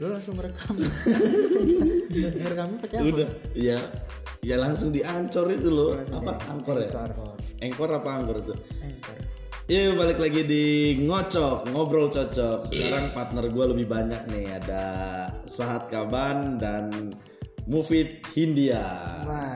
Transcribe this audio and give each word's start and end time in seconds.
Lu 0.00 0.08
langsung 0.08 0.32
ngerekam. 0.32 0.74
Ngerekamnya 2.40 2.78
pakai 2.80 2.96
apa? 2.96 3.08
udah 3.12 3.28
ya 3.52 3.78
ya 4.40 4.56
langsung 4.56 4.88
diancor 4.88 5.52
itu 5.52 5.68
loh 5.68 5.92
apa 6.00 6.40
angkor 6.48 6.80
ya 6.80 6.88
Anchor. 6.88 7.36
engkor 7.60 7.88
apa 7.92 8.08
angkor 8.08 8.36
itu 8.40 8.54
Anchor. 8.80 9.16
Iya 9.70 9.94
balik 9.94 10.18
lagi 10.18 10.42
di 10.42 10.64
ngocok 11.04 11.70
ngobrol 11.70 12.08
cocok. 12.08 12.66
Sekarang 12.66 13.12
partner 13.14 13.44
gue 13.46 13.64
lebih 13.76 13.86
banyak 13.86 14.22
nih 14.32 14.56
ada 14.56 14.84
Sahat 15.46 15.86
Kaban 15.92 16.58
dan 16.58 17.12
Mufid 17.70 18.24
Hindia. 18.34 18.82
Nah, 19.22 19.54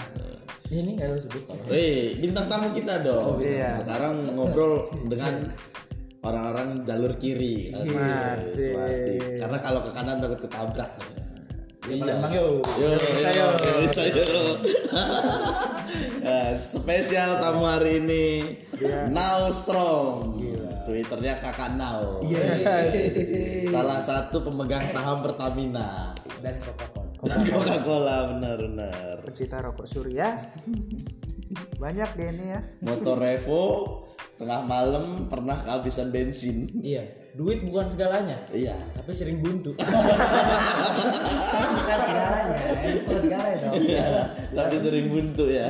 Ini 0.70 0.96
nggak 0.96 1.08
harus 1.08 1.24
sebut 1.28 1.44
Wih 1.66 2.20
bintang 2.20 2.46
tamu 2.46 2.70
kita 2.76 3.02
dong. 3.02 3.40
iya. 3.42 3.80
Sekarang 3.80 4.38
ngobrol 4.38 4.86
dengan 5.08 5.50
orang-orang 6.24 6.82
jalur 6.82 7.12
kiri. 7.14 7.68
Mati. 7.70 7.92
mati. 8.72 9.14
Karena 9.36 9.58
kalau 9.60 9.80
ke 9.84 9.90
kanan 9.92 10.18
takut 10.18 10.40
ketabrak. 10.42 10.90
Iya. 11.84 12.16
Bang 12.16 12.32
yo. 12.32 12.64
Yo, 12.80 12.96
Bisa, 12.96 13.28
yo, 13.30 13.46
yo. 13.60 13.72
bisa, 13.84 14.02
yo. 14.08 14.24
Ya, 16.24 16.56
spesial 16.56 17.36
tamu 17.38 17.68
hari 17.68 18.00
ini 18.00 18.24
Now 19.12 19.52
Strong. 19.52 20.40
Twitternya 20.84 21.40
kakak 21.40 21.76
Now. 21.76 22.16
Salah 23.72 24.00
satu 24.00 24.40
pemegang 24.40 24.84
saham 24.84 25.20
Pertamina 25.20 26.12
Dan 26.40 26.56
Coca-Cola. 26.56 27.08
dan 27.24 27.40
Coca-Cola 27.48 28.16
benar-benar. 28.32 29.16
pecinta 29.24 29.60
rokok 29.60 29.84
Surya. 29.84 30.40
Banyak 31.76 32.10
deh 32.16 32.28
ini 32.32 32.44
ya. 32.48 32.60
Motor 32.80 33.16
Revo 33.16 33.64
tengah 34.34 34.60
malam 34.66 35.30
pernah 35.30 35.54
kehabisan 35.62 36.10
bensin. 36.10 36.70
Iya. 36.82 37.06
Duit 37.34 37.66
bukan 37.66 37.90
segalanya. 37.90 38.38
Iya. 38.54 38.74
Tapi 38.94 39.10
sering 39.10 39.42
buntu. 39.42 39.74
bukan 41.78 41.98
segalanya. 42.06 42.58
Bukan 43.02 43.18
segalanya 43.18 43.58
dong. 43.58 43.74
Iya, 43.78 44.06
tapi 44.54 44.74
sering 44.78 45.06
buntu 45.10 45.44
ya. 45.50 45.66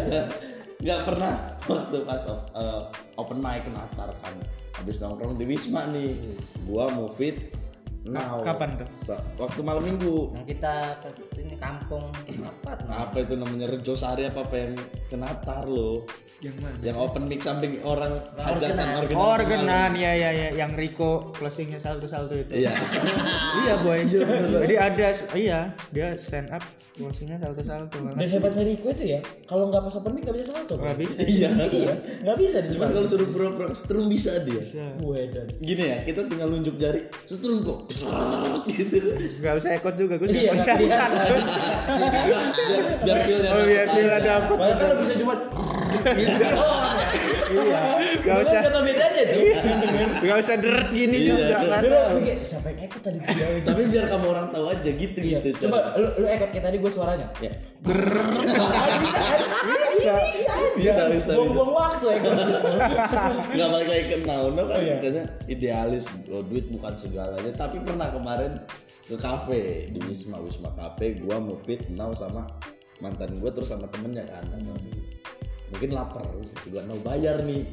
Nggak 0.85 1.01
pernah 1.09 1.35
waktu 1.65 1.97
pas 2.05 2.25
op- 2.29 2.53
eh, 2.53 2.83
open 3.17 3.39
mic 3.41 3.65
Natar 3.73 4.13
kan. 4.21 4.35
Habis 4.77 5.01
nongkrong 5.01 5.41
di 5.41 5.45
Wisma 5.49 5.89
nih. 5.89 6.37
Gua 6.69 6.93
Mufid 6.93 7.41
Now. 8.05 8.45
kapan 8.45 8.77
tuh? 8.77 8.89
Sa- 9.01 9.25
Waktu 9.41 9.65
malam 9.65 9.81
minggu. 9.81 10.37
Yang 10.37 10.47
kita 10.57 11.01
ke 11.01 11.09
ini 11.41 11.57
kampung 11.57 12.13
apa? 12.45 12.71
tuh? 12.77 12.87
Apa 12.93 13.17
itu 13.25 13.35
namanya 13.41 13.67
Rejo 13.73 13.97
Sari 13.97 14.29
apa 14.29 14.45
apa 14.45 14.57
yang 14.61 14.73
ke 15.09 15.17
Natar 15.17 15.65
lo? 15.65 16.05
Yang 16.45 16.57
mana? 16.61 16.77
Yang 16.85 16.97
open 17.01 17.23
mic 17.33 17.41
samping 17.41 17.81
orang 17.81 18.21
hajatan 18.37 18.89
orgenan. 19.01 19.17
Orgenan 19.17 19.91
ya 19.97 20.13
ya 20.13 20.31
ya 20.37 20.49
yang 20.53 20.77
Rico 20.77 21.33
closingnya 21.33 21.81
salto-salto 21.81 22.37
itu. 22.37 22.53
Iya. 22.53 22.77
iya 23.65 23.75
boy. 23.81 24.05
Jadi 24.05 24.75
ada 24.77 25.09
iya 25.33 25.61
dia 25.89 26.13
stand 26.21 26.53
up 26.53 26.61
closingnya 26.95 27.41
salto-salto. 27.41 27.97
Dan 28.05 28.29
hebatnya 28.29 28.69
Riko 28.69 28.93
itu 28.93 29.17
ya, 29.17 29.21
kalau 29.51 29.73
nggak 29.73 29.83
pas 29.89 29.97
open 29.97 30.13
mic 30.13 30.23
nggak 30.29 30.37
bisa 30.37 30.53
salto. 30.53 30.77
Nggak 30.77 30.97
bisa. 31.01 31.19
Iya. 31.25 31.51
Iya, 31.73 31.95
nggak 32.23 32.37
bisa 32.39 32.57
di 32.63 32.69
Cuman 32.77 32.89
kalau 32.95 33.09
suruh 33.09 33.29
pura-pura 33.33 33.67
setrum 33.75 34.07
bisa 34.07 34.31
dia. 34.45 34.63
dan 35.33 35.47
Gini 35.59 35.83
ya, 35.89 35.97
kita 36.07 36.29
tinggal 36.29 36.53
nunjuk 36.53 36.77
jari 36.79 37.09
setrum 37.27 37.65
kok. 37.67 37.94
Gitu. 38.69 38.97
Gak 39.39 39.55
usah 39.61 39.71
ekot 39.79 39.95
juga 39.95 40.15
gue 40.19 40.29
Iya, 40.31 40.51
nggak 40.57 40.77
biar 40.83 41.11
biar 43.05 43.19
feel-nya 43.23 43.51
Oh 43.55 43.63
biar 43.63 43.87
feel 43.87 44.11
ada 44.11 44.31
apa? 44.43 44.53
Makanya 44.59 44.75
kan 44.75 44.87
lo 44.91 44.95
bisa 45.03 45.15
cuma 45.21 45.35
gitu 45.95 46.33
doang 46.43 46.95
ya. 47.05 47.43
Iya. 47.45 47.81
Gak 48.25 48.37
usah 48.41 48.61
Kata 48.65 48.81
bedanya 48.81 49.23
tuh. 49.29 49.41
gak 50.25 50.37
usah 50.41 50.55
deret 50.57 50.89
gini 50.91 51.17
Iya. 51.17 51.29
juga 51.29 51.45
kan. 51.61 51.83
Siapa 52.41 52.67
yang 52.73 52.81
ekot 52.89 53.01
tadi? 53.05 53.19
Tapi 53.69 53.83
biar 53.93 54.05
kamu 54.09 54.27
orang 54.31 54.47
tahu 54.55 54.67
aja 54.73 54.91
gitu 54.91 55.19
Iya. 55.21 55.39
gitu. 55.45 55.69
Coba 55.69 55.97
lu 56.01 56.09
lu 56.17 56.27
ekot 56.29 56.49
kayak 56.53 56.65
tadi 56.65 56.77
gue 56.81 56.91
suaranya. 56.93 57.29
Ya. 57.43 57.51
Bisa. 59.95 60.15
Bisa 60.75 61.03
bisa. 61.13 61.31
Buang-buang 61.37 61.73
waktu 61.73 62.07
ekot. 62.21 62.35
Nggak 63.55 63.69
balik 63.71 63.89
lagi 63.89 64.05
ke 64.09 64.17
Nauno 64.25 64.63
kan 64.67 64.79
iya. 64.81 64.97
katanya 65.01 65.25
idealis 65.47 66.05
oh, 66.33 66.43
duit 66.45 66.67
bukan 66.73 66.93
segalanya. 66.97 67.53
Tapi 67.55 67.77
pernah 67.85 68.09
kemarin 68.11 68.53
ke 69.05 69.17
kafe 69.21 69.93
di 69.93 70.01
Wisma 70.09 70.41
Wisma 70.41 70.73
Cafe 70.73 71.21
gua 71.21 71.37
Mupit 71.37 71.93
Nau 71.93 72.17
sama 72.17 72.49
mantan 73.05 73.37
gua 73.37 73.53
terus 73.53 73.69
sama 73.69 73.85
temennya 73.93 74.25
kan 74.25 74.49
mungkin 75.73 75.91
lapar 75.97 76.25
juga 76.65 76.81
mau 76.85 76.99
bayar 77.01 77.45
nih. 77.45 77.65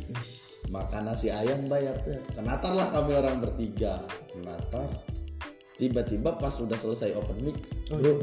Makan 0.70 1.10
nasi 1.10 1.34
ayam 1.34 1.66
bayar 1.68 1.98
tuh. 2.06 2.22
Kenatar 2.38 2.72
lah 2.72 2.88
kami 2.94 3.18
orang 3.18 3.42
bertiga. 3.42 4.06
Kenatar. 4.32 4.88
Tiba-tiba 5.82 6.38
pas 6.38 6.54
udah 6.62 6.78
selesai 6.78 7.18
open 7.18 7.42
mic 7.42 7.58
bro 7.90 8.22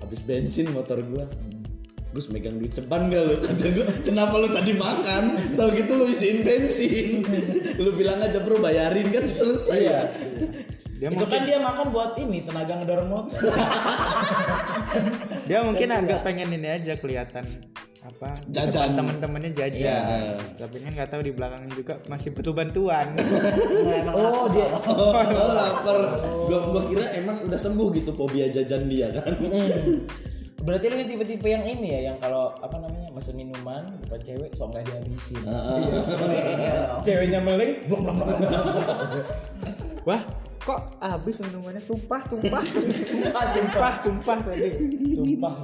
habis 0.00 0.20
bensin 0.24 0.68
motor 0.72 1.00
gua. 1.06 1.24
Gus 2.10 2.26
megang 2.26 2.58
duit 2.58 2.74
ceban 2.74 3.06
gak 3.06 3.22
lu? 3.22 3.38
Kata 3.38 3.70
gua, 3.70 3.86
kenapa 4.02 4.34
lu 4.34 4.50
tadi 4.50 4.74
makan? 4.74 5.22
Tahu 5.54 5.68
gitu 5.78 5.92
lu 5.94 6.10
isiin 6.10 6.42
bensin. 6.42 7.22
Lu 7.78 7.94
bilang 7.94 8.18
aja 8.18 8.42
bro 8.42 8.58
bayarin 8.58 9.14
kan 9.14 9.24
selesai. 9.30 9.78
Ya 9.78 10.00
Dia 11.00 11.08
itu 11.08 11.16
mungkin 11.16 11.32
kan 11.32 11.48
dia 11.48 11.58
makan 11.58 11.86
buat 11.90 12.12
ini 12.14 12.44
tenaga 12.44 12.72
ngedorong 12.76 13.08
motor. 13.08 13.40
dia 15.48 15.58
mungkin 15.64 15.88
agak 15.90 16.20
pengen 16.20 16.52
ini 16.52 16.68
aja 16.68 16.94
kelihatan 17.00 17.48
apa 18.00 18.32
Jajan. 18.48 18.96
temen-temennya 18.96 19.50
jajan 19.52 19.76
Iya. 19.76 20.40
tapi 20.56 20.80
kan 20.80 20.88
nggak 20.88 21.10
tahu 21.12 21.20
di 21.20 21.36
belakangnya 21.36 21.68
juga 21.76 22.00
masih 22.08 22.32
butuh 22.32 22.56
bantuan 22.56 23.12
Oh 24.16 24.48
dia. 24.48 24.72
Oh, 24.88 25.12
oh 25.12 25.52
lapar 25.52 25.98
gua, 26.48 26.58
gua 26.72 26.82
kira 26.88 27.04
emang 27.12 27.44
udah 27.44 27.60
sembuh 27.60 27.92
gitu 27.92 28.16
fobia 28.16 28.48
jajan 28.48 28.88
dia 28.88 29.12
kan 29.12 29.32
Hmm. 29.36 30.08
Berarti 30.60 30.92
lu 30.92 31.00
tipe-tipe 31.08 31.48
yang 31.48 31.64
ini 31.64 31.88
ya, 31.88 32.12
yang 32.12 32.16
kalau 32.20 32.52
apa 32.60 32.76
namanya 32.76 33.08
mesen 33.08 33.32
minuman 33.32 33.96
bukan 34.04 34.20
cewek, 34.20 34.52
so 34.52 34.68
nggak 34.68 34.84
dihabisin. 34.84 35.40
Iya. 35.40 37.00
Ceweknya 37.00 37.40
meleng, 37.40 37.80
blok 37.88 38.04
blok 38.04 38.16
blok. 38.20 38.28
wah 40.04 40.20
kok 40.60 40.80
habis 41.00 41.36
minumannya? 41.40 41.82
Tumpah 41.82 42.22
tumpah. 42.28 42.62
Tumpah, 43.10 43.44
tumpah. 43.56 43.92
Tumpah 44.04 44.38
tadi 44.44 44.68
Tumpah. 45.16 45.54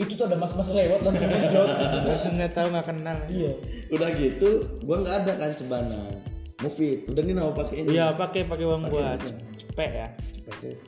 Itu 0.00 0.12
tuh 0.16 0.24
ada 0.24 0.36
mas-mas 0.40 0.72
lewat 0.72 1.04
langsung 1.04 1.28
ngejot. 1.28 1.68
langsung 2.08 2.32
nggak 2.40 2.52
tahu 2.56 2.66
nggak 2.72 2.86
kenal. 2.88 3.18
Iya. 3.28 3.52
Udah 3.92 4.08
gitu 4.16 4.48
gua 4.82 5.04
nggak 5.04 5.16
ada 5.24 5.32
kan 5.36 5.50
cebanan 5.52 6.16
Mufid, 6.62 7.10
udah 7.10 7.22
nih 7.26 7.34
mau 7.34 7.50
pakai 7.50 7.82
ini. 7.82 7.98
Iya 7.98 8.14
pakai 8.14 8.46
pakai 8.46 8.64
uang 8.64 8.86
buat 8.86 9.18
cepet 9.58 9.90
ya. 9.90 10.08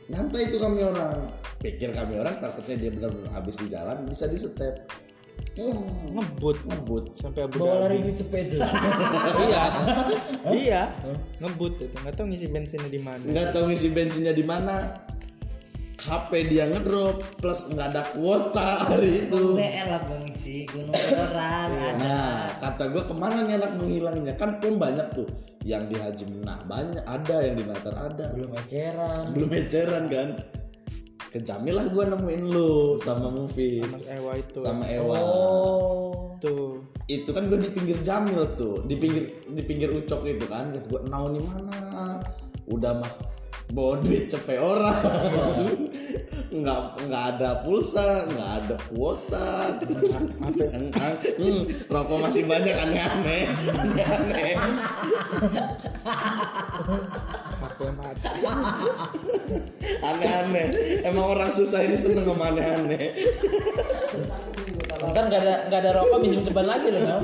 Nanti 0.07 0.39
itu 0.47 0.57
kami 0.63 0.87
orang. 0.87 1.27
Pikir 1.59 1.91
kami 1.91 2.21
orang 2.21 2.39
takutnya 2.39 2.77
dia 2.79 2.91
benar-benar 2.93 3.41
habis 3.41 3.57
di 3.57 3.73
jalan 3.73 4.05
Bisa 4.05 4.29
di 4.29 4.37
step 4.37 4.85
ngebut. 5.55 6.57
Ngebut. 6.67 7.05
Sampai 7.19 7.47
Abu 7.47 7.63
Bawa 7.63 7.87
lari 7.87 8.03
di 8.03 8.13
cepet 8.15 8.59
tuh. 8.59 8.61
iya. 9.47 9.65
Iya 10.51 10.83
ngebut 11.43 11.75
itu. 11.79 11.97
Nggak 12.01 12.15
tahu 12.19 12.27
ngisi 12.31 12.47
bensinnya 12.51 12.91
di 12.91 13.01
mana. 13.01 13.23
Nggak 13.23 13.47
tahu 13.55 13.65
ngisi 13.71 13.89
bensinnya 13.95 14.35
di 14.35 14.45
mana. 14.45 14.77
HP 15.95 16.53
dia 16.53 16.69
ngedrop 16.69 17.23
plus 17.41 17.71
nggak 17.71 17.89
ada 17.95 18.03
kuota 18.13 18.93
hari 18.93 19.25
itu. 19.25 19.57
BL 19.57 19.89
lah 19.89 20.01
gue 20.05 20.19
ngisi. 20.29 20.69
Gunung 20.69 20.93
orang 20.93 21.71
nah 21.97 22.51
kata 22.61 22.93
gue 22.93 23.03
ke 23.09 23.15
mana 23.15 23.47
nih 23.47 23.57
anak 23.57 23.73
menghilangnya 23.79 24.35
kan 24.37 24.59
pun 24.59 24.77
banyak 24.77 25.07
tuh. 25.17 25.29
Yang 25.65 25.83
di 25.89 25.97
Haji 25.97 26.25
Menah 26.29 26.61
banyak 26.69 27.05
ada. 27.09 27.37
Yang 27.41 27.55
di 27.57 27.65
Natar 27.65 27.95
ada. 27.97 28.27
Belum 28.37 28.53
eceran. 28.53 29.25
belum 29.33 29.51
eceran 29.55 30.05
kan 30.13 30.29
ke 31.35 31.43
Jamil 31.43 31.75
lah 31.75 31.91
gue 31.91 32.05
nemuin 32.15 32.43
lu 32.47 32.95
sama 33.03 33.27
movie 33.27 33.83
Mas 33.83 34.07
Ewa 34.07 34.39
itu. 34.39 34.63
Sama 34.63 34.87
Ewa. 34.87 35.19
Oh. 35.19 36.39
tuh. 36.39 36.87
Itu 37.11 37.35
kan 37.35 37.51
gue 37.51 37.59
di 37.59 37.75
pinggir 37.75 37.99
Jamil 38.07 38.55
tuh 38.55 38.87
di 38.87 38.95
pinggir 38.95 39.43
di 39.51 39.63
pinggir 39.67 39.91
Ucok 39.91 40.23
itu 40.31 40.47
kan. 40.47 40.71
Gue 40.87 41.03
nau 41.11 41.35
nih 41.35 41.43
mana 41.43 42.23
udah 42.69 42.93
mah 43.01 43.13
bawa 43.73 43.97
duit 44.05 44.29
cepet 44.29 44.61
orang. 44.61 45.01
Nggak 46.55 46.81
nggak 47.11 47.25
ada 47.35 47.51
pulsa 47.67 48.29
nggak 48.31 48.51
ada 48.63 48.77
kuota. 48.93 49.75
Hmm, 51.41 51.67
rokok 51.91 52.19
masih 52.23 52.47
banyak 52.47 52.77
aneh-aneh. 52.77 53.43
Aneh-aneh. 60.05 60.67
Emang 61.03 61.27
orang 61.35 61.51
susah 61.51 61.83
ini 61.83 61.97
seneng 61.99 62.29
sama 62.29 62.55
aneh-aneh. 62.55 63.17
Ntar 65.05 65.25
nggak 65.27 65.41
ada 65.43 65.55
nggak 65.69 65.81
ada 65.83 65.91
rokok 65.99 66.19
minjem 66.23 66.47
ceban 66.47 66.67
lagi 66.69 66.89
loh. 66.95 67.21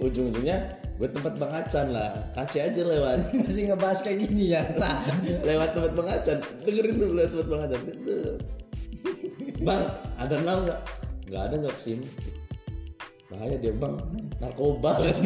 Ujung-ujungnya 0.00 0.56
gue 0.94 1.08
tempat 1.10 1.34
Bang 1.36 1.52
Acan 1.52 1.90
lah. 1.90 2.10
Kace 2.32 2.62
aja 2.62 2.80
lewat. 2.86 3.18
Masih 3.44 3.70
ngebahas 3.70 3.98
kayak 4.02 4.18
gini 4.26 4.54
ya. 4.54 4.62
Nah. 4.80 5.02
lewat 5.42 5.74
tempat 5.74 5.92
Bang 5.92 6.08
Acan. 6.08 6.38
Dengerin 6.62 6.96
dulu 6.98 7.12
lewat 7.18 7.30
tempat 7.34 7.48
Bang 7.50 7.62
Acan. 7.66 7.80
Tuh. 7.82 8.34
Bang 9.64 9.82
ada 10.20 10.34
nau 10.42 10.58
nggak? 10.62 10.80
Nggak 11.30 11.42
ada 11.50 11.54
nggak 11.66 11.74
ke 11.74 11.82
sini. 11.82 12.06
Bahaya 13.32 13.56
dia 13.58 13.74
bang. 13.74 13.94
Narkoba. 14.38 14.90
Kan 15.02 15.18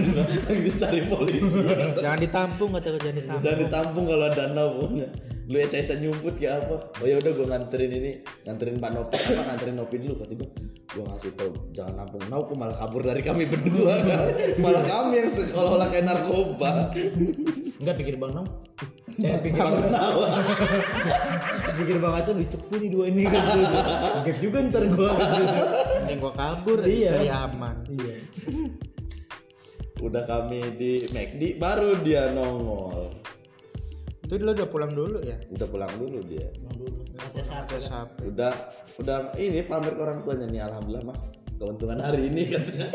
lagi 0.48 0.60
dicari 0.64 1.02
polisi. 1.04 1.62
Jangan 2.00 2.18
ditampung 2.22 2.70
kata 2.72 2.88
gue 2.96 3.00
jangan 3.02 3.16
ditampung. 3.20 3.42
jangan 3.44 3.58
ditampung 3.66 4.04
kalau 4.08 4.24
ada 4.24 4.36
danau 4.36 4.66
pokoknya 4.72 5.08
lu 5.48 5.56
ya 5.56 5.66
caca 5.66 5.96
nyumput 5.96 6.34
kayak 6.36 6.60
apa 6.68 6.76
oh 7.00 7.06
ya 7.08 7.16
udah 7.16 7.32
gue 7.32 7.46
nganterin 7.48 7.92
ini 7.92 8.12
nganterin 8.44 8.76
pak 8.76 8.90
Nopi 8.92 9.16
apa 9.16 9.42
nganterin 9.48 9.76
Nopi 9.80 9.96
dulu 9.96 10.14
kata 10.20 10.32
gue 10.36 10.48
gue 10.92 11.04
ngasih 11.08 11.30
tau 11.40 11.50
jangan 11.72 11.94
nampung 12.04 12.24
nau 12.28 12.44
kok 12.44 12.56
malah 12.56 12.76
kabur 12.76 13.00
dari 13.00 13.24
kami 13.24 13.48
berdua 13.48 13.96
kan 13.96 14.28
malah 14.62 14.84
kami 14.84 15.24
yang 15.24 15.30
seolah-olah 15.32 15.88
kayak 15.88 16.04
narkoba 16.04 16.92
Enggak 17.78 17.94
pikir 18.02 18.18
Bang 18.18 18.34
Nong. 18.34 18.48
Saya 19.18 19.38
pikir 19.38 19.58
Bang 19.58 19.86
tahu 19.86 20.20
pikir 21.78 21.96
Bang 22.02 22.14
Acun 22.18 22.38
"Wih, 22.38 22.48
cepu 22.50 22.74
nih 22.78 22.90
dua 22.90 23.04
ini 23.06 23.22
gitu. 23.26 23.58
Gap 24.26 24.36
juga 24.42 24.58
ntar 24.66 24.84
gua 24.90 25.10
gitu. 25.14 25.62
Mending 26.02 26.18
gua 26.18 26.32
kabur 26.34 26.78
Iya. 26.82 27.10
cari 27.14 27.28
aman. 27.30 27.76
Iya. 27.86 28.14
udah 29.98 30.22
kami 30.30 30.62
di 30.78 31.02
McD 31.10 31.58
baru 31.58 31.98
dia 32.06 32.30
nongol 32.30 33.10
Itu 34.28 34.36
dulu 34.36 34.52
udah 34.52 34.68
pulang 34.68 34.92
dulu 34.92 35.18
ya. 35.24 35.40
udah 35.48 35.68
pulang 35.72 35.92
dulu 35.96 36.20
dia 36.28 36.44
HP. 37.48 37.70
Terus 37.74 37.88
HP. 37.90 38.16
udah 38.34 38.52
udah 39.02 39.16
ini 39.40 39.64
pamer 39.66 39.92
ke 39.96 40.02
orang 40.04 40.20
tuanya 40.22 40.46
nih 40.46 40.60
alhamdulillah 40.68 41.04
mah 41.10 41.18
keuntungan 41.58 41.98
hari 41.98 42.30
ini 42.30 42.46
katanya 42.54 42.86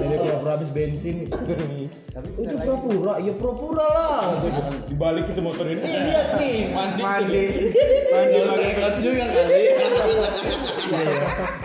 Dari 0.00 0.16
pura-pura 0.16 0.56
habis 0.56 0.72
bensin. 0.72 1.28
Tapi 1.28 2.40
itu 2.40 2.56
pura-pura, 2.56 3.20
ya 3.20 3.36
pura-pura 3.36 3.84
lah. 3.84 4.40
Di 4.88 4.96
balik 4.96 5.28
itu 5.28 5.44
motor 5.44 5.68
ini 5.68 5.84
lihat 5.84 6.40
nih 6.40 6.72
mandi. 6.72 7.04
Mandi. 7.04 7.44
Mandi 8.08 8.38
pakai 8.48 8.72
kot 8.80 8.96
juga 9.04 9.28
kali 9.28 9.60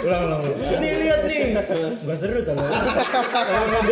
Ulang 0.03 0.27
ulang. 0.27 0.43
ulang. 0.43 0.59
Ini 0.59 0.89
lihat 0.99 1.23
nih. 1.23 1.55
Enggak 1.55 2.19
seru 2.19 2.43
tau. 2.43 2.59
Nggak. 2.59 3.87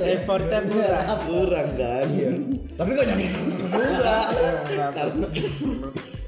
Effortnya 0.00 0.64
murah. 0.64 1.20
kurang 1.28 1.76
kan 1.76 2.08
Tapi 2.74 2.90
kok 2.96 3.04
nyampe 3.04 3.28
juga 3.28 4.16
karena 4.96 5.28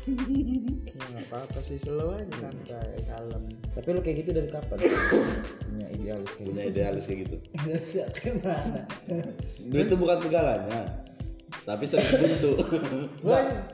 Nggak 0.07 1.27
apa-apa 1.27 1.59
sih 1.67 1.81
slow 1.81 2.15
aja 2.15 2.31
santai 2.37 3.01
kalem. 3.09 3.45
Tapi 3.76 3.88
lu 3.93 4.00
kayak 4.00 4.17
gitu 4.25 4.31
dari 4.32 4.49
kapan? 4.49 4.78
Punya 5.69 5.87
idealis 5.93 6.32
kayak 6.32 6.49
punya 6.49 6.64
idealis 6.64 7.05
kayak 7.05 7.19
gitu 7.28 7.37
Nggak 7.61 8.64
duit 9.69 9.87
itu 9.87 9.96
bukan 10.00 10.17
segalanya 10.17 11.06
tapi 11.67 11.82
sering 11.82 12.06
buntu 12.23 12.50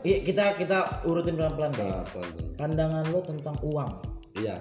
Iya 0.00 0.18
kita 0.24 0.44
kita 0.56 0.78
urutin 1.04 1.36
pelan-pelan 1.36 1.72
deh. 1.76 1.84
apa 1.84 2.20
tuh? 2.24 2.48
Pandangan 2.56 3.04
lo 3.12 3.20
tentang 3.20 3.56
uang, 3.60 3.92
iya 4.40 4.56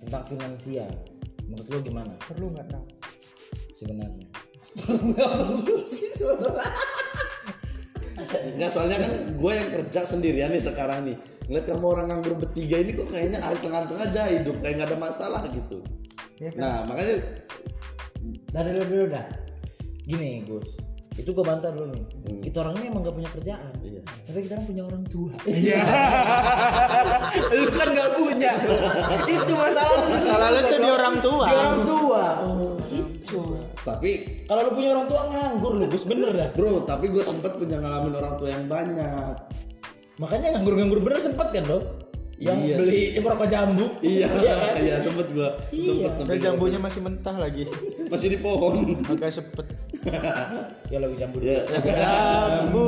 tentang 0.00 0.24
finansial. 0.24 0.88
Menurut 1.44 1.68
lo 1.68 1.78
gimana 1.84 2.12
Perlu 2.24 2.56
nggak 2.56 2.68
tahu? 2.72 2.84
sebenarnya? 3.76 4.26
Enggak 8.54 8.70
soalnya 8.72 8.96
kan 9.02 9.12
gue 9.36 9.52
yang 9.52 9.68
kerja 9.68 10.00
sendirian 10.06 10.50
nih 10.54 10.62
sekarang 10.62 11.04
nih 11.04 11.16
ngeliat 11.44 11.64
kamu 11.68 11.84
orang 11.84 12.06
nganggur 12.08 12.34
bertiga 12.40 12.76
ini 12.80 12.90
kok 12.96 13.08
kayaknya 13.12 13.38
hari 13.44 13.58
tengah-tengah 13.60 14.04
aja 14.08 14.22
hidup 14.32 14.56
kayak 14.64 14.74
nggak 14.80 14.88
ada 14.92 14.98
masalah 14.98 15.42
gitu 15.52 15.78
Iya 16.40 16.50
kan? 16.50 16.58
nah 16.58 16.76
makanya 16.88 17.16
Dari 18.24 18.70
dulu 18.72 18.86
dulu 18.88 19.04
dah. 19.12 19.26
Gini 20.04 20.44
Gus, 20.48 20.68
itu 21.16 21.28
gue 21.28 21.44
bantah 21.44 21.68
dulu 21.74 21.92
nih. 21.92 22.04
Kita 22.40 22.64
orang 22.64 22.80
ini 22.80 22.86
emang 22.88 23.02
gak 23.04 23.16
punya 23.16 23.30
kerjaan. 23.32 23.72
Iya. 23.84 24.00
Tapi 24.24 24.38
kita 24.44 24.52
orang 24.56 24.66
punya 24.68 24.82
orang 24.88 25.04
tua. 25.08 25.32
Iya. 25.44 25.80
lu 27.58 27.64
kan 27.72 27.88
gak 27.92 28.10
punya. 28.16 28.52
itu 29.28 29.52
masalah 29.52 29.96
lu. 30.00 30.06
Masalah 30.12 30.48
lu 30.52 30.60
tuh 30.64 30.78
di 30.80 30.90
orang 30.90 31.16
tua. 31.20 31.46
Di 31.48 31.54
orang 31.56 31.82
tua. 31.84 32.22
tapi 33.84 34.10
Kalau 34.48 34.60
lu 34.64 34.70
punya 34.76 34.88
orang 34.96 35.06
tua 35.08 35.20
nganggur 35.28 35.72
lu 35.76 35.84
Gus, 35.92 36.04
bener 36.08 36.30
dah. 36.32 36.48
bro 36.56 36.88
tapi 36.88 37.12
gue 37.12 37.20
sempet 37.20 37.52
punya 37.60 37.76
ngalamin 37.80 38.16
orang 38.16 38.34
tua 38.40 38.48
yang 38.48 38.64
banyak 38.64 39.34
Makanya 40.14 40.54
nganggur-nganggur 40.54 41.02
bener 41.02 41.18
sempet 41.18 41.50
kan 41.50 41.64
lo? 41.66 41.78
Yang 42.34 42.58
Iya 42.60 42.76
beli 42.82 43.00
rokok 43.16 43.46
jambu. 43.46 43.86
iya 44.02 44.26
kan? 44.26 44.74
iya 44.76 44.96
sempet 44.98 45.30
gue 45.30 45.48
sempet 45.72 46.12
Dan 46.12 46.26
sempet 46.26 46.38
jambunya 46.42 46.78
masih 46.78 47.00
mentah 47.00 47.34
lagi. 47.34 47.64
masih 48.10 48.26
di 48.26 48.38
pohon 48.38 48.74
Agak 49.06 49.30
sepet. 49.30 49.66
Ya 50.92 51.00
lagi 51.00 51.16
jambu 51.16 51.40
ya 51.40 51.64
Jambu. 51.64 52.84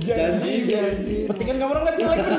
janji 0.00 0.64
janji 0.64 1.16
Petingan 1.26 1.56
kamu 1.58 1.70
orang 1.70 1.86
kecil 1.92 2.06
lagi. 2.08 2.24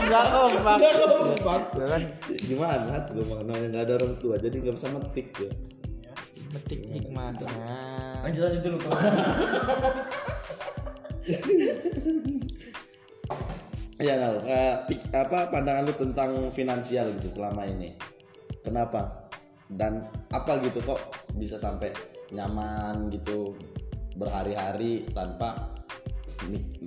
Enggak 0.00 0.24
om, 0.30 0.52
Pak. 0.60 0.76
Enggak 0.76 0.94
kompak. 1.00 1.60
Ya 1.74 1.86
kan 1.88 2.02
gimana 2.38 2.94
gue 3.08 3.24
maknanya 3.24 3.66
nggak 3.68 3.82
ada 3.82 3.92
orang 3.96 4.14
tua 4.16 4.34
jadi 4.36 4.54
nggak 4.54 4.74
bisa 4.76 4.88
metik 4.90 5.26
gue 5.34 5.50
metik 6.50 6.80
hikmahnya. 6.86 7.48
Lanjut 8.20 8.40
lanjut 8.42 8.62
dulu 8.62 8.76
kalau. 8.78 9.00
ya 14.00 14.16
nah, 14.16 14.32
eh, 14.42 14.74
pik- 14.88 15.12
apa 15.12 15.52
pandangan 15.52 15.84
lu 15.84 15.94
tentang 15.94 16.30
finansial 16.48 17.12
gitu 17.20 17.40
selama 17.40 17.68
ini 17.68 17.92
kenapa 18.64 19.28
dan 19.68 20.08
apa 20.32 20.58
gitu 20.64 20.80
kok 20.82 20.98
bisa 21.36 21.54
sampai 21.54 21.92
nyaman 22.32 23.12
gitu 23.12 23.54
berhari-hari 24.16 25.04
tanpa 25.12 25.70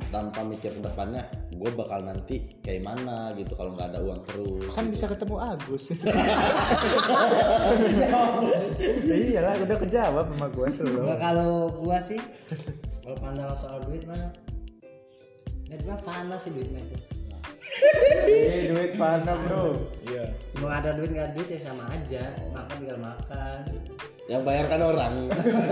tanpa 0.10 0.42
mikir 0.42 0.74
ke 0.74 0.82
depannya 0.82 1.22
gue 1.54 1.70
bakal 1.72 2.02
nanti 2.02 2.58
kayak 2.66 2.82
mana 2.82 3.32
gitu 3.38 3.54
kalau 3.54 3.78
nggak 3.78 3.94
ada 3.94 4.02
uang 4.02 4.20
terus 4.26 4.66
Kan 4.74 4.90
bisa 4.90 5.06
ketemu 5.06 5.36
Agus. 5.38 5.94
Iya 9.14 9.40
lah, 9.42 9.54
udah 9.62 9.78
kejawab 9.78 10.26
sama 10.34 10.48
gua 10.50 10.68
selalu. 10.70 11.00
Nggak, 11.06 11.20
kalau 11.22 11.52
gua 11.78 11.98
sih 12.02 12.20
kalau 13.04 13.16
pandangan 13.22 13.54
soal 13.56 13.78
duit 13.86 14.04
mah 14.10 14.34
ya 15.74 15.96
panas 16.00 16.40
sih 16.42 16.52
duit 16.54 16.70
itu 16.70 16.98
Ini 18.30 18.70
duit 18.70 18.92
mana 18.96 19.34
bro? 19.40 19.76
mau 20.62 20.70
ada 20.70 20.94
duit 20.94 21.10
nggak 21.10 21.26
ada 21.26 21.34
duit 21.34 21.50
ya 21.50 21.60
sama 21.60 21.90
aja 21.90 22.32
makan 22.54 22.76
tinggal 22.78 23.00
makan 23.02 23.58
yang 24.24 24.40
bayar 24.48 24.72
kan 24.72 24.80
orang 24.80 25.28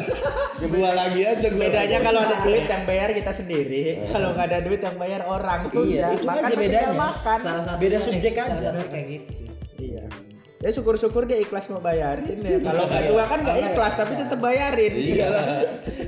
gua 0.75 0.91
lagi 0.91 1.23
aja 1.23 1.47
gua 1.47 1.71
Bedanya 1.71 1.97
kalau 2.03 2.19
ada 2.19 2.35
duit 2.43 2.67
yang 2.67 2.83
bayar 2.83 3.09
kita 3.15 3.31
sendiri, 3.31 3.83
kalau 4.11 4.35
nggak 4.35 4.47
ada 4.51 4.59
duit 4.59 4.81
yang 4.83 4.97
bayar 4.99 5.21
orang. 5.23 5.71
Iya, 5.71 6.05
itu 6.11 6.25
makan 6.27 6.43
aja 6.43 6.55
bedanya. 6.59 6.91
Makan. 6.91 7.37
salah 7.39 7.63
satu 7.63 7.79
Beda 7.79 7.97
subjek 8.03 8.33
salah 8.35 8.59
aja. 8.59 8.69
kayak 8.91 9.05
gitu 9.07 9.29
sih 9.31 9.49
Iya. 9.79 10.03
Ya 10.61 10.69
syukur-syukur 10.69 11.25
dia 11.25 11.41
ikhlas 11.41 11.65
mau 11.73 11.81
bayarin 11.81 12.37
ya. 12.37 12.61
Kalau 12.61 12.85
nggak 12.85 13.03
tua 13.09 13.23
kan 13.25 13.39
nggak 13.41 13.57
ikhlas 13.73 13.93
tapi 13.97 14.13
tetap 14.13 14.37
bayarin. 14.37 14.93
iya 14.93 15.27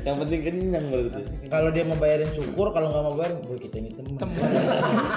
yang 0.05 0.21
penting 0.21 0.39
kenyang 0.45 0.85
berarti 0.93 1.21
Kalau 1.49 1.69
dia 1.73 1.83
mau 1.89 1.97
bayarin 1.97 2.29
syukur, 2.37 2.69
kalau 2.69 2.93
nggak 2.93 3.03
mau 3.03 3.15
bayar, 3.17 3.33
boy 3.41 3.57
kita 3.57 3.81
ini 3.81 3.89
teman. 3.97 4.29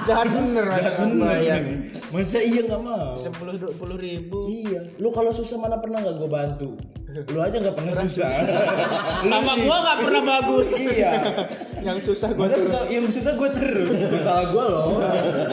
Jangan 0.09 0.27
bener 0.33 0.65
masa 0.65 0.89
bayar. 0.97 1.61
Masa 2.09 2.39
iya 2.41 2.61
nggak 2.65 2.81
mau? 2.81 3.13
Sepuluh 3.13 3.53
dua 3.61 3.73
puluh 3.77 3.97
ribu. 4.01 4.49
Iya, 4.49 4.89
lu 4.97 5.13
kalau 5.13 5.29
susah 5.29 5.61
mana 5.61 5.77
pernah 5.77 6.01
nggak 6.01 6.17
gue 6.17 6.29
bantu? 6.29 6.69
Lu 7.07 7.39
aja 7.39 7.55
nggak 7.55 7.71
pernah 7.71 7.93
susah. 8.03 8.27
Sama 9.31 9.53
gua 9.57 9.77
nggak 9.79 9.97
pernah 10.03 10.23
bagus. 10.27 10.67
iya. 10.75 11.11
Yang 11.79 12.11
susah 12.11 12.35
gua 12.35 12.45
Masa 12.45 12.53
terus. 12.53 12.67
susah, 12.67 12.81
yang 12.91 13.05
susah 13.07 13.33
gue 13.33 13.49
terus. 13.55 13.91
Salah 14.21 14.45
gue 14.45 14.65
loh. 14.67 14.89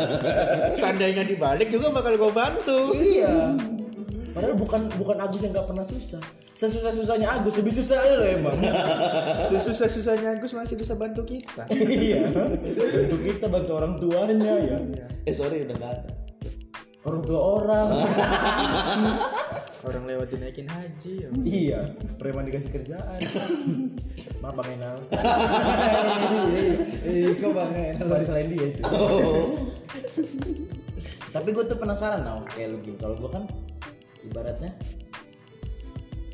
Seandainya 0.82 1.22
dibalik 1.22 1.70
juga 1.70 1.94
bakal 1.94 2.18
gua 2.18 2.30
bantu. 2.34 2.90
iya. 2.98 3.54
Padahal 4.34 4.58
bukan 4.58 4.90
bukan 4.98 5.16
Agus 5.22 5.46
yang 5.46 5.54
nggak 5.54 5.62
pernah 5.64 5.86
susah. 5.86 6.18
Sesusah 6.52 6.90
susahnya 6.90 7.30
Agus 7.30 7.54
lebih 7.54 7.70
susah 7.70 8.02
lo 8.02 8.26
emang. 8.26 8.58
Susah 9.54 9.86
susahnya 9.86 10.34
Agus 10.34 10.50
masih 10.50 10.74
bisa 10.74 10.98
bantu 10.98 11.22
kita. 11.22 11.70
iya. 12.02 12.34
Bantu 12.34 13.16
kita 13.22 13.46
bantu 13.46 13.78
orang 13.78 14.02
tuanya 14.02 14.54
ya. 14.58 14.78
eh 15.22 15.30
sorry 15.30 15.62
udah 15.62 15.76
nggak 15.78 15.92
ada 15.94 16.10
Orang 17.04 17.22
tua 17.22 17.40
orang. 17.62 17.88
Orang 19.84 20.08
lewat 20.08 20.32
dinaikin 20.32 20.64
haji. 20.64 21.12
ya. 21.20 21.28
iya. 21.44 21.80
Preman 22.16 22.48
dikasih 22.48 22.72
kerjaan. 22.72 23.20
Maaf 24.42 24.56
Bang 24.56 24.70
Enal. 24.72 24.96
eh 27.04 27.32
kok 27.40 27.52
bang 27.52 27.72
Bukan 28.00 28.24
selain 28.24 28.48
dia 28.48 28.66
itu. 28.72 28.82
Tapi 31.32 31.48
gue 31.52 31.64
tuh 31.68 31.76
penasaran 31.76 32.24
now 32.24 32.40
kayak 32.48 32.72
lu 32.72 32.78
gini. 32.80 32.96
Kalau 32.96 33.16
gue 33.20 33.28
kan 33.28 33.44
ibaratnya 34.24 34.72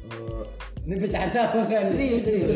eh, 0.06 0.42
ini 0.86 0.94
bercanda 0.98 1.50
bukan 1.50 1.82
serius 1.86 2.22
serius. 2.22 2.50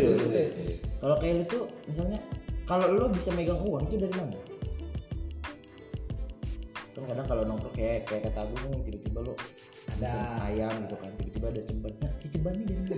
Kalau 1.02 1.16
kayak 1.18 1.34
lu 1.42 1.44
tuh 1.50 1.62
misalnya 1.90 2.18
kalau 2.64 2.86
lu 2.94 3.10
bisa 3.10 3.34
megang 3.34 3.58
uang 3.66 3.90
itu 3.90 3.98
dari 3.98 4.14
mana? 4.14 4.38
Kan 6.94 7.02
kadang 7.10 7.26
kalau 7.26 7.42
nongkrong 7.42 7.74
kayak 7.74 8.06
kayak 8.06 8.30
kata 8.30 8.46
nih 8.46 8.80
tiba-tiba 8.86 9.20
lu 9.26 9.34
ada 9.86 10.10
ayam 10.42 10.82
gitu 10.82 10.96
kan 10.96 11.10
tiba-tiba 11.16 11.46
ada 11.48 11.62
ceban 11.62 11.92
nah 11.98 12.12
si 12.18 12.28
ceban 12.28 12.52
nih 12.54 12.64
dari 12.66 12.84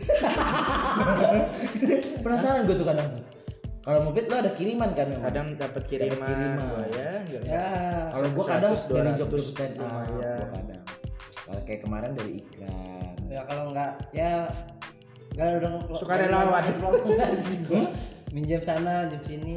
penasaran 2.23 2.65
gue 2.65 2.75
tuh 2.75 2.85
kadang 2.85 3.09
tuh 3.11 3.23
kalau 3.81 4.01
mobil 4.03 4.27
lo 4.27 4.37
ada 4.37 4.51
kiriman 4.51 4.91
kan 4.93 5.07
memang 5.07 5.25
Kadang 5.25 5.47
dapat 5.55 5.83
kiriman, 5.87 6.19
Dapat 6.19 6.27
kiriman. 6.27 6.65
gua 6.67 6.85
ya. 6.91 7.11
enggak. 7.23 7.43
ya 7.47 7.67
kalau 8.11 8.29
gua 8.35 8.45
100, 8.45 8.51
kadang 8.51 8.73
dari 8.75 9.15
200 9.15 9.15
job 9.15 9.29
job 9.31 9.47
stand 9.47 9.73
up 9.73 9.79
lumayan. 9.79 10.11
gua 10.11 10.33
kadang 10.51 10.83
Kalau 11.37 11.61
kayak 11.63 11.81
kemarin 11.81 12.11
dari 12.13 12.33
iklan 12.37 13.15
ya 13.27 13.41
kalau 13.43 13.65
nggak 13.71 13.93
ya 14.11 14.31
nggak 15.33 15.49
udah 15.55 15.71
Sukarelawan. 15.95 16.63
minjem 18.35 18.59
sana 18.59 19.05
minjem 19.05 19.23
sini 19.23 19.55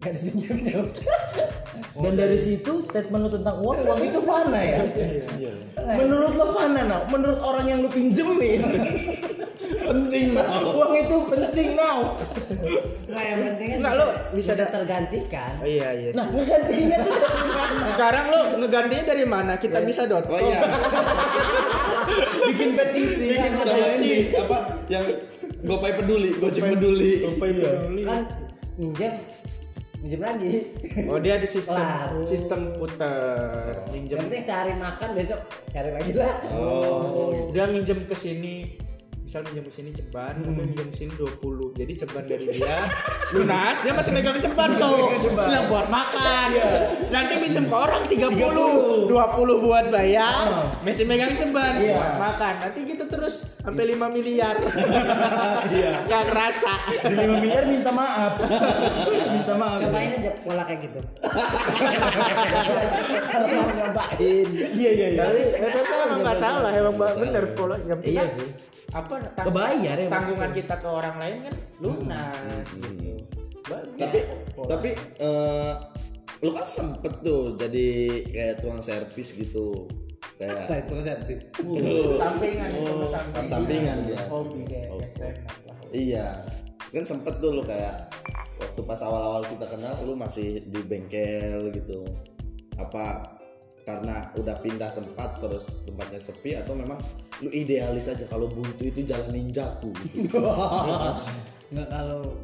nggak 0.00 0.10
ada 0.10 0.20
pinjamnya 0.22 0.72
Dan 1.92 2.14
dari 2.16 2.38
situ 2.38 2.80
statement 2.80 3.20
lu 3.20 3.30
tentang 3.30 3.60
uang, 3.60 3.84
uang 3.84 4.00
itu 4.00 4.20
fana 4.22 4.56
ya. 4.56 4.80
Menurut 6.00 6.32
lo 6.32 6.46
fana 6.50 6.80
now? 6.82 7.00
Menurut 7.04 7.36
orang 7.38 7.64
yang 7.66 7.78
lu 7.84 7.90
pinjemin, 7.90 8.64
penting 9.90 10.32
nah 10.32 10.48
uang 10.64 10.92
itu 10.96 11.16
penting 11.28 11.68
now. 11.74 12.16
nggak 13.04 13.24
yang 13.26 13.40
penting 13.44 13.66
kan 13.68 13.78
Nggak, 13.78 13.92
bisa, 13.92 14.00
lo 14.00 14.06
bisa, 14.32 14.52
bisa- 14.56 14.72
tergantikan. 14.72 15.52
Oh, 15.58 15.68
iya 15.68 15.88
iya 15.92 16.10
Nah, 16.14 16.26
ngegantinya 16.30 16.96
tuh 16.98 17.12
dari 17.12 17.44
mana? 17.52 17.84
sekarang 17.92 18.24
lo 18.30 18.40
ngegantinya 18.56 19.04
dari 19.04 19.24
mana? 19.26 19.52
Kita 19.58 19.78
bisa 19.82 20.02
dot 20.06 20.24
oh 20.24 20.40
iya. 20.40 20.60
Bikin 22.48 22.70
petisi. 22.72 23.36
sama 23.36 23.86
ini 24.00 24.12
apa? 24.32 24.58
Yang 24.88 25.04
gopay 25.60 25.92
peduli 25.92 26.30
gojek 26.34 26.64
peduli. 26.70 27.12
Kan 28.00 28.20
minjem 28.80 29.12
minjem 30.00 30.20
lagi. 30.20 30.52
Oh 31.08 31.20
dia 31.20 31.36
di 31.36 31.48
sistem 31.48 31.76
Kelar. 31.76 32.08
sistem 32.24 32.60
puter. 32.76 33.84
Minjem. 33.92 34.16
yang 34.16 34.26
penting 34.28 34.44
sehari 34.44 34.72
makan 34.76 35.08
besok 35.12 35.40
cari 35.68 35.90
lagi 35.92 36.12
lah. 36.16 36.34
Oh, 36.56 37.48
dia 37.52 37.68
minjem 37.68 38.08
ke 38.08 38.16
sini 38.16 38.80
misal 39.30 39.46
minjem 39.46 39.62
ke 39.62 39.70
sini 39.78 39.90
ceban 39.94 40.42
tapi 40.42 40.58
minjem 40.58 40.90
ke 40.90 40.96
sini 41.06 41.12
20 41.14 41.78
jadi 41.78 41.92
ceban 42.02 42.24
dari 42.26 42.46
dia. 42.50 42.82
Lunas 43.38 43.78
dia 43.78 43.94
masih 43.94 44.10
megang 44.10 44.42
ceban 44.42 44.74
tuh. 44.74 45.06
yang 45.38 45.70
buat 45.70 45.86
makan. 45.86 46.46
Nanti 46.98 47.34
minjem 47.38 47.70
ke 47.70 47.76
orang 47.78 48.02
30 48.10 48.26
20 49.06 49.62
buat 49.62 49.86
bayar 49.94 50.50
masih 50.82 51.06
megang 51.06 51.38
ceban. 51.38 51.78
Buat 51.78 52.14
makan. 52.18 52.54
Nanti 52.58 52.78
gitu 52.82 53.06
terus 53.06 53.54
sampai 53.62 53.94
5 53.94 54.10
miliar. 54.10 54.58
Iya. 55.70 56.02
Gak 56.10 56.24
kerasa. 56.34 56.74
Di 57.06 57.14
5 57.14 57.38
miliar 57.38 57.62
minta 57.70 57.94
maaf. 57.94 58.34
minta 59.38 59.54
maaf. 59.54 59.78
cobain 59.78 60.10
aja 60.10 60.30
pola 60.42 60.66
kayak 60.66 60.90
gitu. 60.90 60.98
Kalau 63.30 63.46
mau 63.46 63.70
nyobain 63.78 64.46
Iya 64.50 64.90
iya 64.90 65.08
iya. 65.14 65.22
Tapi 65.22 65.40
nggak 66.18 66.34
salah, 66.34 66.70
emang 66.74 66.94
bener 66.98 67.44
pola. 67.54 67.78
Yang 67.86 68.00
Iya 68.10 68.24
sih. 68.34 68.48
Apa 68.90 69.14
tang- 69.32 69.46
Kebayar 69.46 69.96
ya, 69.96 70.08
tanggungan 70.08 70.50
kita 70.50 70.74
ke 70.74 70.88
orang 70.88 71.16
lain 71.16 71.36
kan 71.44 71.54
lunas 71.78 72.66
gitu. 72.72 73.14
Bagus. 73.62 73.98
tapi 73.98 74.18
Pola. 74.50 74.66
tapi 74.68 74.90
eh, 75.20 75.72
lu 76.40 76.50
kan 76.50 76.66
sempet 76.66 77.12
tuh 77.20 77.54
jadi 77.54 77.88
kayak 78.26 78.54
tukang 78.58 78.80
servis 78.80 79.30
gitu 79.30 79.86
kayak 80.36 80.66
apa 80.66 80.74
itu 80.80 80.92
servis 80.98 81.40
sampingan 82.12 82.68
itu 82.68 82.82
Oh, 82.82 83.06
sampingan, 83.06 83.44
sampingan 83.46 83.98
dia. 84.04 84.18
hobi 84.26 84.60
kayak 84.64 84.88
Hobi. 84.88 85.06
kayak. 85.14 85.36
Iya, 85.90 86.26
kan 86.88 87.04
sempet 87.04 87.34
tuh 87.38 87.50
lu 87.52 87.62
kayak 87.62 88.10
waktu 88.56 88.80
pas 88.82 89.00
awal-awal 89.00 89.42
kita 89.44 89.66
kenal 89.66 89.94
lu 90.00 90.14
masih 90.14 90.64
di 90.64 90.80
bengkel 90.80 91.70
gitu. 91.70 92.02
Apa 92.74 93.36
karena 93.82 94.30
udah 94.34 94.56
pindah 94.58 94.90
tempat 94.92 95.38
terus 95.38 95.66
tempatnya 95.82 96.18
sepi 96.18 96.54
atau 96.54 96.72
memang 96.72 96.98
lu 97.40 97.48
idealis 97.50 98.06
aja 98.06 98.24
kalau 98.28 98.46
buntu 98.46 98.84
itu 98.84 99.00
jalan 99.02 99.32
ninjaku 99.32 99.90
gitu. 100.12 100.38
nggak 101.72 101.88
kalau 101.88 102.36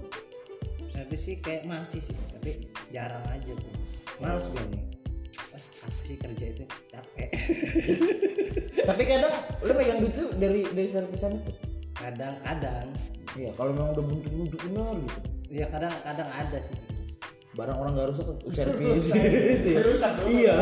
servis 0.89 1.21
sih 1.23 1.37
kayak 1.39 1.67
masih 1.67 2.01
sih 2.01 2.17
tapi 2.33 2.65
jarang 2.89 3.21
aja 3.29 3.53
bro 3.53 3.73
males 4.19 4.49
gue 4.49 4.65
nih 4.73 4.85
Ah, 5.53 5.61
apa 5.85 6.01
sih 6.03 6.17
kerja 6.17 6.45
itu 6.49 6.65
capek 6.89 7.29
Tapi 8.89 9.03
kadang 9.05 9.35
lu 9.61 9.73
pegang 9.75 9.99
duit 10.01 10.15
tuh 10.15 10.31
dari 10.39 10.63
dari 10.71 10.89
servisan 10.89 11.43
itu. 11.43 11.53
kadang-kadang 11.93 12.89
Iya, 13.35 13.53
kalau 13.53 13.77
memang 13.77 13.93
udah 13.93 14.05
buntu-buntu 14.05 14.57
benar 14.65 14.97
gitu. 14.97 15.19
ya 15.53 15.67
kadang-kadang 15.69 16.29
ada 16.31 16.57
sih 16.57 16.73
Barang 17.57 17.77
orang 17.81 17.93
nggak 17.97 18.09
rusak 18.13 18.25
tuh 18.29 18.37
servis. 18.53 19.09
Gitu 19.09 19.69
ya. 19.73 19.81
Iya. 20.29 20.55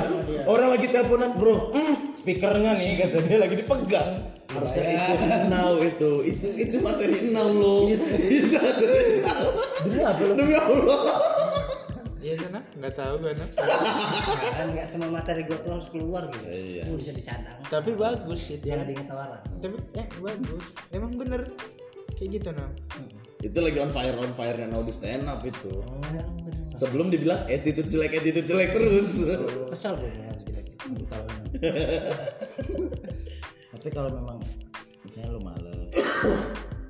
Orang 0.47 0.71
lagi 0.71 0.87
teleponan, 0.87 1.35
"Bro, 1.35 1.75
hmm, 1.75 2.15
speakernya 2.15 2.71
nih," 2.71 2.91
kata 3.03 3.19
dia 3.27 3.39
lagi 3.43 3.55
dipegang. 3.59 4.11
Harusnya 4.47 4.83
itu 4.87 5.27
now 5.51 5.75
itu 5.83 6.11
itu 6.23 6.47
itu 6.55 6.77
materi 6.79 7.35
now 7.35 7.51
lo. 7.51 7.91
itu 7.91 8.55
materi 8.55 9.19
now. 9.27 9.43
Demi 9.83 9.99
apa 10.01 10.23
lu? 10.23 10.33
Demi 10.39 10.55
Allah. 10.55 11.01
Iya 12.25 12.41
sana, 12.41 12.61
nggak 12.81 12.95
tahu 12.97 13.15
gue 13.21 13.37
nak. 13.37 13.51
kan 14.57 14.67
nggak 14.73 14.87
semua 14.89 15.13
materi 15.13 15.45
gue 15.45 15.59
tuh 15.61 15.77
harus 15.77 15.93
keluar 15.93 16.25
gitu 16.33 16.47
Iya. 16.49 16.89
Bisa 16.89 17.13
dicadang 17.13 17.59
Tapi 17.69 17.93
bagus 17.93 18.49
itu. 18.49 18.65
jangan 18.65 18.89
diinget 18.89 19.13
tawaran 19.13 19.45
Tapi 19.61 19.77
ya 19.93 20.05
bagus. 20.25 20.65
Emang 20.89 21.13
bener 21.21 21.45
kayak 22.17 22.41
gitu 22.41 22.49
nah. 22.57 22.71
Itu 23.45 23.61
lagi 23.61 23.77
on 23.77 23.93
fire 23.93 24.17
on 24.17 24.33
fire 24.33 24.57
nya 24.57 24.73
now 24.73 24.81
di 24.81 24.89
stand 24.89 25.29
up 25.29 25.45
itu. 25.45 25.85
Oh, 25.85 26.01
Sebelum 26.73 27.13
dibilang 27.13 27.45
attitude 27.45 27.93
jelek 27.93 28.17
attitude 28.17 28.49
jelek 28.49 28.73
terus. 28.73 29.21
kesel 29.69 30.01
gue 30.01 30.09
harus 30.09 30.45
Tahu. 30.85 31.29
Tapi 33.77 33.89
kalau 33.93 34.11
memang 34.17 34.41
misalnya 35.05 35.37
lu 35.37 35.41
males, 35.45 35.93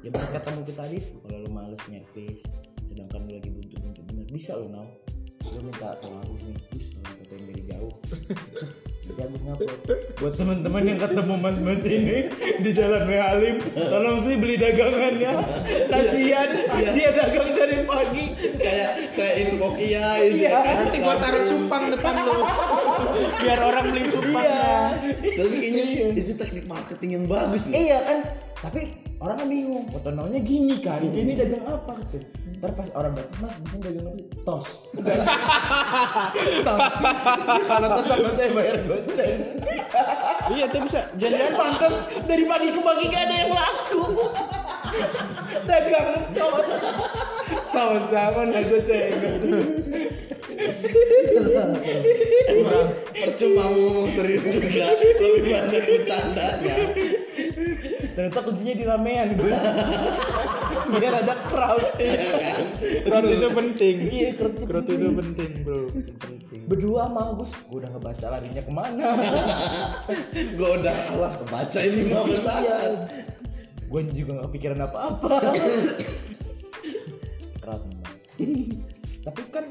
ya 0.06 0.14
bener 0.14 0.30
kata 0.30 0.48
mu 0.54 0.62
tadi 0.66 0.98
kalau 1.26 1.38
lu 1.42 1.50
males 1.50 1.82
nyepis, 1.90 2.46
sedangkan 2.86 3.26
lu 3.26 3.38
lagi 3.38 3.50
buntu-buntu 3.50 4.00
bener, 4.06 4.26
bisa 4.30 4.54
lu 4.54 4.70
now. 4.70 4.86
Lu 5.50 5.58
minta 5.62 5.98
tolong 5.98 6.22
Agus 6.22 6.46
nih, 6.46 6.58
Gus 6.70 6.86
tolong 6.94 7.14
fotoin 7.18 7.42
dari 7.50 7.62
jauh. 7.66 7.94
Agus 9.12 9.42
ngupload. 9.44 9.70
Buat 10.20 10.34
teman-teman 10.40 10.82
yang 10.88 10.96
ketemu 10.96 11.34
mas-mas 11.36 11.82
ini 11.84 12.32
di 12.64 12.70
Jalan 12.72 13.04
W 13.04 13.12
Halim, 13.12 13.56
tolong 13.76 14.18
sih 14.24 14.34
beli 14.40 14.56
dagangannya. 14.56 15.32
Kasihan, 15.92 16.48
dia 16.96 17.10
dagang 17.12 17.52
dari 17.52 17.84
pagi. 17.84 18.24
kayak 18.56 18.90
kayak 19.12 19.34
info 19.44 19.68
Kia 19.76 20.08
itu. 20.24 20.48
Iya. 20.48 20.56
Nanti 20.56 20.98
gua 21.04 21.16
taruh 21.20 21.44
cupang 21.44 21.84
depan 21.92 22.14
lo. 22.24 22.36
Biar 23.44 23.60
orang 23.60 23.84
beli 23.92 24.02
cupangnya. 24.08 24.64
Tapi 25.20 25.54
kayaknya 25.60 25.84
itu 26.16 26.32
teknik 26.40 26.64
marketing 26.64 27.10
yang 27.20 27.24
bagus 27.28 27.68
nih. 27.68 27.92
Iya 27.92 27.98
kan, 28.08 28.18
tapi 28.64 28.80
orang 29.20 29.36
kan 29.36 29.46
bingung. 29.52 29.84
Namanya 29.92 30.40
gini 30.40 30.76
kan, 30.80 31.04
ini 31.04 31.32
dagang 31.36 31.64
apa 31.68 31.92
gitu. 32.08 32.43
Ntar 32.64 32.80
pas 32.80 32.88
orang 32.96 33.12
datang, 33.12 33.40
mas 33.44 33.54
bisa 33.60 33.76
dagang 33.76 34.08
apa? 34.08 34.16
sih?" 34.16 34.26
Tos. 34.40 34.66
tos. 36.64 36.80
Kalau 37.68 37.88
tos 37.92 38.06
sama 38.08 38.30
saya 38.32 38.48
bayar 38.56 38.76
goceng. 38.88 39.36
Iya 40.48 40.64
tuh 40.72 40.80
bisa. 40.88 41.00
Jangan 41.20 41.52
pantas 41.60 42.08
dari 42.24 42.44
pagi 42.48 42.68
ke 42.72 42.80
pagi 42.80 43.04
gak 43.12 43.22
ada 43.28 43.34
yang 43.36 43.52
laku. 43.52 44.02
dagang 45.68 46.08
tos. 46.32 46.72
Tos 47.68 48.04
sama 48.08 48.42
nah 48.48 48.62
goceng. 48.64 49.12
Percuma 53.12 53.64
mau 53.68 53.76
ngomong 53.76 54.08
serius 54.08 54.48
juga, 54.48 54.88
lebih 55.20 55.52
banyak 55.52 55.84
bercandanya. 55.84 56.76
Ternyata 58.16 58.40
kuncinya 58.40 58.72
di 58.72 58.84
ramean 58.88 59.28
Gus. 59.36 59.60
Biar 60.92 61.14
ada 61.24 61.34
crowd. 61.46 61.82
Crowd 63.04 63.26
itu 63.26 63.48
penting. 63.48 63.96
Iya, 64.08 64.28
crowd 64.36 64.54
itu 64.56 64.64
Crowd 64.66 64.88
itu 64.88 65.08
penting, 65.14 65.50
Bro. 65.64 65.80
Berdua 66.64 67.08
sama 67.08 67.22
Gus, 67.36 67.50
gue 67.52 67.76
udah 67.76 67.90
ngebaca 67.92 68.26
larinya 68.32 68.62
ke 68.64 68.72
mana. 68.72 69.08
Gue 70.58 70.68
udah 70.80 70.94
kalah 71.06 71.32
kebaca 71.36 71.78
ini 71.84 72.00
mau 72.08 72.24
bersama. 72.24 73.04
gue 73.84 74.00
juga 74.10 74.30
gak 74.42 74.46
kepikiran 74.50 74.80
apa-apa 74.90 75.34
memang. 77.62 78.10
tapi 79.22 79.40
kan 79.54 79.64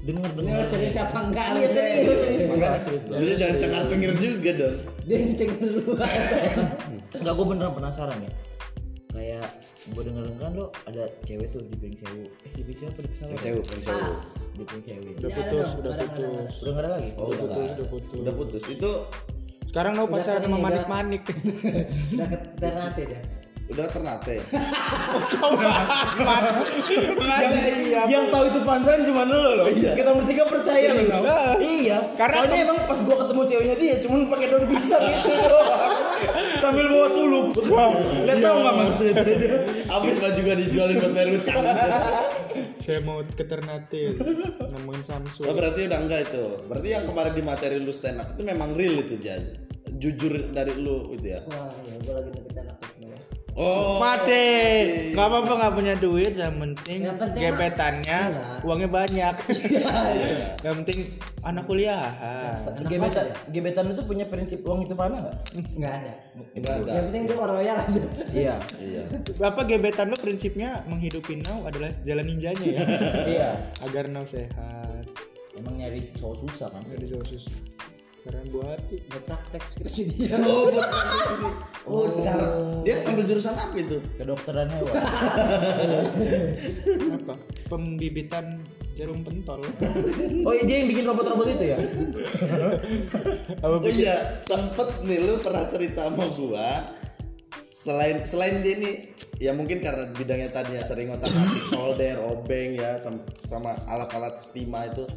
dengar 0.00 0.30
dengar 0.32 0.64
serius 0.70 0.96
apa 0.96 1.18
enggak 1.18 1.46
iya 1.58 1.68
serius 1.68 2.18
serius 2.22 2.42
Makanya 2.46 3.26
dia 3.26 3.34
jangan 3.36 3.56
cengar-cengir 3.58 4.12
juga 4.16 4.50
dong. 4.54 4.76
dia 5.04 5.16
ngeceng 5.20 5.52
dulu 5.58 5.98
Enggak 7.10 7.32
gue 7.34 7.46
beneran 7.50 7.72
penasaran 7.74 8.18
ya 8.22 8.30
kayak 9.20 9.44
gue 9.86 10.02
denger 10.02 10.24
kan 10.34 10.52
lo 10.54 10.66
ada 10.82 11.04
cewek 11.22 11.52
tuh 11.52 11.60
di 11.62 11.76
Pink 11.76 12.00
Sewu 12.00 12.24
eh 12.24 12.50
di 12.50 12.62
Pink 12.64 12.76
Sewu 12.78 12.88
apa 12.88 13.00
di 13.00 13.08
pesawat 13.10 13.36
Cewek, 13.36 13.60
cewek. 13.60 13.64
di 14.50 14.64
Pink 14.64 14.82
Sewu 14.82 15.10
Udah 15.12 15.30
putus, 15.30 15.68
udah 15.76 15.92
putus. 15.92 16.52
udah 16.56 16.70
gak 16.70 16.80
ada 16.80 16.90
lagi 16.90 17.10
Oh, 17.12 17.26
udah 17.26 17.36
putus, 17.36 17.52
nggak. 17.52 17.76
udah 17.76 17.86
putus. 17.86 18.16
Udah 18.16 18.34
putus. 18.34 18.62
Itu 18.66 18.90
Sekarang 19.68 19.92
lo 19.94 20.04
pacaran 20.08 20.40
sama 20.40 20.48
ini, 20.48 20.50
udah. 20.50 20.64
manik-manik. 20.64 21.22
udah 22.10 22.26
ke 22.26 22.36
Ternate 22.56 23.02
dia 23.04 23.20
udah 23.70 23.86
ternate. 23.86 24.36
Masa 27.20 27.58
iya. 27.78 28.02
yang 28.10 28.26
tahu 28.28 28.50
itu 28.50 28.60
pansan 28.66 29.06
cuma 29.06 29.22
lo 29.24 29.62
loh 29.62 29.66
kita 29.70 30.10
bertiga 30.10 30.44
percaya 30.50 30.90
loh. 30.94 31.06
Iya. 31.06 31.38
iya 31.58 31.98
Karena 32.18 32.42
soalnya 32.42 32.58
emang 32.66 32.78
pas 32.90 32.98
gua 33.06 33.16
ketemu 33.22 33.42
ceweknya 33.46 33.76
dia 33.78 33.94
cuma 34.02 34.14
pakai 34.26 34.46
daun 34.50 34.66
pisang 34.66 35.02
gitu 35.06 35.34
doang. 35.46 35.92
sambil 36.60 36.86
bawa 36.92 37.08
tulup 37.16 37.46
lihat 38.28 38.38
tau 38.44 38.56
nggak 38.60 38.74
maksudnya 38.76 39.14
Abis 39.90 40.14
baju 40.22 40.38
juga 40.38 40.52
dijualin 40.54 40.96
buat 41.02 41.12
bayar 41.16 41.30
utang. 41.34 41.64
Saya 42.80 42.98
mau 43.02 43.22
ke 43.22 43.44
Ternate 43.44 44.16
nemuin 44.70 45.00
Oh 45.00 45.06
Samsung. 45.06 45.44
berarti 45.52 45.86
udah 45.88 45.98
enggak 46.00 46.20
itu. 46.30 46.44
Berarti 46.66 46.88
yang 46.90 47.04
kemarin 47.06 47.32
di 47.34 47.42
materi 47.42 47.76
lu 47.80 47.92
stand 47.92 48.20
up 48.22 48.28
itu 48.34 48.42
memang 48.46 48.74
real 48.74 49.02
itu 49.02 49.16
jadi. 49.18 49.70
jujur 50.00 50.32
dari 50.54 50.72
lu 50.80 51.12
gitu 51.12 51.26
ya 51.28 51.40
wah 51.44 51.68
ya 51.84 51.94
gue 52.00 52.12
lagi 52.14 52.30
tekno 52.32 52.72
ya 52.96 52.99
oh 53.56 53.98
Mati, 53.98 54.46
nggak 55.10 55.26
apa-apa 55.26 55.52
nggak 55.58 55.74
punya 55.74 55.94
duit, 55.98 56.32
yang 56.34 56.56
penting, 56.56 56.98
Yang 57.06 57.16
penting 57.18 57.42
gebetannya 57.42 58.20
Enggak. 58.30 58.66
uangnya 58.66 58.88
banyak. 58.90 59.34
yang 60.66 60.74
penting 60.82 60.98
anak 61.40 61.64
kuliah. 61.66 62.04
anak 62.68 62.86
gebetan 62.86 63.24
ya? 63.26 63.34
gebetan 63.50 63.84
itu 63.90 64.02
punya 64.04 64.24
prinsip 64.28 64.60
uang 64.62 64.86
itu 64.86 64.94
fana 64.94 65.16
nggak? 65.24 65.36
Nggak 65.76 65.92
ada. 65.92 66.12
Nggak 66.56 66.74
ada. 66.84 66.90
yang 66.90 67.04
penting 67.10 67.22
dia 67.26 67.36
orang 67.36 67.56
royal 67.58 67.76
aja. 67.78 68.00
Iya. 68.30 68.54
Iya. 68.78 69.02
Apa 69.42 69.60
gebetan 69.64 70.06
lu 70.10 70.16
prinsipnya? 70.16 70.70
Menghidupi 70.86 71.40
Nau 71.40 71.64
adalah 71.66 71.90
jalan 72.04 72.24
ninjanya 72.26 72.66
ya, 72.66 72.82
iya. 73.38 73.48
Agar 73.84 74.06
Nau 74.10 74.24
sehat. 74.24 75.04
emang 75.58 75.76
nyari 75.76 76.08
cowok 76.16 76.48
susah 76.48 76.72
kan? 76.72 76.80
Jadi 76.88 77.06
sosis. 77.10 77.52
Karena 78.20 78.44
buat 78.52 78.68
hati. 78.76 78.96
nggak 79.08 79.22
praktek 79.24 79.62
dia 80.12 80.36
oh 80.44 80.68
buat 80.68 80.86
praktis 80.92 81.24
ini 81.32 81.50
oh 81.88 82.04
cara 82.20 82.46
dia 82.84 82.94
ambil 83.04 83.24
jurusan 83.28 83.56
apa 83.56 83.76
itu? 83.76 83.98
Kedokteran 84.16 84.68
hewan. 84.72 84.92
Apa? 87.20 87.34
Pembibitan 87.68 88.56
jarum 88.96 89.20
pentol. 89.20 89.60
oh 90.48 90.52
iya 90.56 90.62
dia 90.64 90.76
yang 90.84 90.88
bikin 90.88 91.04
robot-robot 91.08 91.48
itu 91.60 91.64
ya? 91.76 91.78
Apa 93.60 93.76
oh 93.80 93.88
iya. 93.88 94.40
Sempet 94.40 95.04
nih 95.04 95.18
lu 95.24 95.40
pernah 95.40 95.64
cerita 95.68 96.08
sama 96.08 96.28
gua 96.32 96.99
selain 97.80 98.28
selain 98.28 98.60
dia 98.60 98.76
ini 98.76 98.92
ya 99.40 99.56
mungkin 99.56 99.80
karena 99.80 100.12
bidangnya 100.12 100.52
tadinya 100.52 100.84
sering 100.84 101.08
ngotak 101.08 101.32
atik 101.32 101.64
solder 101.72 102.20
obeng 102.20 102.76
ya 102.76 103.00
sama, 103.00 103.24
sama 103.48 103.72
alat-alat 103.88 104.52
timah 104.52 104.84
itu 104.92 105.08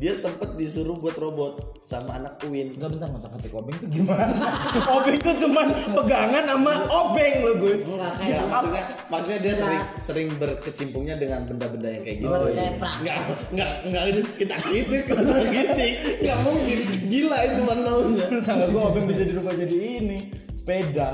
dia 0.00 0.16
sempet 0.16 0.56
disuruh 0.56 0.96
buat 0.96 1.12
robot 1.20 1.76
sama 1.84 2.16
anak 2.16 2.40
Uin 2.48 2.72
Enggak 2.72 2.96
bentar 2.96 3.08
ngotak 3.12 3.36
atik 3.36 3.52
obeng 3.52 3.76
tuh 3.76 3.88
gimana? 3.92 4.32
obeng 4.96 5.16
tuh 5.20 5.36
cuman 5.44 5.66
pegangan 5.92 6.44
sama 6.48 6.72
obeng 6.88 7.34
lo 7.44 7.52
Gus. 7.60 7.84
Enggak, 7.84 8.12
kayak 8.16 8.28
Ya, 8.32 8.36
gitu. 8.40 8.48
maksudnya, 8.48 8.84
maksudnya 9.12 9.38
dia 9.44 9.54
sering 9.54 9.82
sering 10.00 10.28
berkecimpungnya 10.40 11.14
dengan 11.20 11.40
benda-benda 11.44 11.88
yang 11.92 12.02
kayak 12.04 12.18
gitu. 12.24 12.32
Buat 12.32 12.52
kayak 12.56 12.74
praktek. 12.80 13.00
Enggak, 13.04 13.18
enggak, 13.52 13.70
enggak 13.84 14.04
kita 14.40 14.54
gitu, 14.72 14.94
kita 15.04 15.22
gitu. 15.52 15.84
Enggak 16.24 16.38
mungkin. 16.48 16.78
Gila 17.12 17.38
itu 17.44 17.60
manaunya. 17.60 18.24
Tangga 18.40 18.66
gua 18.72 18.82
obeng 18.88 19.04
bisa 19.04 19.22
dirubah 19.24 19.52
jadi 19.52 19.76
ini 20.00 20.18
sepeda. 20.56 21.08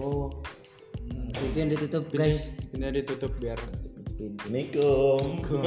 Oh 0.00 0.30
itu 1.36 1.56
yang 1.56 1.70
ditutup 1.72 2.04
guys 2.12 2.52
Ini 2.72 2.92
ditutup 2.92 3.32
biar 3.36 3.60
Assalamualaikum. 4.16 5.60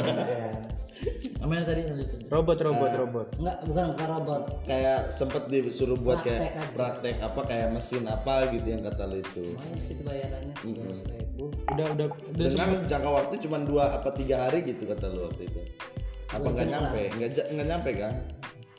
Namanya 1.40 1.64
tadi 1.64 1.82
yang 1.88 2.02
robot 2.28 2.58
robot 2.60 2.92
robot. 2.98 3.28
enggak 3.40 3.58
bukan 3.64 3.84
bukan 3.96 4.08
robot 4.20 4.42
Kayak 4.68 5.00
sempet 5.14 5.48
disuruh 5.48 5.96
buat 5.96 6.20
Praktek 6.20 6.36
kayak 6.36 6.54
aja. 6.60 6.76
praktek 6.76 7.16
apa 7.24 7.42
kayak 7.48 7.68
mesin 7.72 8.04
apa 8.10 8.34
gitu 8.52 8.68
yang 8.68 8.82
kata 8.84 9.04
lu 9.08 9.22
itu. 9.22 9.46
main 9.56 9.80
situ 9.80 10.02
bayarannya 10.04 10.54
dua 10.60 10.92
ribu 11.16 11.46
Udah 11.72 11.88
udah 11.96 12.08
udah 12.12 12.46
Dengan 12.52 12.70
jangka 12.90 13.10
waktu 13.16 13.34
cuma 13.48 13.58
dua 13.64 13.84
apa 13.96 14.10
tiga 14.18 14.36
hari 14.50 14.66
gitu 14.68 14.84
kata 14.90 15.06
lu 15.08 15.30
waktu 15.32 15.48
itu. 15.48 15.62
Apa 16.30 16.48
nggak 16.52 16.68
nyampe? 16.68 17.02
Nggak 17.56 17.68
nyampe 17.70 17.90
kan? 17.96 18.14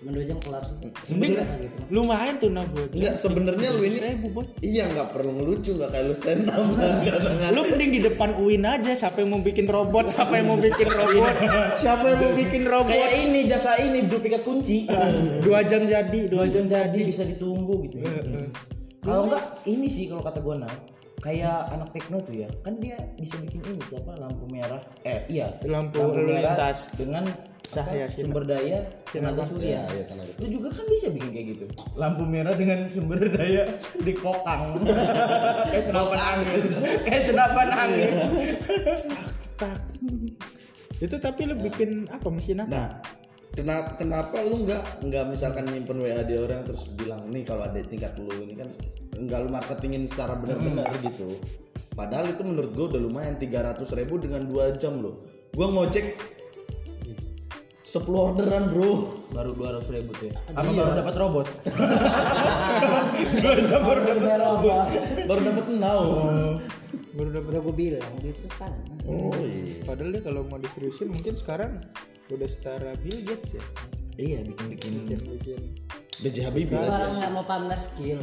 Cuma 0.01 0.17
dua 0.17 0.25
jam 0.25 0.39
kelar 0.41 0.65
Kayak 0.65 1.61
gitu 1.61 1.81
lumayan 1.93 2.35
tuh 2.41 2.49
buat. 2.49 2.89
Enggak 2.97 3.15
sebenarnya 3.21 3.69
lu 3.77 3.83
ini 3.85 3.99
boy. 4.33 4.45
Iya 4.65 4.89
nggak 4.97 5.09
perlu 5.13 5.31
ngelucu 5.37 5.77
nggak 5.77 5.91
kayak 5.93 6.05
lu 6.09 6.15
stand 6.17 6.49
up 6.49 6.65
Lu 7.53 7.61
mending 7.69 7.91
di 7.93 8.01
depan 8.01 8.33
Uin 8.41 8.65
aja 8.65 8.97
siapa 8.97 9.21
yang 9.21 9.37
mau 9.37 9.45
bikin 9.45 9.69
robot, 9.69 10.09
siapa 10.09 10.41
yang 10.41 10.49
mau 10.49 10.59
bikin 10.59 10.89
robot, 10.89 11.35
siapa 11.77 12.05
yang 12.17 12.19
mau 12.25 12.33
bikin 12.33 12.63
robot. 12.65 12.89
Kayak 12.89 13.13
ini 13.21 13.41
jasa 13.45 13.77
ini 13.77 14.09
duplikat 14.09 14.41
kunci. 14.41 14.89
Dua 15.45 15.61
jam 15.69 15.85
jadi, 15.85 16.21
dua 16.33 16.49
jam 16.49 16.65
jadi 16.65 17.01
bisa 17.05 17.29
ditunggu 17.29 17.85
gitu. 17.91 18.01
Kalau 19.05 19.29
enggak 19.29 19.45
ini 19.69 19.89
sih 19.93 20.09
kalau 20.09 20.25
kata 20.25 20.41
gua 20.41 20.65
nah 20.65 20.73
kayak 21.21 21.69
anak 21.77 21.93
tekno 21.93 22.25
tuh 22.25 22.33
ya 22.33 22.49
kan 22.65 22.81
dia 22.81 22.97
bisa 23.21 23.37
bikin 23.45 23.61
ini 23.61 23.85
apa 23.93 24.17
lampu 24.17 24.49
merah 24.49 24.81
eh 25.05 25.29
iya 25.29 25.53
Lampu 25.69 26.01
lalu 26.01 26.33
merah 26.33 26.57
lintas. 26.57 26.97
dengan 26.97 27.29
Cahaya 27.71 28.11
apa, 28.11 28.19
sumber 28.19 28.43
daya 28.49 28.83
tenaga 29.15 29.47
surya. 29.47 29.87
Iya, 29.87 30.05
tenaga 30.11 30.33
lu 30.43 30.47
juga 30.51 30.69
kan 30.75 30.87
bisa 30.91 31.07
bikin 31.15 31.31
kayak 31.31 31.47
gitu. 31.55 31.65
Lampu 31.95 32.27
merah 32.27 32.55
dengan 32.59 32.91
sumber 32.91 33.31
daya 33.31 33.79
di 34.03 34.13
kokang. 34.17 34.83
Kayak 35.71 35.85
senapan 35.87 36.19
angin. 36.19 36.61
Kayak 37.07 37.23
senapan 37.31 37.69
angin. 37.71 38.13
Cetak. 39.39 39.79
Itu 40.99 41.17
tapi 41.23 41.41
lu 41.47 41.55
bikin 41.63 42.11
apa 42.11 42.27
mesin 42.27 42.67
apa? 42.67 42.71
Nah, 42.75 42.89
kenapa 43.55 43.95
kenapa 44.03 44.37
lu 44.43 44.67
nggak 44.67 45.07
nggak 45.07 45.25
misalkan 45.31 45.71
nyimpen 45.71 46.03
WA 46.03 46.27
di 46.27 46.35
orang 46.43 46.67
terus 46.67 46.91
bilang 46.99 47.23
nih 47.31 47.47
kalau 47.47 47.71
ada 47.71 47.79
tingkat 47.87 48.19
lu 48.19 48.35
ini 48.35 48.59
kan 48.59 48.69
nggak 49.15 49.39
lu 49.47 49.49
marketingin 49.53 50.11
secara 50.11 50.35
benar-benar 50.35 50.91
gitu. 51.07 51.39
Padahal 51.95 52.35
itu 52.35 52.43
menurut 52.43 52.75
gua 52.75 52.87
udah 52.97 53.01
lumayan 53.03 53.39
300 53.39 53.79
ribu 53.95 54.19
dengan 54.19 54.51
dua 54.51 54.75
jam 54.75 54.99
loh. 54.99 55.23
Gua 55.55 55.71
ngojek 55.71 56.19
10 57.91 58.07
orderan 58.07 58.71
bro. 58.71 59.19
Baru 59.35 59.51
dua 59.51 59.75
ratus 59.75 59.91
ribu 59.91 60.15
tuh 60.15 60.31
ya? 60.31 60.39
Apa 60.55 60.71
baru 60.71 60.93
dapat 60.95 61.15
robot? 61.19 61.47
Dua 63.35 63.53
jam 63.71 63.81
baru 63.83 64.01
dapat 64.07 64.39
robot. 64.39 64.87
Baru 65.27 65.41
dapat 65.43 65.65
now 65.75 66.03
Baru 67.11 67.29
dapat. 67.35 67.51
gue 67.67 67.75
bilang 67.75 68.07
gitu 68.23 68.47
kan. 68.55 68.71
Oh 69.03 69.35
iya. 69.35 69.83
Padahal 69.83 70.15
dia 70.15 70.23
kalau 70.23 70.47
mau 70.47 70.63
diseriusin 70.63 71.11
mungkin 71.11 71.35
sekarang 71.35 71.83
udah 72.31 72.47
setara 72.47 72.95
Bill 73.03 73.27
Gates 73.27 73.59
ya. 73.59 73.65
iya 74.15 74.39
bikin 74.47 74.67
bikin. 74.71 74.91
Bikin 75.03 75.21
bikin. 75.35 75.61
BJ 76.21 76.37
Habibie 76.47 76.77
Gua 76.77 77.11
nggak 77.17 77.33
mau 77.33 77.43
pamer 77.43 77.81
skill 77.81 78.21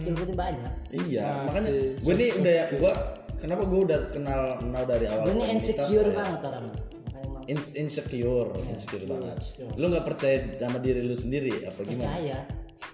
skill 0.00 0.14
gue 0.14 0.26
tuh 0.26 0.38
banyak. 0.38 0.72
Iya 0.94 1.44
makanya 1.44 1.70
gue 2.00 2.14
nih 2.14 2.30
udah 2.40 2.52
ya 2.54 2.64
gue 2.72 2.92
kenapa 3.36 3.62
gue 3.68 3.80
udah 3.84 4.00
kenal 4.16 4.40
now 4.64 4.84
dari 4.88 5.04
awal 5.10 5.28
gue 5.28 5.34
ini 5.36 5.44
insecure 5.52 6.08
ya. 6.08 6.14
banget 6.14 6.40
orang. 6.40 6.66
makanya 6.72 6.72
mau 6.72 7.03
In- 7.50 7.74
insecure 7.76 8.50
insecure 8.70 9.04
banget. 9.04 9.38
Lu 9.76 9.92
nggak 9.92 10.06
percaya 10.06 10.44
sama 10.56 10.78
diri 10.80 11.04
lu 11.04 11.12
sendiri 11.12 11.64
apa 11.64 11.80
gimana? 11.84 12.08
Percaya. 12.08 12.38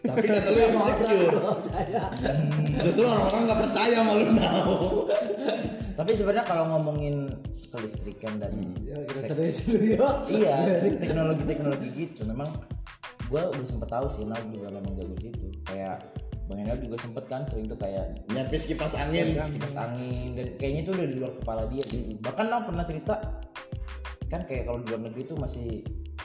Tapi 0.00 0.26
kata 0.26 0.48
lu 0.50 0.60
insecure. 0.78 1.36
percaya. 1.38 2.02
Justru 2.82 3.04
orang-orang 3.04 3.42
nggak 3.46 3.60
percaya 3.68 3.94
sama 4.00 4.12
lu 4.16 4.26
now. 4.34 4.70
Tapi 6.00 6.16
sebenarnya 6.16 6.48
kalau 6.48 6.64
ngomongin 6.72 7.28
kelistrikan 7.70 8.40
dan 8.40 8.56
ya 8.82 8.96
kita 9.04 9.20
serius 9.36 9.68
dulu 9.68 9.84
ya. 9.84 10.08
Iya 10.32 10.56
teknologi 11.02 11.44
teknologi 11.44 11.88
gitu. 11.92 12.24
Memang 12.24 12.48
gue 13.28 13.42
udah 13.42 13.66
sempet 13.68 13.88
tahu 13.92 14.06
sih 14.08 14.24
nah 14.24 14.40
juga 14.48 14.72
memang 14.72 14.96
jago 14.96 15.12
di 15.20 15.28
situ. 15.28 15.46
Kayak 15.68 16.02
bang 16.50 16.66
Enel 16.66 16.82
juga 16.82 16.96
sempet 16.98 17.24
kan 17.30 17.46
sering 17.46 17.68
tuh 17.70 17.78
kayak 17.78 18.26
nyapis 18.32 18.64
kipas 18.66 18.96
angin. 18.96 19.36
Kipas 19.36 19.76
angin 19.76 20.34
dan 20.34 20.46
kayaknya 20.56 20.80
itu 20.88 20.90
udah 20.96 21.06
di 21.06 21.16
luar 21.20 21.32
kepala 21.36 21.62
dia. 21.68 21.84
Bahkan 22.18 22.44
Nah 22.48 22.64
pernah 22.64 22.84
cerita 22.88 23.14
kan 24.30 24.40
kayak 24.42 24.62
kalau 24.64 24.78
di 24.78 24.86
luar 24.86 25.02
negeri 25.04 25.22
tuh 25.24 25.36
masih 25.36 25.82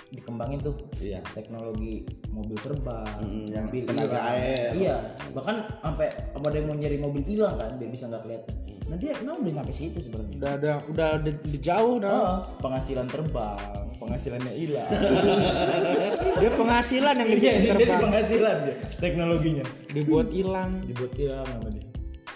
dikembangin 0.08 0.62
tuh 0.62 0.76
Iya. 0.96 1.20
teknologi 1.34 2.06
mobil 2.30 2.56
terbang 2.56 3.10
Mm, 3.18 3.46
yang 3.48 3.66
mobil 3.66 3.84
tenaga 3.84 4.20
air. 4.30 4.70
iya 4.74 4.96
bahkan 5.32 5.66
sampai 5.82 6.08
ada 6.32 6.54
yang 6.54 6.68
mau 6.68 6.78
nyari 6.78 6.98
mobil 6.98 7.24
hilang 7.24 7.56
kan 7.56 7.74
biar 7.76 7.90
bisa 7.90 8.06
nggak 8.06 8.22
kelihatan 8.22 8.56
nah 8.86 8.96
dia 8.96 9.18
nah 9.20 9.34
udah 9.34 9.52
nyampe 9.52 9.74
situ 9.74 9.98
sebenarnya 10.00 10.38
Udah 10.38 10.52
ada 10.54 10.72
udah 10.86 11.10
di, 11.18 11.32
di 11.44 11.58
jauh 11.58 11.98
dah. 11.98 12.14
Oh, 12.14 12.38
penghasilan 12.62 13.08
terbang, 13.08 13.58
penghasilannya 13.98 14.54
hilang. 14.54 14.86
Dia 16.38 16.52
penghasilan 16.54 17.14
yang 17.16 17.30
Iya, 17.32 17.54
dia 17.56 17.74
di 17.74 17.82
terbang. 17.82 18.02
penghasilan 18.04 18.56
dia, 18.62 18.76
teknologinya. 18.96 19.66
Dibuat 19.90 20.28
hilang. 20.30 20.72
Dibuat 20.84 21.12
hilang 21.16 21.46
sama 21.48 21.70
dia. 21.72 21.86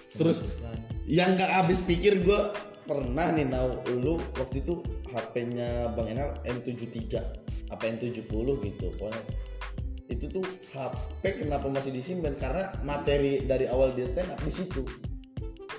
terus 0.09 0.49
yang 1.05 1.37
nggak 1.37 1.51
habis 1.53 1.79
pikir 1.79 2.19
gue 2.19 2.41
pernah 2.89 3.29
nih 3.29 3.45
now 3.45 3.69
lu 3.93 4.17
waktu 4.33 4.65
itu 4.65 4.81
HP-nya 5.13 5.93
Bang 5.93 6.09
Enal 6.09 6.41
M73 6.41 7.21
apa 7.69 7.83
N70 7.85 8.25
gitu 8.65 8.85
pokoknya. 8.97 9.23
Itu 10.09 10.25
tuh 10.25 10.45
HP 10.73 11.45
kenapa 11.45 11.69
masih 11.69 11.93
disimpan? 11.93 12.33
Karena 12.33 12.73
materi 12.81 13.45
dari 13.45 13.69
awal 13.69 13.93
dia 13.93 14.09
stand 14.09 14.33
up 14.33 14.41
di 14.41 14.49
situ. 14.49 14.81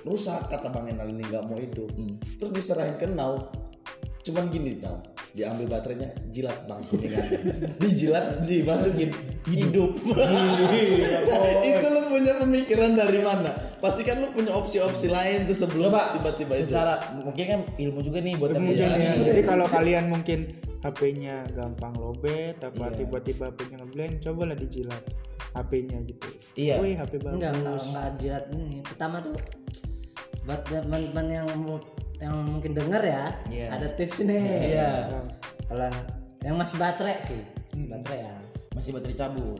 Rusak 0.07 0.47
kata 0.47 0.71
Bang 0.71 0.87
Enal 0.87 1.11
ini 1.11 1.27
nggak 1.27 1.51
mau 1.51 1.59
hidup. 1.59 1.91
Terus 2.39 2.51
diserahin 2.55 2.95
ke 2.95 3.11
Now 3.11 3.51
cuman 4.21 4.47
gini 4.47 4.77
Now 4.77 5.01
diambil 5.31 5.65
baterainya 5.67 6.11
jilat 6.29 6.65
bang 6.65 6.81
kuningan 6.87 7.23
dijilat 7.77 8.43
dimasukin 8.43 9.09
hidup 9.47 9.95
itu 11.63 11.87
lu 11.87 12.01
punya 12.07 12.33
pemikiran 12.37 12.93
dari 12.93 13.17
mana 13.17 13.49
pasti 13.79 14.03
kan 14.03 14.19
lu 14.19 14.29
punya 14.29 14.51
opsi-opsi 14.51 15.07
lain 15.07 15.45
tuh 15.45 15.57
sebelum 15.57 15.89
Coba 15.89 16.13
tiba-tiba 16.13 16.53
itu 16.53 16.65
secara 16.67 16.93
mungkin 17.15 17.45
kan 17.47 17.59
ilmu 17.75 17.99
juga 18.01 18.19
nih 18.19 18.37
buat 18.37 18.53
menjalani. 18.53 19.01
ya. 19.01 19.13
Jadi 19.25 19.41
kalau 19.41 19.65
kalian 19.65 20.05
mungkin 20.07 20.39
HP-nya 20.79 21.45
gampang 21.51 21.93
lobet 21.93 22.57
apa 22.59 22.85
Iya. 22.87 22.97
tiba-tiba 22.99 23.43
HP-nya 23.49 23.75
ngeblank, 23.79 24.13
cobalah 24.19 24.53
dijilat 24.53 25.03
HP-nya 25.51 25.97
gitu. 26.05 26.27
Iya. 26.53 26.75
Wih, 26.77 26.93
HP 26.95 27.11
bagus. 27.17 27.35
enggak 27.37 27.51
enggak 27.55 27.75
enggak 27.81 28.09
jilat 28.17 28.45
ini 28.51 28.77
pertama 28.81 29.17
tuh 29.19 29.33
buat 30.41 30.61
teman-teman 30.63 31.25
yang 31.27 31.47
mu- 31.57 31.85
yang 32.21 32.33
mungkin 32.39 32.71
denger 32.71 33.01
ya 33.01 33.23
Iya. 33.49 33.67
ada 33.73 33.87
tips 33.91 34.21
nih 34.21 34.45
Iya. 34.71 34.91
kalau 35.65 35.89
yang 36.41 36.55
masih 36.55 36.77
baterai 36.77 37.17
sih 37.19 37.41
baterai 37.87 38.19
ya 38.21 38.35
Masih 38.71 38.95
baterai 38.95 39.15
cabut. 39.17 39.59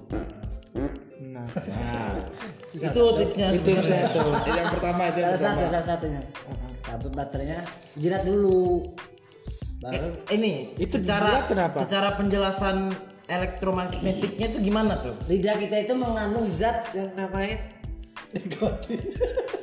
Nah, 1.21 1.43
itu 2.71 3.03
tipsnya 3.19 3.47
itu 3.51 3.71
tahu. 4.07 4.29
Jadi 4.39 4.51
yang 4.55 4.71
pertama 4.71 5.01
itu 5.05 5.19
yang 5.19 5.31
salah 5.31 5.37
satu 5.37 5.51
pertama. 5.59 5.67
salah 5.69 5.85
satunya 5.85 6.21
cabut 6.81 7.11
baterainya 7.11 7.59
jilat 7.93 8.23
dulu 8.23 8.87
baru 9.79 10.15
ini 10.29 10.71
Itu 10.77 10.95
secara 10.95 11.27
dijilat 11.27 11.45
kenapa? 11.45 11.77
secara 11.83 12.09
penjelasan 12.15 12.77
elektromagnetiknya 13.27 14.45
itu 14.47 14.59
gimana 14.61 14.95
tuh 14.97 15.15
lidah 15.25 15.55
kita 15.55 15.75
itu 15.81 15.93
mengandung 15.93 16.47
zat 16.47 16.87
yang 16.91 17.11
namanya 17.15 17.59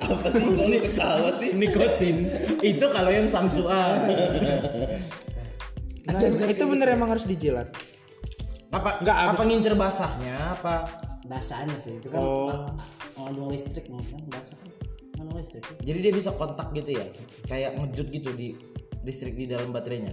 Apa 0.08 0.28
sih? 0.32 0.40
Kok 0.40 0.64
lu 0.64 0.78
ketawa 0.80 1.30
sih? 1.32 1.50
nikotin. 1.52 2.16
Itu 2.64 2.86
kalau 2.88 3.10
yang 3.12 3.28
Samsua. 3.28 4.00
Nah, 6.08 6.20
itu 6.24 6.64
bener 6.64 6.88
emang 6.96 7.12
harus 7.12 7.28
dijilat. 7.28 7.68
apa 8.68 9.00
Nggak, 9.00 9.16
apa 9.32 9.42
ngincer 9.48 9.74
basahnya? 9.76 10.36
Apa? 10.56 10.88
Basahnya 11.24 11.76
sih 11.76 12.00
itu 12.00 12.08
kan 12.08 12.20
Oh. 12.20 12.68
mengandung 13.16 13.48
listrik 13.52 13.88
mungkin 13.88 14.24
basah. 14.28 14.56
Kan 14.56 14.72
mengandung 15.16 15.36
listrik. 15.40 15.64
Jadi 15.84 15.98
dia 16.00 16.12
bisa 16.12 16.32
kontak 16.36 16.72
gitu 16.72 16.96
ya? 16.96 17.04
Kayak 17.48 17.76
ngejut 17.76 18.06
gitu 18.08 18.30
di 18.36 18.56
listrik 19.08 19.40
di 19.40 19.48
dalam 19.48 19.72
baterainya? 19.72 20.12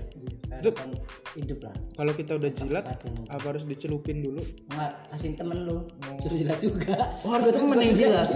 Karena 0.56 0.72
kan 0.72 0.90
hidup 1.36 1.60
lah. 1.68 1.76
Kalau 2.00 2.14
kita 2.16 2.32
udah 2.40 2.52
jilat, 2.56 2.86
apa 3.28 3.46
harus 3.52 3.68
dicelupin 3.68 4.24
dulu? 4.24 4.40
nggak 4.72 4.92
kasih 5.12 5.36
temen 5.36 5.68
lu. 5.68 5.84
Suruh 6.24 6.38
jilat 6.40 6.60
juga. 6.64 6.96
Oh 7.28 7.36
harus 7.36 7.52
temen 7.52 7.76
yang 7.84 7.92
jilat? 7.92 8.30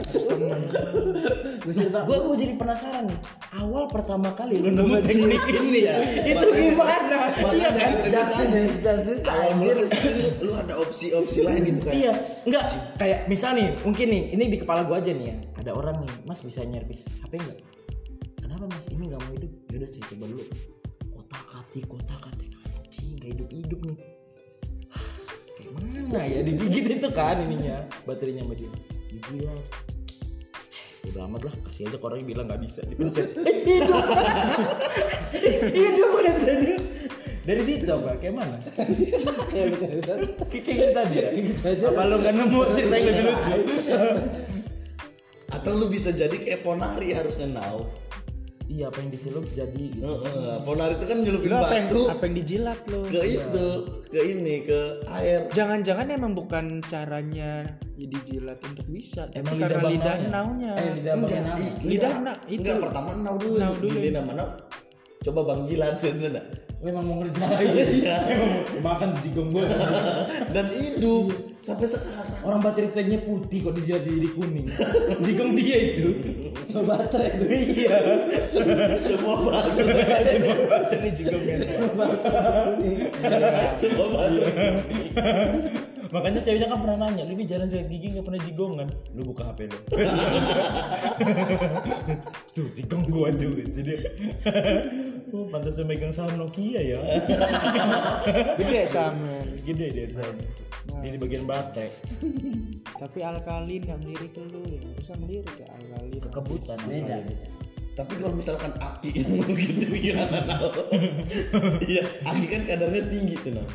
gue 1.63 1.73
suruh 1.75 1.91
gue 2.03 2.17
gue 2.19 2.35
jadi 2.35 2.53
penasaran 2.59 3.07
nih. 3.07 3.19
Awal 3.55 3.83
pertama 3.87 4.35
kali 4.35 4.59
lu 4.59 4.69
nemu 4.75 4.99
teknik 4.99 5.43
ini 5.47 5.79
ya? 5.87 5.95
Itu 6.27 6.47
gimana? 6.51 7.17
iya 7.55 7.69
kan? 7.71 7.89
jangan 8.09 8.67
susah-susah 8.75 9.31
Awal 9.31 9.53
mula 9.55 9.73
kan 9.79 9.87
lu, 10.43 10.51
ada 10.55 10.73
opsi-opsi 10.75 11.47
lain 11.47 11.61
gitu 11.71 11.87
kan. 11.87 11.93
iya. 11.95 12.11
Enggak 12.43 12.63
kayak 12.99 13.19
misal 13.31 13.55
nih 13.55 13.79
mungkin 13.87 14.07
nih 14.11 14.23
ini 14.35 14.43
di 14.51 14.57
kepala 14.59 14.83
gua 14.83 14.99
aja 14.99 15.15
nih 15.15 15.25
ya. 15.31 15.35
Ada 15.59 15.71
orang 15.71 16.03
nih 16.03 16.11
mas 16.27 16.43
bisa 16.43 16.63
nyervis 16.67 17.07
HP 17.23 17.39
enggak 17.39 17.68
kenapa 18.59 18.75
mas? 18.75 18.85
Ini 18.91 19.03
nggak 19.07 19.21
mau 19.23 19.31
hidup. 19.39 19.51
Ya 19.71 19.75
udah 19.79 19.89
saya 19.89 20.03
coba 20.11 20.25
dulu. 20.27 20.43
Kotak 21.15 21.43
kati 21.47 21.79
kotak 21.87 22.19
kati 22.19 22.45
anjing 22.59 23.09
nggak 23.15 23.29
hidup 23.31 23.47
hidup 23.55 23.79
nih. 23.87 23.97
Kayak 25.55 25.71
mana 25.79 26.21
ya 26.27 26.39
digigit 26.43 26.85
itu 26.99 27.09
kan 27.15 27.37
ininya 27.39 27.77
baterainya 28.03 28.43
sama 28.43 28.53
dia. 28.59 28.71
Dijilat 29.07 29.63
udah 30.99 31.23
amat 31.31 31.41
lah 31.47 31.53
kasih 31.71 31.87
aja 31.87 31.95
ke 31.95 32.05
orang 32.05 32.19
yang 32.19 32.29
bilang 32.35 32.45
nggak 32.51 32.61
bisa. 32.67 32.79
Dipencet 32.83 33.27
Eh, 33.39 33.57
hidup. 33.63 34.03
Hidup 35.79 36.09
udah 36.19 36.35
tadi. 36.43 36.73
Dari 37.47 37.61
situ 37.63 37.87
apa 37.87 38.19
kayak 38.19 38.35
mana? 38.35 38.57
Kayak 39.49 40.51
gitu 40.53 40.85
tadi 40.93 41.15
ya? 41.17 41.29
Gitu 41.33 41.61
aja. 41.65 41.85
Apa 41.89 42.03
lo 42.05 42.15
nggak 42.21 42.35
nemu 42.35 42.59
cerita 42.75 42.93
yang 42.99 43.07
lebih 43.09 43.23
lucu? 43.25 43.53
Atau 45.55 45.71
lu 45.81 45.89
bisa 45.89 46.13
jadi 46.13 46.35
kayak 46.35 46.61
Ponari 46.61 47.09
harusnya 47.09 47.49
now. 47.49 47.89
Iya 48.69 48.85
apa 48.85 49.01
yang 49.01 49.09
dicelup 49.09 49.45
jadi 49.49 49.83
gitu. 49.89 50.05
Heeh, 50.05 50.55
Ponari 50.61 50.93
itu 50.93 51.05
kan 51.05 51.17
nyelupin 51.19 51.49
Lu 51.49 51.57
apa 51.57 51.73
yang, 51.73 51.87
batu 51.87 52.01
apa 52.05 52.21
yang 52.23 52.35
dijilat 52.37 52.79
lo? 52.85 52.99
ke 53.03 53.19
itu, 53.25 53.67
ke 54.07 54.19
ini, 54.23 54.55
ke 54.61 54.79
air. 55.09 55.39
Jangan-jangan 55.49 56.05
emang 56.07 56.31
bukan 56.31 56.65
caranya 56.85 57.65
ya 57.93 58.05
dijilat 58.07 58.61
untuk 58.61 58.85
bisa, 58.87 59.25
tapi 59.27 59.41
Emang 59.41 59.57
karena 59.57 59.73
lidah 59.75 59.89
lidah 59.89 60.13
bangaunya? 60.15 60.29
naunya. 60.31 60.71
eh 60.75 60.89
lidah 60.95 61.13
Enggak, 61.15 61.39
i- 61.57 61.77
Lidah 61.83 62.11
enggak. 62.11 62.23
nak, 62.23 62.37
itu. 62.45 62.59
Enggak, 62.61 62.77
pertama 62.79 63.09
nau 63.17 63.35
dulu. 63.35 63.57
Nau 63.57 63.73
dulu. 63.75 63.97
Nama 63.99 64.31
nau. 64.31 64.47
Coba 65.19 65.39
Bang 65.43 65.61
jilat 65.65 65.95
gitu 65.97 66.27
nah. 66.29 66.45
Memang 66.79 67.03
mau 67.03 67.15
ngerjain. 67.19 67.75
Emang 68.31 68.47
mau 68.47 68.81
makan 68.95 69.09
jigong 69.19 69.51
gue 69.55 69.65
Dan 70.55 70.65
hidup. 70.71 71.27
Sampai 71.59 71.91
sekarang. 71.91 72.39
orang 72.47 72.63
baterai 72.63 72.95
tadinya 72.95 73.19
putih 73.19 73.67
kok 73.67 73.75
dijilat 73.75 74.07
jadi 74.07 74.31
kuning. 74.31 74.71
Jigong 75.27 75.51
dia 75.59 75.77
itu. 75.91 76.09
Semua 76.63 76.95
baterai 76.95 77.35
itu. 77.35 77.45
Iya. 77.79 77.99
Semua 79.03 79.35
batu, 79.43 79.83
semua 80.23 80.55
baterai 80.71 81.11
jigong 81.19 81.43
kan 81.43 81.59
semua 81.67 81.91
batu. 84.15 85.83
Makanya 86.09 86.41
ceweknya 86.41 86.65
kan 86.65 86.81
pernah 86.81 87.05
nanya 87.05 87.21
lu 87.29 87.37
ini 87.37 87.45
jalan 87.45 87.69
sikat 87.69 87.85
gigi 87.85 88.17
nggak 88.17 88.25
pernah 88.25 88.41
jigongan 88.41 88.89
lu 89.13 89.21
buka 89.29 89.53
hp 89.53 89.69
lu. 89.69 89.77
Tuh 92.57 92.65
jigong 92.73 93.05
gua 93.05 93.29
tuh 93.29 93.53
jadi 93.53 93.93
oh 95.37 95.45
pantas 95.53 95.77
dia 95.77 95.85
megang 95.85 96.09
saham 96.09 96.33
Nokia 96.41 96.81
ya. 96.81 96.97
Gede 98.59 98.89
sama. 98.89 99.45
gede 99.61 99.85
dia 99.93 100.05
di 100.09 100.15
sana 100.17 100.33
dia 101.05 101.11
di 101.13 101.21
bagian 101.21 101.45
baterai 101.45 101.93
Tapi 102.97 103.19
alkalin 103.21 103.85
nggak 103.85 103.99
melirik 104.01 104.33
lu 104.33 104.65
ya. 104.65 104.81
Bisa 104.97 105.13
melirik 105.21 105.53
ya 105.61 105.69
alkalin. 105.69 106.21
kekebutan. 106.25 106.77
Beda. 106.89 107.21
Beda 107.21 107.47
Tapi 107.93 108.13
kalau 108.15 108.33
misalkan 108.33 108.71
aki 108.79 109.11
gitu 109.11 109.43
gimana 109.91 110.39
nau? 110.47 110.71
Iya, 111.83 112.07
aki 112.23 112.47
kan 112.47 112.63
kadarnya 112.63 113.03
tinggi 113.11 113.35
tuh 113.43 113.59
nau. 113.59 113.67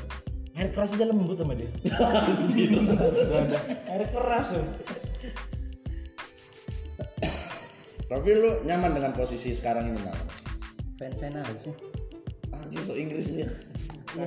Air 0.55 0.69
keras 0.71 0.95
aja 0.95 1.07
lembut 1.11 1.37
sama 1.39 1.55
dia 1.59 1.71
air 3.91 4.05
keras 4.11 4.49
tuh 4.55 4.67
Tapi 8.05 8.31
lu 8.37 8.63
nyaman 8.69 8.95
dengan 8.95 9.13
posisi 9.17 9.57
sekarang 9.57 9.91
ini 9.91 9.99
nau? 10.05 10.15
fan 11.01 11.11
fan 11.19 11.35
aja 11.35 11.57
sih 11.57 11.75
Anjir 12.55 12.83
so 12.87 12.95
Inggrisnya. 12.95 13.49
Iya, 14.15 14.25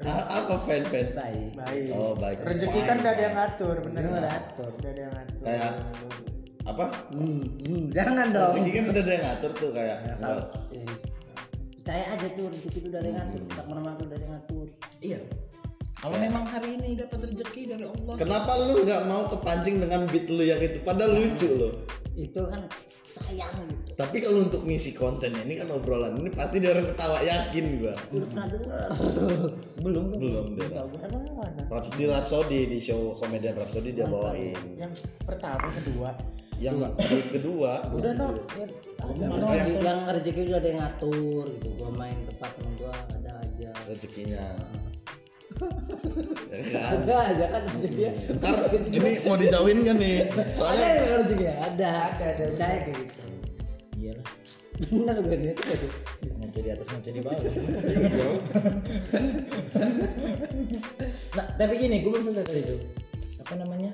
fan 0.00 0.22
apa 0.32 0.54
fan 0.64 0.82
fan? 0.88 1.12
baik 1.12 1.52
Baik. 1.58 1.92
Oh 1.92 2.16
baik. 2.16 2.40
Rezeki 2.40 2.80
kan 2.88 2.96
udah 3.02 3.12
ada 3.12 3.22
yang 3.22 3.36
ngatur, 3.36 3.76
bener. 3.84 4.00
Nggak? 4.00 4.20
udah 4.22 4.32
atur. 4.32 4.70
Udah 4.80 4.90
ada 4.90 5.00
yang 5.00 5.12
ngatur. 5.12 5.42
Kayak 5.44 5.72
apa? 6.60 6.86
hmm, 7.10 7.40
hmm, 7.66 7.84
jangan 7.90 8.26
dong 8.30 8.52
Rezeki 8.54 8.70
kan 8.70 8.84
udah 8.86 9.02
ada 9.02 9.12
yang 9.12 9.24
ngatur 9.26 9.50
tuh 9.58 9.70
kayak. 9.74 9.98
Ya, 10.00 10.14
kalau 10.16 10.42
eh, 10.72 10.88
percaya 11.80 12.04
aja 12.12 12.28
tuh 12.36 12.44
rezeki 12.52 12.78
itu 12.84 12.88
yang 12.92 13.16
ngatur 13.16 13.40
tak 13.56 13.66
mana 13.72 13.80
udah 13.96 14.04
ada 14.04 14.16
yang 14.20 14.32
ngatur 14.36 14.66
iya 15.00 15.20
kalau 16.00 16.16
memang 16.16 16.44
hari 16.48 16.80
ini 16.80 16.96
dapat 16.96 17.28
rezeki 17.28 17.76
dari 17.76 17.84
Allah 17.84 18.14
Kenapa 18.16 18.56
lu 18.56 18.84
nggak 18.88 19.02
mau 19.04 19.28
kepancing 19.28 19.84
dengan 19.84 20.08
beat 20.08 20.32
lu 20.32 20.40
yang 20.40 20.56
itu? 20.60 20.80
Padahal 20.80 21.12
lucu 21.12 21.48
loh. 21.52 21.72
itu 22.16 22.40
kan 22.48 22.64
sayang 23.04 23.52
gitu 23.68 23.92
Tapi 23.96 24.16
kalau 24.20 24.48
untuk 24.48 24.64
ngisi 24.64 24.96
kontennya 24.96 25.44
ini 25.44 25.60
kan 25.60 25.68
obrolan 25.72 26.20
ini 26.20 26.32
pasti 26.32 26.56
dia 26.60 26.72
orang 26.72 26.88
ketawa 26.88 27.18
yakin 27.20 27.64
gua. 27.80 27.94
udah 28.16 28.28
pernah 28.28 28.46
denger 28.48 28.88
belum 29.84 30.04
Belum 30.20 30.46
dia. 30.56 30.68
Emang 30.84 31.22
yang 31.24 31.36
mana? 31.36 31.80
Di 31.96 32.04
Rhapsody 32.08 32.60
di 32.68 32.78
show 32.80 33.16
komedian 33.16 33.56
Rhapsody 33.56 33.92
dia 33.92 34.08
bawain. 34.08 34.56
Yang 34.76 35.04
pertama, 35.24 35.68
kedua. 35.80 36.12
Yang 36.60 36.92
kedua 37.32 37.88
Udah 37.88 38.12
no. 38.20 38.36
yang, 39.16 39.80
yang 39.80 40.00
rezeki 40.12 40.52
udah 40.52 40.58
ada 40.60 40.68
yang 40.68 40.80
ngatur 40.84 41.44
gitu. 41.56 41.68
Gua 41.80 41.90
main 41.96 42.18
tempat 42.28 42.50
sama 42.52 42.70
gua 42.76 42.92
ada 43.16 43.30
aja. 43.40 43.70
Rezekinya. 43.88 44.44
Ya 46.50 46.62
kan? 46.66 47.06
ada 47.06 47.14
aja 47.30 47.44
kan 47.46 47.62
rezekinya. 47.68 48.10
Ntar 48.42 48.54
ini 48.74 49.10
mau 49.22 49.36
dijauhin 49.38 49.78
kan 49.86 49.96
nih? 50.02 50.26
ada 50.28 50.42
Soalnya 50.58 50.88
yang 50.88 51.18
rezekinya. 51.24 51.54
Ada 51.64 51.90
ada 52.12 52.24
ada. 52.28 52.44
Percaya 52.52 52.76
kayak 52.84 52.96
gitu. 53.00 53.22
Iyalah 53.96 54.26
bener 54.80 55.16
gue 55.20 55.36
nih 55.36 55.48
itu 55.52 55.62
tadi. 55.64 55.88
Ngaca 56.40 56.58
di 56.60 56.70
atas 56.72 56.86
ngaca 56.88 57.10
di 57.12 57.20
bawah. 57.20 57.42
Nah 61.36 61.46
tapi 61.56 61.74
gini 61.76 61.96
gue 62.04 62.10
belum 62.10 62.24
selesai 62.24 62.44
tadi 62.44 62.62
tuh 62.64 62.80
apa 63.44 63.54
namanya? 63.60 63.92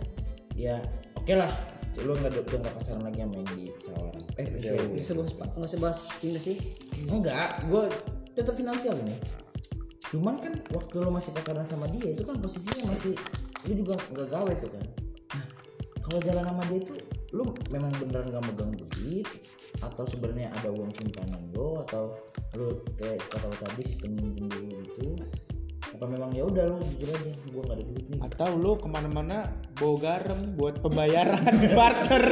Ya 0.54 0.78
oke 1.18 1.34
lah 1.34 1.75
lu 2.04 2.12
nggak 2.12 2.32
udah 2.36 2.58
nggak 2.60 2.74
pacaran 2.76 3.02
lagi 3.08 3.18
sama 3.24 3.34
yang 3.40 3.48
di 3.56 3.64
pesawaran 3.72 4.22
eh 4.36 4.44
nggak 4.44 4.60
PSBB. 4.60 4.94
usah 5.00 5.14
bahas 5.16 5.32
nggak 5.36 5.70
usah 5.70 5.80
bahas 5.80 6.00
cinta 6.20 6.40
sih. 6.40 6.56
Enggak 7.08 7.48
gue 7.68 7.82
tetap 8.36 8.54
finansial 8.58 8.96
nih 9.00 9.18
cuman 10.06 10.38
kan 10.38 10.54
waktu 10.70 11.02
lo 11.02 11.10
masih 11.10 11.34
pacaran 11.34 11.66
sama 11.66 11.90
dia 11.90 12.14
itu 12.14 12.22
kan 12.22 12.38
posisinya 12.38 12.94
masih 12.94 13.18
lu 13.66 13.72
juga 13.74 13.98
nggak 14.14 14.28
gawe 14.30 14.52
tuh 14.62 14.70
kan. 14.70 14.84
Nah 15.34 15.46
kalau 16.06 16.20
jalan 16.22 16.44
sama 16.46 16.62
dia 16.70 16.78
itu 16.78 16.94
lu 17.34 17.42
memang 17.74 17.90
beneran 17.98 18.30
gak 18.30 18.44
megang 18.46 18.70
duit? 18.78 19.26
Atau 19.82 20.06
sebenarnya 20.06 20.54
ada 20.54 20.70
uang 20.70 20.94
simpanan 20.94 21.42
lo 21.50 21.82
atau 21.82 22.14
lu 22.54 22.80
kayak 22.94 23.18
kata 23.26 23.50
lo 23.50 23.56
tadi 23.58 23.82
sistem 23.82 24.14
minjem 24.14 24.46
dulu 24.46 24.78
gitu 24.86 25.08
apa 25.86 26.04
memang 26.10 26.30
ya 26.34 26.42
udah 26.44 26.64
lu 26.66 26.82
jujur 26.82 27.08
aja 27.14 27.30
gua 27.54 27.62
nggak 27.62 27.76
ada 27.78 27.84
duit 27.86 28.06
nih. 28.10 28.18
Atau 28.26 28.50
lu 28.58 28.72
ke 28.80 28.88
mana-mana 28.90 29.38
bawa 29.78 29.96
garam 30.02 30.40
buat 30.58 30.74
pembayaran 30.80 31.42
barter 31.78 32.24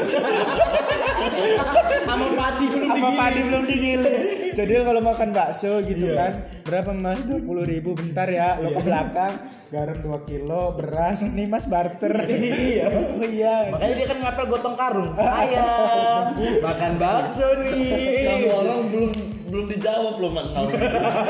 sama 2.04 2.26
padi 2.36 2.66
belum 2.68 2.88
apa 2.88 3.08
padi 3.16 3.40
belum 3.44 3.62
digiling 3.64 4.44
jadi 4.54 4.86
kalau 4.86 5.02
makan 5.02 5.30
bakso 5.34 5.82
gitu 5.82 6.14
kan 6.14 6.46
berapa 6.62 6.94
mas? 6.94 7.20
Dua 7.26 7.42
puluh 7.42 7.66
ribu 7.66 7.98
bentar 7.98 8.30
ya 8.30 8.56
lo 8.62 8.70
ke 8.70 8.80
belakang. 8.86 9.34
Garam 9.74 9.98
2 9.98 10.28
kilo 10.30 10.78
beras 10.78 11.26
nih 11.26 11.50
mas 11.50 11.66
barter. 11.66 12.14
Iya. 12.30 12.86
Oh 13.18 13.26
iya. 13.26 13.74
Makanya 13.74 13.94
dia 13.98 14.06
kan 14.06 14.18
ngapel 14.22 14.44
gotong 14.46 14.76
karung. 14.78 15.10
Sayang 15.18 16.38
makan 16.62 16.92
bakso 17.02 17.48
nih. 17.58 18.22
Kamu 18.22 18.48
orang 18.54 18.80
belum 18.94 19.10
belum 19.50 19.66
dijawab 19.74 20.14
loh 20.22 20.30
mak. 20.30 20.46
Nau. 20.54 20.66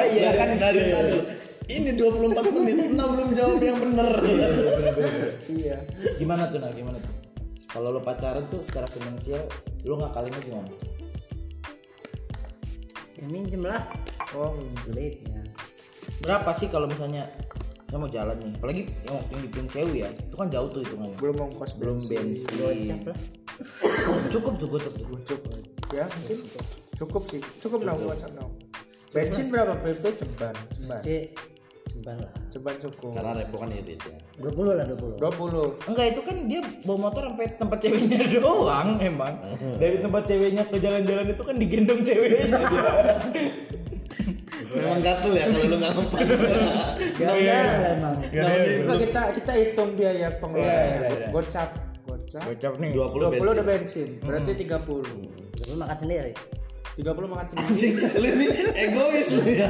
Iya, 0.05 0.31
kan. 0.37 0.49
dari 0.61 0.81
tadi 0.93 1.44
Ini 1.65 1.97
24 1.97 2.45
menit, 2.53 2.93
Nah 2.93 3.07
belum 3.09 3.31
jawab 3.33 3.59
yang 3.59 3.79
bener. 3.79 4.11
iya 5.49 5.81
Gimana 6.17 6.47
tuh 6.47 6.59
nah? 6.59 6.69
Gimana 6.69 6.97
tuh? 6.97 7.13
Kalau 7.67 7.89
lo 7.91 8.01
pacaran 8.01 8.45
tuh 8.47 8.61
secara 8.61 8.85
finansial 8.87 9.49
lo 9.83 9.99
ngakalinnya 9.99 10.41
gimana? 10.41 10.71
ya 13.15 13.25
minjem 13.25 13.63
lah 13.63 13.89
oh 14.33 14.53
sulit 14.83 15.23
ya 15.23 15.41
Berapa 16.21 16.51
sih 16.53 16.67
kalau 16.67 16.85
misalnya 16.85 17.31
saya 17.87 17.97
mau 17.97 18.11
jalan 18.11 18.35
nih? 18.37 18.53
Apalagi 18.55 18.83
yang 19.01 19.15
waktu 19.15 19.31
yang 19.31 19.43
di 19.43 19.51
Pring 19.51 19.69
Sewu 19.71 19.93
ya, 19.95 20.09
itu 20.11 20.35
kan 20.35 20.49
jauh 20.49 20.69
tuh 20.69 20.81
hitungannya. 20.83 21.17
belum 21.17 21.37
ongkos 21.41 21.79
Belum 21.79 21.99
bensin. 22.03 22.43
gocap 22.53 23.01
lah 23.07 23.19
Cukup 24.29 24.53
tuh 24.59 24.69
gocap 24.69 24.93
tuh. 24.93 25.07
cukup 25.25 25.63
ya 25.91 26.05
mungkin 26.11 26.39
cukup 26.93 27.23
sih 27.25 27.39
cukup 27.61 27.79
nah 27.81 27.95
WhatsApp 27.95 28.35
now 28.35 28.51
bensin 29.09 29.47
berapa 29.47 29.79
PP 29.79 30.03
ceban 30.17 30.55
ceban 30.75 31.01
ceban 31.85 32.17
lah 32.17 32.33
ceban 32.49 32.75
cukup. 32.81 33.13
Karena 33.13 33.33
repo 33.37 33.57
kan 33.61 33.69
irit 33.69 34.01
ya. 34.01 34.17
20 34.41 34.79
lah 34.79 34.85
20 34.89 35.21
20 35.21 35.89
Enggak 35.93 36.07
itu 36.17 36.21
kan 36.25 36.37
dia 36.49 36.61
bawa 36.85 36.99
motor 37.09 37.23
sampai 37.29 37.47
tempat 37.61 37.79
ceweknya 37.81 38.19
doang 38.41 38.89
emang. 39.01 39.35
Dari 39.83 39.97
tempat 40.01 40.23
ceweknya 40.25 40.63
ke 40.69 40.77
jalan-jalan 40.81 41.27
itu 41.29 41.43
kan 41.45 41.57
digendong 41.61 42.01
ceweknya. 42.03 42.59
Memang 44.75 45.01
gatel 45.07 45.33
ya 45.39 45.47
kalau 45.47 45.67
lu 45.71 45.77
nggak 45.79 45.93
ngepas. 45.95 46.27
gak 47.15 47.31
ada 47.31 47.55
lah 47.55 47.91
emang 47.95 48.15
Nah, 48.91 48.97
kita 48.99 49.21
kita 49.39 49.53
hitung 49.55 49.95
biaya 49.95 50.15
Iya, 50.15 50.29
iya, 50.35 50.39
pengeluaran 50.43 51.11
iya. 51.15 51.29
gocap 51.31 51.71
gocap. 52.03 52.43
Gocap 52.43 52.75
nih. 52.83 52.91
20 52.91 53.39
20 53.39 53.55
udah 53.55 53.63
bensin. 53.63 53.65
bensin. 53.71 54.09
Berarti 54.27 54.51
30 54.67 55.71
lu 55.71 55.75
makan 55.79 55.97
sendiri 55.97 56.33
30 56.95 57.27
makan 57.27 57.47
sendiri 57.49 57.91
Lu 58.15 58.29
ini 58.39 58.47
egois 58.73 59.29
lu 59.35 59.43
ya. 59.47 59.67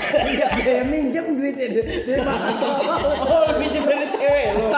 Enggak 0.00 0.50
ada 0.56 0.70
yang 0.80 0.88
minjem 0.88 1.36
duitnya 1.36 1.66
dia 1.68 1.84
dia 1.84 2.16
makan 2.24 2.54
Oh, 3.20 3.40
lu 3.44 3.54
pinjam 3.60 3.84
dari 3.84 4.06
cewek 4.08 4.46
lo. 4.56 4.68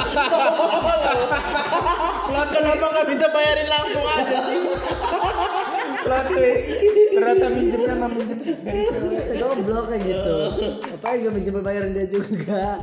plot 2.26 2.48
Kenapa 2.50 2.87
nggak 2.90 3.06
bisa 3.06 3.26
bayarin 3.30 3.68
langsung 3.70 4.04
aja 4.04 4.38
sih? 4.46 4.61
plot 6.00 6.26
twist 6.26 6.68
ternyata 7.12 7.46
minjemnya 7.52 7.92
sama 7.92 8.06
minjem 8.09 8.38
dari 8.40 8.83
cewek 8.83 9.22
goblok 9.37 9.85
kayak 9.92 10.02
gitu 10.09 10.35
apa 10.90 11.09
yang 11.14 11.35
minjem 11.37 11.54
bayarin 11.61 11.92
dia 11.92 12.06
juga 12.09 12.83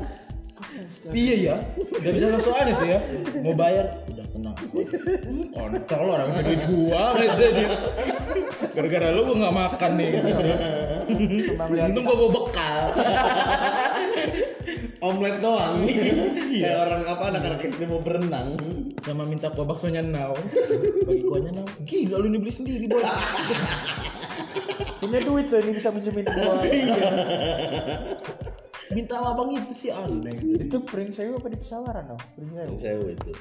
Iya 1.09 1.35
ya, 1.41 1.55
udah 1.75 2.11
bisa 2.13 2.25
langsung 2.29 2.53
aja 2.53 2.73
tuh 2.77 2.87
ya. 2.87 2.99
Mau 3.41 3.51
bayar, 3.51 3.97
udah 4.07 4.25
tenang. 4.37 4.57
Kontol 5.51 6.05
orang 6.13 6.29
bisa 6.29 6.41
duit 6.45 6.61
gua, 6.69 7.03
dia. 7.17 7.67
Gara-gara 8.77 9.07
lu 9.09 9.21
gua 9.25 9.35
nggak 9.41 9.55
makan 9.57 9.91
nih. 9.97 10.11
Untung 11.89 12.03
gua 12.05 12.15
bawa 12.15 12.31
bekal. 12.37 12.79
Omelet 15.01 15.37
doang. 15.41 15.75
Kayak 16.53 16.77
orang 16.85 17.01
apa 17.05 17.23
anak-anak 17.33 17.61
SD 17.65 17.81
mau 17.89 18.01
berenang. 18.01 18.57
Sama 19.01 19.23
minta 19.25 19.49
kuah 19.53 19.65
baksonya 19.65 20.01
now. 20.05 20.33
Bagi 21.05 21.21
kuahnya 21.25 21.51
now. 21.57 21.67
Gila 21.85 22.15
lu 22.21 22.25
ini 22.29 22.37
beli 22.37 22.53
sendiri 22.53 22.85
boy. 22.85 23.01
punya 24.97 25.23
duit 25.23 25.47
loh 25.47 25.61
ini 25.63 25.71
bisa 25.71 25.87
minjemin 25.87 26.25
gua 26.27 26.59
Minta 28.91 29.19
sama 29.19 29.35
abang 29.35 29.51
itu 29.55 29.71
sih 29.71 29.91
aneh. 29.91 30.35
itu 30.63 30.79
pring 30.83 31.11
sewu 31.11 31.39
apa 31.39 31.47
di 31.51 31.59
pesawaran 31.59 32.11
no 32.11 32.17
pring 32.35 32.51
sewu 32.51 32.75
Sewu 32.75 33.05
itu. 33.15 33.31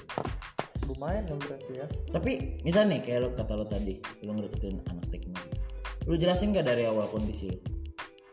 Lumayan 0.87 1.27
dong 1.27 1.43
berarti 1.43 1.73
ya 1.83 1.87
Tapi 2.11 2.63
misalnya 2.63 2.97
nih 2.97 3.01
kayak 3.03 3.21
lo 3.23 3.29
kata 3.35 3.53
lo 3.55 3.67
tadi, 3.67 3.99
lo 4.23 4.31
ngedeketin 4.35 4.79
anak 4.87 5.07
teknik. 5.11 5.43
Lu 6.07 6.15
jelasin 6.15 6.55
gak 6.55 6.67
dari 6.67 6.87
awal 6.87 7.11
kondisi 7.11 7.51
lo? 7.51 7.59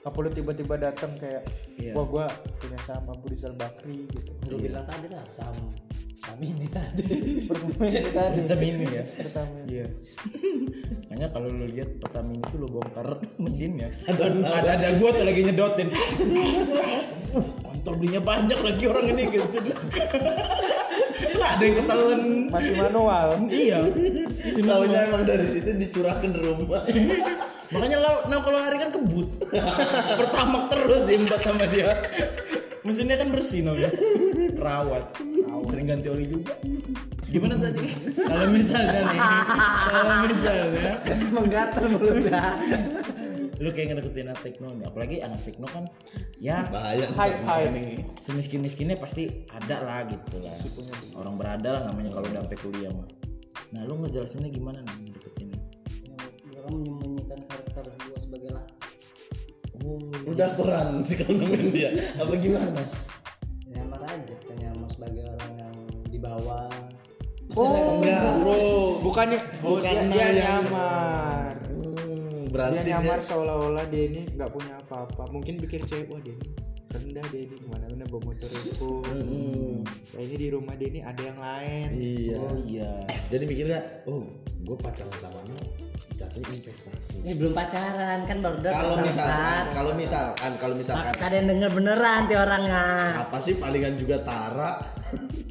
apa 0.03 0.19
lu 0.19 0.27
tiba-tiba 0.27 0.75
datang 0.75 1.15
kayak 1.15 1.47
Iya. 1.79 1.95
wah 1.95 2.03
gua 2.03 2.25
punya 2.59 2.75
saham 2.83 3.07
Abu 3.07 3.31
Rizal 3.31 3.55
Bakri 3.55 4.03
gitu 4.11 4.35
lu 4.51 4.59
bilang 4.59 4.83
tadi 4.83 5.07
lah 5.07 5.23
saham 5.31 5.55
saham 6.19 6.43
ini 6.43 6.67
tadi 6.67 7.07
Pertamina 7.47 8.11
tadi 8.11 8.39
Pertamina 8.43 8.83
ya? 8.91 9.03
Pertamina 9.07 9.63
Iya. 9.63 9.85
Makanya 11.07 11.27
kalau 11.31 11.47
lu 11.47 11.65
lihat 11.71 12.03
Pertamina 12.03 12.43
itu 12.43 12.55
lo 12.59 12.67
bongkar 12.67 13.15
mesinnya. 13.39 13.95
Ada 14.03 14.23
ada, 14.43 14.69
ada 14.75 14.87
gua 14.99 15.09
tuh 15.15 15.23
lagi 15.23 15.41
nyedotin. 15.47 15.87
Kontol 17.83 17.99
belinya 17.99 18.23
banyak 18.23 18.59
lagi 18.63 18.83
orang 18.87 19.05
ini 19.11 19.23
gitu. 19.27 19.43
ada 21.35 21.59
yang 21.59 21.75
ketelen. 21.83 22.21
masih 22.47 22.73
manual 22.79 23.27
Iya. 23.51 23.91
Tahunya 24.55 24.99
emang 25.11 25.27
dari 25.27 25.43
situ 25.51 25.67
dicurahkan 25.75 26.31
rumah. 26.31 26.87
Makanya 27.75 27.97
lo, 27.99 28.23
nah 28.31 28.39
kalau 28.39 28.63
hari 28.63 28.79
kan 28.79 28.87
kebut. 28.87 29.27
Pertama 30.23 30.71
terus 30.71 31.03
diembat 31.11 31.43
sama 31.43 31.67
dia. 31.67 31.91
Mesinnya 32.87 33.19
kan 33.19 33.35
bersih 33.35 33.67
no 33.67 33.75
ya. 33.75 33.91
Terawat. 34.55 35.19
Sering 35.67 35.83
ganti 35.83 36.07
oli 36.07 36.23
juga. 36.31 36.55
Gimana 37.27 37.59
tadi? 37.67 37.83
Kalau 38.15 38.47
misalnya 38.47 38.99
nih, 39.11 39.19
kalau 39.91 40.15
misalnya 40.23 40.91
menggatal 41.35 41.85
mulutnya 41.91 42.43
lu 43.63 43.71
kayak 43.71 43.95
ngedeketin 43.95 44.27
anak 44.27 44.43
tekno 44.43 44.75
nih 44.75 44.85
apalagi 44.91 45.15
anak 45.23 45.39
tekno 45.39 45.67
kan 45.71 45.87
ya 46.37 46.67
Bahaya. 46.67 47.07
hype 47.15 47.39
hype. 47.47 48.03
semiskin 48.19 48.59
miskinnya 48.59 48.99
pasti 48.99 49.47
ada 49.47 49.79
lah 49.87 50.03
gitu 50.03 50.43
lah. 50.43 50.51
Orang 51.15 51.39
berada 51.39 51.79
lah 51.79 51.81
namanya 51.87 52.11
kalau 52.11 52.27
udah 52.27 52.43
sampai 52.43 52.59
kuliah 52.59 52.91
mah. 52.91 53.07
Nah 53.71 53.87
lu 53.87 54.03
ngejelasinnya 54.03 54.51
gimana 54.51 54.83
nih 54.83 55.15
ngedeketin 55.15 55.53
kamu 56.63 56.79
menyembunyikan 56.79 57.39
karakter 57.51 57.83
gua 57.91 58.17
sebagai 58.19 58.49
laki. 58.55 58.75
Lu 60.23 60.31
dasteran 60.31 61.03
sih 61.03 61.15
kalau 61.19 61.35
nemuin 61.43 61.67
dia. 61.75 61.89
Apa 62.15 62.33
gimana? 62.39 62.81
nyamar 63.67 63.99
aja 64.07 64.35
kan 64.47 64.55
nyamar 64.55 64.87
sebagai 64.87 65.23
orang 65.27 65.51
yang 65.59 65.75
di 66.07 66.19
bawah. 66.21 66.71
Oh 67.53 67.69
Enggak, 67.69 68.39
bro. 68.41 69.03
bukannya 69.03 69.37
oh, 69.61 69.77
Bukan 69.77 69.93
dia, 70.09 70.31
dia 70.31 70.57
yang- 70.57 70.65
Hmm, 72.53 72.69
dia 72.69 72.69
berarti 72.69 72.77
dia, 72.85 72.93
nyamar 73.01 73.19
seolah-olah 73.25 73.85
dia 73.89 74.03
ini 74.05 74.21
nggak 74.37 74.51
punya 74.53 74.73
apa-apa. 74.85 75.23
Mungkin 75.33 75.57
pikir 75.65 75.81
cewek 75.89 76.05
wah 76.13 76.21
dia 76.21 76.37
ini 76.37 76.49
rendah 76.93 77.25
dia 77.33 77.41
ini 77.49 77.55
ke 77.57 77.65
mana-mana 77.65 78.05
bawa 78.05 78.21
motor 78.29 78.49
itu. 78.53 78.91
Kayaknya 80.13 80.37
di 80.37 80.47
rumah 80.53 80.73
dia 80.77 80.87
ini 80.93 80.99
ada 81.01 81.21
yang 81.25 81.39
lain. 81.41 81.87
Iya. 81.97 82.37
oh 82.37 82.55
iya. 82.69 82.91
Jadi 83.33 83.43
mikirnya, 83.49 83.79
oh, 84.05 84.29
gue 84.61 84.77
pacaran 84.77 85.17
sama 85.17 85.41
lo, 85.49 85.57
jatuhnya 86.13 86.53
investasi. 86.53 87.25
ini 87.25 87.33
belum 87.33 87.53
pacaran 87.57 88.29
kan 88.29 88.37
baru 88.45 88.55
udah 88.61 88.71
Kalau 88.77 88.95
misalkan, 89.01 89.63
kalau 89.73 89.91
misalkan, 89.97 90.51
kalau 90.61 90.75
misalkan, 90.77 91.13
ada 91.17 91.33
yang 91.33 91.47
denger 91.49 91.69
beneran 91.73 92.21
ti 92.29 92.35
orangnya. 92.37 92.85
Siapa 93.09 93.37
sih 93.41 93.53
palingan 93.57 93.97
juga 93.97 94.21
Tara? 94.21 94.71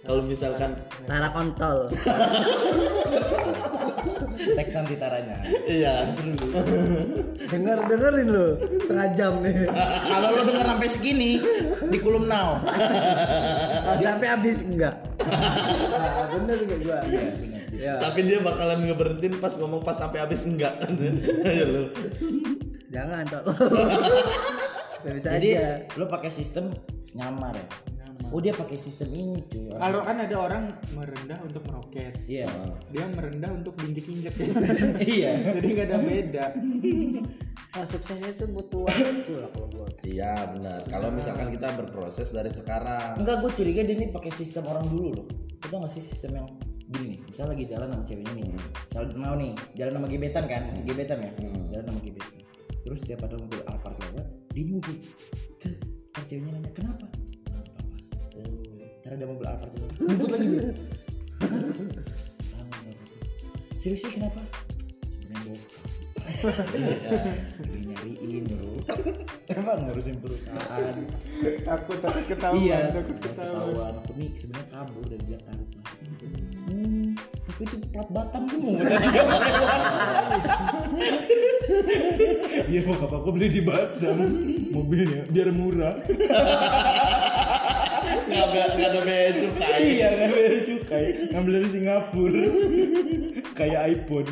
kalau 0.00 0.22
misalkan, 0.24 0.72
Tara 1.04 1.28
kontol. 1.30 1.86
Tag 4.40 4.68
nanti 4.72 4.94
taranya. 4.96 5.36
Iya, 5.68 6.08
Denger 7.52 7.78
dengerin 7.84 8.28
lu. 8.32 8.46
Setengah 8.80 9.08
jam 9.12 9.32
nih. 9.44 9.68
Kalau 10.08 10.28
lo 10.32 10.42
denger 10.48 10.64
sampai 10.64 10.88
segini 10.88 11.32
di 11.92 11.98
kolom 12.00 12.24
now. 12.24 12.56
Kalau 12.64 14.00
sampai 14.00 14.32
habis 14.32 14.64
enggak. 14.64 14.96
Nah, 15.20 16.24
bener 16.32 16.56
juga 16.64 16.76
gua. 16.80 16.98
Ya 17.76 17.96
tapi 18.00 18.24
dia 18.24 18.40
bakalan 18.40 18.88
ngeberhentiin 18.88 19.40
pas 19.40 19.52
ngomong 19.60 19.84
pas 19.84 19.96
sampai 19.96 20.24
habis 20.24 20.40
enggak. 20.48 20.72
Ayo 21.44 21.64
lu. 21.68 21.84
jangan 22.90 23.22
toh 23.22 23.46
Gak 25.06 25.14
bisa 25.14 25.28
jadi 25.38 25.50
aja. 25.54 25.94
lo 25.94 26.10
pakai 26.10 26.26
sistem 26.28 26.74
nyamar 27.14 27.54
ya 27.54 27.66
oh 28.28 28.40
dia 28.40 28.52
pakai 28.52 28.76
sistem 28.76 29.08
ini 29.16 29.40
cuy 29.48 29.72
kalau 29.72 30.00
kan 30.04 30.16
ada 30.20 30.36
orang 30.36 30.64
merendah 30.92 31.38
untuk 31.40 31.62
meroket 31.64 32.14
iya 32.28 32.46
dia 32.92 33.04
merendah 33.08 33.50
untuk 33.52 33.74
diinjek-injek 33.80 34.34
iya 35.18 35.56
jadi 35.56 35.66
nggak 35.66 35.86
ada 35.88 35.98
beda 35.98 36.44
oh, 37.80 37.86
suksesnya 37.86 38.36
itu 38.36 38.44
butuh 38.50 38.84
waktu 38.86 39.32
lah 39.40 39.50
kalau 39.52 39.68
gua 39.70 39.86
Iya 40.00 40.32
benar. 40.56 40.80
Kalau 40.90 41.08
misalkan 41.14 41.54
kita 41.54 41.76
berproses 41.76 42.34
dari 42.34 42.50
sekarang, 42.50 43.20
Enggak, 43.20 43.46
gue 43.46 43.50
curiga 43.52 43.84
dia 43.86 43.94
ini 43.94 44.10
pakai 44.10 44.32
sistem 44.34 44.66
orang 44.66 44.88
dulu 44.90 45.08
loh. 45.12 45.26
Kita 45.60 45.76
nggak 45.76 45.92
sih 45.92 46.02
sistem 46.02 46.40
yang 46.40 46.46
gini 46.90 47.04
nih. 47.14 47.18
Misal 47.30 47.46
lagi 47.52 47.64
jalan 47.68 47.88
sama 47.94 48.04
ceweknya 48.08 48.32
nih. 48.34 48.46
Misal 48.58 49.02
mau 49.14 49.34
nih, 49.36 49.52
jalan 49.76 49.92
sama 50.00 50.06
gebetan 50.10 50.44
kan, 50.50 50.62
masih 50.72 50.84
gebetan 50.88 51.18
ya. 51.22 51.30
Jalan 51.70 51.84
sama 51.84 52.00
gebetan. 52.02 52.40
Terus 52.80 53.00
tiap 53.04 53.20
ada 53.22 53.36
mobil 53.36 53.60
Alphard 53.68 53.96
lewat, 54.02 54.26
dia 54.56 54.64
ntar 56.10 56.24
ceweknya 56.26 56.58
nanya, 56.58 56.70
kenapa? 56.74 57.06
Ada 59.20 59.28
mobil 59.28 59.44
Alphard. 59.52 59.76
Nyubit 60.00 60.32
lagi 60.32 60.48
dia. 60.48 60.72
Serius 63.76 64.00
sih 64.00 64.12
kenapa? 64.16 64.40
Sebenarnya 65.20 65.44
bokap. 65.44 65.84
Iya, 66.72 66.96
lagi 67.60 67.80
nyariin 67.84 68.44
bro. 68.48 68.80
Emang 69.60 69.84
ngurusin 69.84 70.16
perusahaan. 70.24 70.96
takut 71.68 72.00
takut 72.00 72.24
ketahuan 72.32 72.64
iya 72.64 72.88
takut 72.96 73.16
ketahuan 73.20 73.60
ketahuan 73.60 73.92
aku 74.00 74.12
nih 74.16 74.28
sebenarnya 74.38 74.66
kabur 74.70 75.04
dari 75.08 75.24
Jakarta 75.26 75.80
hmm, 76.68 77.16
itu 77.60 77.76
plat 77.90 78.08
Batam 78.12 78.44
semua 78.48 78.78
Iya 82.70 82.80
bokap 82.86 83.10
aku 83.10 83.28
beli 83.34 83.48
di 83.50 83.60
Batam 83.66 84.16
mobilnya 84.70 85.26
biar 85.28 85.50
murah. 85.50 85.98
nggak 88.30 88.46
ada 88.46 88.74
nggak 88.78 88.90
ada 88.90 89.00
bea 89.02 89.30
cukai 89.36 89.80
iya 89.82 90.08
ngambil 90.14 90.40
dari 90.46 90.60
cukai, 90.64 91.04
ngambil 91.34 91.52
dari 91.58 91.68
Singapura. 91.68 92.44
Kayak 93.58 93.80
iPhone. 93.92 94.28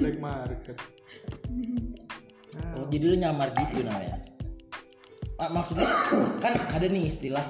black 0.00 0.18
market 0.22 0.76
oh, 2.80 2.86
jadi 2.88 3.04
lu 3.12 3.16
nyamar 3.20 3.48
gitu 3.52 3.84
namanya 3.84 4.16
ah, 5.36 5.50
maksudnya 5.52 5.88
kan 6.40 6.56
ada 6.72 6.86
nih 6.88 7.08
istilah 7.12 7.46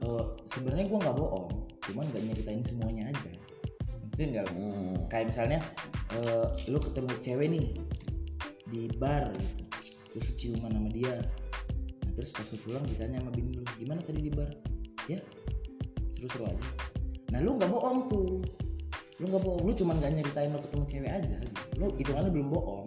eh, 0.00 0.24
sebenarnya 0.48 0.84
gua 0.88 0.98
nggak 1.04 1.16
bohong 1.16 1.48
cuman 1.84 2.04
gak 2.16 2.24
nyeritain 2.24 2.64
semuanya 2.64 3.12
aja 3.12 3.30
ngerti 4.08 4.22
nggak? 4.30 4.46
Hmm. 4.56 4.96
kayak 5.12 5.26
misalnya 5.34 5.60
eh, 6.16 6.46
lu 6.70 6.78
ketemu 6.80 7.12
cewek 7.20 7.48
nih 7.50 7.66
di 8.72 8.82
bar 8.96 9.28
gitu 9.36 9.64
terus 10.14 10.28
ciuman 10.38 10.70
sama 10.70 10.88
dia 10.94 11.14
nah, 11.18 12.10
terus 12.14 12.30
pas 12.30 12.46
lu 12.46 12.58
pulang 12.62 12.84
ditanya 12.86 13.18
sama 13.20 13.30
bini 13.34 13.58
lu 13.58 13.64
gimana 13.76 14.00
tadi 14.06 14.20
di 14.22 14.32
bar 14.32 14.50
ya. 15.08 15.20
Seru-seru 16.16 16.48
aja. 16.48 16.64
Nah 17.34 17.38
lu 17.42 17.58
nggak 17.58 17.70
bohong 17.70 17.98
tuh. 18.08 18.40
Lu 19.20 19.24
nggak 19.28 19.42
bohong. 19.42 19.62
Lu 19.66 19.72
cuman 19.74 19.94
gak 20.00 20.12
nyeritain 20.14 20.50
lu 20.54 20.60
ketemu 20.62 20.84
cewek 20.88 21.12
aja. 21.12 21.36
Gitu. 21.40 21.60
lu 21.74 21.86
hitungannya 21.98 22.30
belum 22.30 22.48
bohong. 22.54 22.86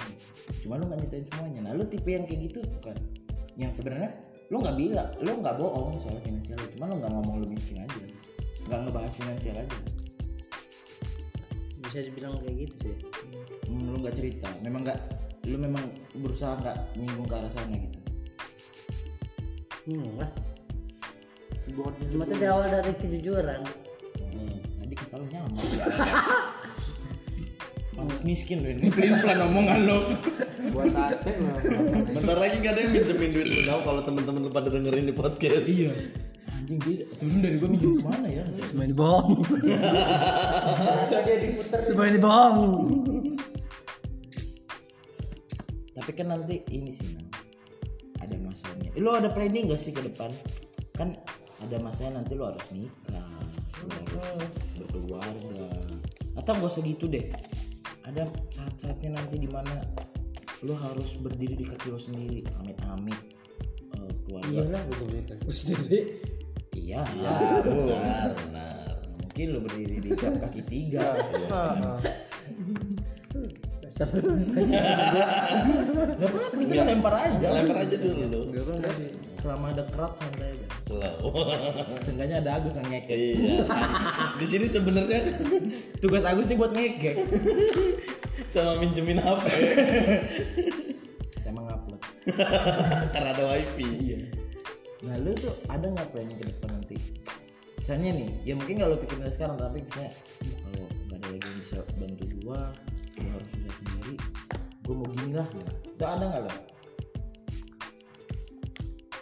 Cuman 0.63 0.75
lu 0.79 0.85
gak 0.87 0.99
nyeritain 1.03 1.25
semuanya. 1.27 1.59
Nah 1.69 1.71
lu 1.75 1.83
tipe 1.85 2.09
yang 2.09 2.25
kayak 2.25 2.51
gitu 2.51 2.59
bukan. 2.79 2.97
Yang 3.57 3.71
sebenarnya 3.81 4.09
lu 4.47 4.63
nggak 4.63 4.77
bilang 4.79 5.09
lu 5.19 5.31
nggak 5.43 5.55
bohong 5.59 5.99
soal 5.99 6.17
finansial 6.23 6.57
lu. 6.57 6.67
Cuman 6.77 6.87
lu 6.93 6.95
nggak 7.03 7.11
ngomong 7.13 7.35
lu 7.43 7.45
miskin 7.51 7.83
aja. 7.83 7.99
Nggak 8.67 8.79
ngebahas 8.87 9.13
finansial 9.13 9.55
aja. 9.59 9.77
Bisa 11.83 11.97
dibilang 12.03 12.39
kayak 12.39 12.55
gitu 12.67 12.75
sih. 12.83 12.97
Hmm, 13.67 13.91
lu 13.91 13.97
nggak 13.99 14.15
cerita. 14.15 14.47
Memang 14.63 14.87
nggak 14.87 14.99
lu 15.47 15.57
memang 15.59 15.83
berusaha 16.15 16.59
nggak 16.59 16.77
nyinggung 16.99 17.27
ke 17.27 17.35
arah 17.35 17.51
sana 17.51 17.75
gitu. 17.75 17.99
Hmm 19.87 20.19
lah 20.19 20.46
cuma 21.75 22.23
itu 22.25 22.35
berawal 22.39 22.65
dari 22.71 22.91
kejujuran. 22.95 23.61
Hmm, 24.17 24.55
tadi 24.81 24.93
kata 24.95 25.15
lu 25.19 25.25
nyaman. 25.27 25.63
Pantes 27.97 28.21
miskin 28.21 28.61
lu 28.61 28.69
ini. 28.77 28.93
Pelin 28.93 29.17
pelan 29.19 29.39
omongan 29.49 29.79
lu. 29.89 29.99
Buat 30.69 30.93
sate 30.93 31.31
bentar 32.13 32.37
lagi 32.37 32.55
nggak 32.61 32.73
ada 32.77 32.81
yang 32.85 32.91
minjemin 32.93 33.29
duit 33.33 33.47
lu 33.49 33.61
Nau, 33.65 33.79
kalau 33.81 34.01
temen-temen 34.05 34.41
lu 34.45 34.49
pada 34.53 34.69
dengerin 34.69 35.09
di 35.09 35.15
podcast. 35.17 35.65
Iya. 35.65 35.91
Anjing 36.47 36.79
dia 36.79 37.03
sebelum 37.03 37.37
dari 37.41 37.55
gua 37.57 37.69
minjem 37.73 37.91
ke 37.97 38.03
mana 38.05 38.27
ya? 38.29 38.43
Semuanya 38.63 38.95
bohong. 38.95 39.41
Semuanya 41.83 42.19
bohong. 42.21 42.63
Tapi 45.97 46.11
kan 46.13 46.27
nanti 46.29 46.61
ini 46.69 46.93
sih 46.93 47.17
ada 48.21 48.37
masanya 48.37 48.89
Eh, 48.93 49.01
lu 49.01 49.09
ada 49.11 49.33
planning 49.33 49.73
gak 49.73 49.81
sih 49.81 49.91
ke 49.91 50.01
depan? 50.05 50.29
Kan 50.93 51.17
ada 51.57 51.75
masanya 51.81 52.21
nanti 52.21 52.37
lu 52.37 52.45
harus 52.45 52.65
nikah 52.69 53.17
harus 53.17 53.57
berkeluarga. 54.77 55.69
Atau 56.37 56.51
gak 56.61 56.69
usah 56.69 56.83
gitu 56.85 57.09
deh. 57.09 57.25
Ada 58.05 58.29
saat-saatnya 58.53 59.17
nanti 59.17 59.41
di 59.41 59.49
mana 59.49 59.83
lu 60.63 60.73
harus 60.77 61.17
berdiri 61.17 61.57
di 61.57 61.65
kaki 61.65 61.89
lu 61.89 61.99
sendiri. 61.99 62.45
Amit-amit 62.61 63.19
eh, 63.97 64.11
keluarga. 64.25 64.53
Iyalah 64.53 64.81
gue 64.85 64.97
berikan 65.09 65.37
gue 65.41 65.55
sendiri. 65.55 65.99
Iya 66.77 67.01
benar 67.09 68.31
benar. 68.37 68.95
Mungkin 69.17 69.45
lu 69.49 69.59
berdiri 69.65 69.95
di 70.01 70.09
jam 70.13 70.37
kaki 70.37 70.61
tiga. 70.65 71.17
Dasar 71.49 71.99
nggak 75.17 76.29
apa-apa 76.29 76.55
kita 76.59 76.83
lempar 76.85 77.13
aja. 77.17 77.47
Lempar 77.49 77.77
aja 77.81 77.95
dulu. 77.97 78.21
Lu 78.23 78.41
Nggak 78.53 78.63
apa-apa. 78.63 78.91
selama 79.37 79.65
ada 79.69 79.83
kerat 79.87 80.13
santai 80.17 80.47
aja. 80.49 80.67
Selalu 80.81 81.29
Seenggaknya 82.03 82.35
ada 82.41 82.51
Agus 82.57 82.73
yang 82.73 82.87
ngekek. 82.89 83.17
Iya 83.17 83.57
di 84.37 84.45
sini 84.45 84.65
sebenarnya 84.65 85.19
Tugas 85.97 86.25
Agus 86.25 86.45
nih 86.45 86.57
buat 86.57 86.73
ngekek. 86.73 87.15
Sama 88.49 88.77
minjemin 88.77 89.17
HP 89.17 89.45
Emang 91.43 91.65
upload. 91.69 92.01
Karena 93.13 93.29
ada 93.31 93.43
wifi. 93.47 93.87
Iya. 94.03 94.17
Nah 95.05 95.15
lu 95.21 95.31
tuh 95.33 95.53
ada 95.69 95.85
nggak 95.85 96.09
planning 96.09 96.37
ke 96.37 96.49
depan 96.49 96.69
nanti? 96.73 96.97
Misalnya 97.77 98.09
nih 98.13 98.29
Ya 98.43 98.53
mungkin 98.53 98.75
kalau 98.77 98.97
pikirin 98.97 99.21
dari 99.21 99.31
sekarang 99.31 99.55
Tapi 99.55 99.79
misalnya 99.79 100.11
"Ih, 100.43 100.53
Kalau 100.59 100.85
nggak 101.07 101.17
ada 101.17 101.27
lagi 101.29 101.45
yang 101.45 101.57
bisa 101.61 101.77
bantu 101.95 102.25
gua 102.41 102.59
Gua 103.15 103.29
harus 103.31 103.49
bisa 103.55 103.76
Gua 104.87 104.95
mau 104.95 105.07
gini 105.11 105.35
lah. 105.35 105.47
Nah, 105.51 105.75
Itu 105.83 106.03
ada 106.07 106.23
nggak 106.23 106.41
lo? 106.47 106.51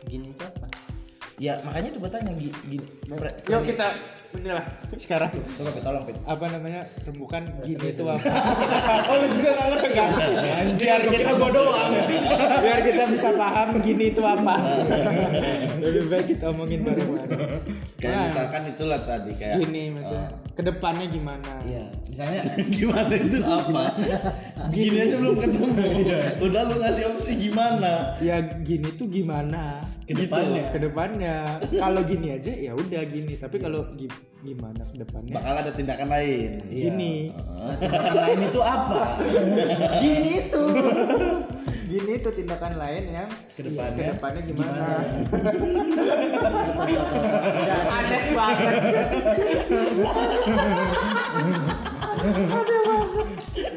gini 0.06 0.30
itu 0.30 0.44
apa? 0.46 0.70
Ya 1.42 1.58
makanya 1.66 1.90
tuh 1.92 2.00
gua 2.06 2.12
tanya 2.14 2.32
gini, 2.38 2.54
gini 2.70 2.86
pre- 3.10 3.42
yuk 3.50 3.66
kita 3.66 3.98
inilah 4.36 4.66
sekarang. 4.96 5.32
Coba 5.32 5.70
Pit, 5.72 5.84
tolong 5.84 6.04
Pit. 6.04 6.16
Apa 6.24 6.46
namanya? 6.48 6.82
Rembukan 7.04 7.42
gini 7.62 7.88
itu 7.90 8.04
apa? 8.04 8.22
Oh 9.10 9.16
lu 9.16 9.28
juga 9.30 9.50
nggak 9.52 9.68
ngerti? 9.70 9.90
Kan 9.96 10.68
biar 10.76 11.02
kita 11.06 11.32
gua 11.36 11.50
doang. 11.52 11.92
Biar 12.60 12.80
kita 12.82 13.04
bisa 13.08 13.30
paham 13.34 13.70
gini 13.80 14.06
itu 14.10 14.22
apa. 14.22 14.56
Lebih 15.78 16.04
baik 16.08 16.26
kita 16.32 16.46
omongin 16.50 16.82
bareng-bareng. 16.82 17.62
Kayak 17.96 18.14
Nah, 18.16 18.24
misalkan 18.28 18.62
itulah 18.70 19.00
tadi 19.02 19.32
kayak 19.34 19.56
gini 19.58 19.82
maksudnya. 19.90 20.30
ke 20.56 20.62
depannya 20.62 21.08
gimana? 21.10 21.52
Iya 21.64 21.84
Misalnya 22.06 22.42
gimana 22.78 23.14
itu? 23.14 23.38
Apa? 23.42 23.82
Gini 24.72 24.98
aja 25.00 25.16
belum 25.20 25.36
ketemu. 25.38 25.74
Udah 26.40 26.62
lu 26.64 26.76
ngasih 26.80 27.04
opsi 27.12 27.32
gimana? 27.36 28.16
Ya 28.20 28.40
gini 28.62 28.88
tuh 28.94 29.08
gimana? 29.08 29.84
Ke 30.06 30.14
depannya. 30.14 30.64
ke 30.72 30.80
depannya. 30.80 31.36
Kalau 31.74 32.02
gini 32.04 32.28
aja 32.32 32.52
ya 32.52 32.72
udah 32.72 33.02
gini. 33.04 33.36
Tapi 33.36 33.58
kalau 33.60 33.84
gi- 34.26 34.34
gimana 34.46 34.82
ke 34.84 34.96
depannya 34.98 35.34
bakal 35.34 35.54
ada 35.56 35.72
tindakan 35.72 36.08
lain. 36.08 36.52
Gini. 36.66 37.14
Nah, 37.30 37.76
tindakan 37.76 38.16
lain 38.20 38.40
itu 38.44 38.60
apa? 38.62 39.02
gini 40.04 40.34
tuh 40.48 40.70
gini 41.86 42.14
tuh 42.18 42.34
tindakan 42.34 42.74
lain 42.76 43.04
yang 43.08 43.30
Ke 43.52 43.62
depannya? 43.62 43.94
ke 43.96 44.12
depannya 44.12 44.42
gimana, 44.44 44.86
aneh 47.88 48.22
banget. 48.34 48.74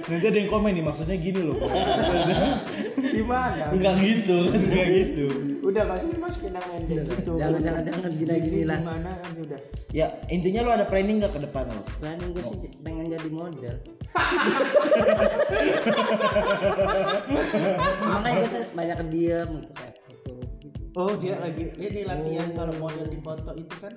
Nanti 0.08 0.24
ada 0.26 0.38
yang 0.38 0.48
komen 0.48 0.72
nih 0.72 0.82
maksudnya 0.82 1.16
gini 1.16 1.40
loh. 1.42 1.56
gimana? 3.18 3.64
Enggak 3.74 3.94
gitu 4.00 4.38
Kayak 4.70 4.88
gitu. 4.94 5.26
udah 5.68 5.84
masukin 5.84 6.16
masukin 6.22 6.52
yang 6.56 6.64
ending 6.72 7.04
gitu. 7.04 7.36
jangan 7.36 7.60
jangan 7.60 7.82
jangan 7.84 8.08
gila 8.16 8.34
gini 8.40 8.64
lah 8.64 8.80
gimana? 8.80 9.10
Kan 9.20 9.32
sudah. 9.36 9.60
Ya 9.92 10.06
intinya 10.32 10.64
lu 10.64 10.70
ada 10.72 10.88
planning 10.88 11.20
gak 11.20 11.36
ke 11.36 11.44
depan 11.44 11.68
lo? 11.68 11.82
planning 12.00 12.32
gue 12.32 12.40
sih 12.46 12.56
pengen 12.80 13.12
jadi 13.12 13.28
model. 13.28 13.76
Makanya 18.08 18.38
kita 18.48 18.58
banyak 18.72 18.98
diam 19.12 19.48
gitu 19.60 19.72
kayak 19.76 19.94
foto 20.00 20.32
gitu. 20.62 20.78
Oh 20.96 21.12
dia 21.20 21.36
lagi 21.38 21.64
ini 21.76 22.00
latihan 22.08 22.48
kalau 22.56 22.72
model 22.80 23.06
di 23.10 23.18
foto 23.20 23.50
itu 23.52 23.74
kan? 23.82 23.92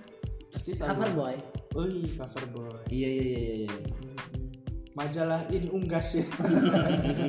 Pasti 0.52 0.72
cover 0.76 1.10
boy. 1.16 1.36
Oh 1.80 1.88
iya 1.88 2.10
cover 2.20 2.44
boy. 2.52 2.76
Iya 2.92 3.10
iya 3.10 3.24
iya 3.32 3.54
iya. 3.64 3.72
Majalah 4.92 5.40
ini 5.48 5.72
unggas 5.72 6.20
ya 6.20 6.26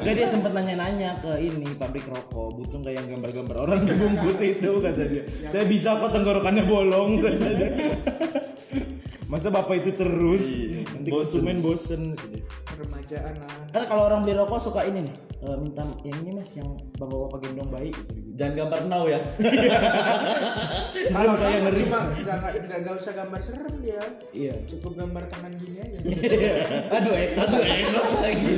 Enggak 0.02 0.14
dia 0.18 0.26
sempat 0.26 0.50
nanya-nanya 0.50 1.22
ke 1.22 1.32
ini 1.38 1.70
pabrik 1.78 2.02
rokok 2.10 2.58
butuh 2.58 2.78
nggak 2.82 2.94
yang 2.98 3.06
gambar-gambar 3.06 3.56
orang 3.62 3.80
dibungkus 3.86 4.38
itu 4.42 4.82
kata 4.82 5.02
dia. 5.06 5.22
Saya 5.46 5.64
bisa 5.70 5.94
kok 6.02 6.10
tenggorokannya 6.10 6.64
bolong 6.66 7.22
kata 7.22 7.48
dia. 7.54 7.70
Masa 9.32 9.48
bapak 9.48 9.80
itu 9.80 9.96
terus? 9.96 10.44
Nanti 10.92 11.08
konsumen 11.08 11.64
bosen. 11.64 12.12
Gitu 12.20 12.44
remajaan 12.82 13.34
lah. 13.38 13.48
Kan 13.72 13.82
kalau 13.86 14.02
orang 14.08 14.20
beli 14.24 14.34
rokok 14.36 14.60
suka 14.60 14.84
ini 14.84 15.06
nih 15.06 15.14
eh, 15.42 15.56
minta 15.58 15.84
yang 16.06 16.18
ini 16.24 16.30
mas 16.34 16.50
yang 16.54 16.68
bapak-bapak 16.98 17.38
gendong 17.46 17.70
bayi 17.70 17.90
gitu. 17.92 18.20
jangan 18.38 18.54
gambar 18.64 18.80
now 18.88 19.04
ya. 19.06 19.20
Kalau 21.12 21.34
saya 21.36 21.60
ngeri. 21.60 21.84
cuma 21.84 21.98
nggak 22.16 22.36
nggak 22.40 22.78
nggak 22.82 22.94
usah 22.96 23.12
gambar 23.12 23.40
serem 23.42 23.74
dia. 23.84 24.00
Iya. 24.32 24.54
cukup 24.64 24.92
gambar 24.96 25.22
tangan 25.28 25.52
gini 25.60 25.78
aja. 25.82 25.98
Aduh, 26.96 27.12
eh, 27.12 27.36
aduh 27.36 27.60
enak 27.60 28.06
lagi. 28.22 28.52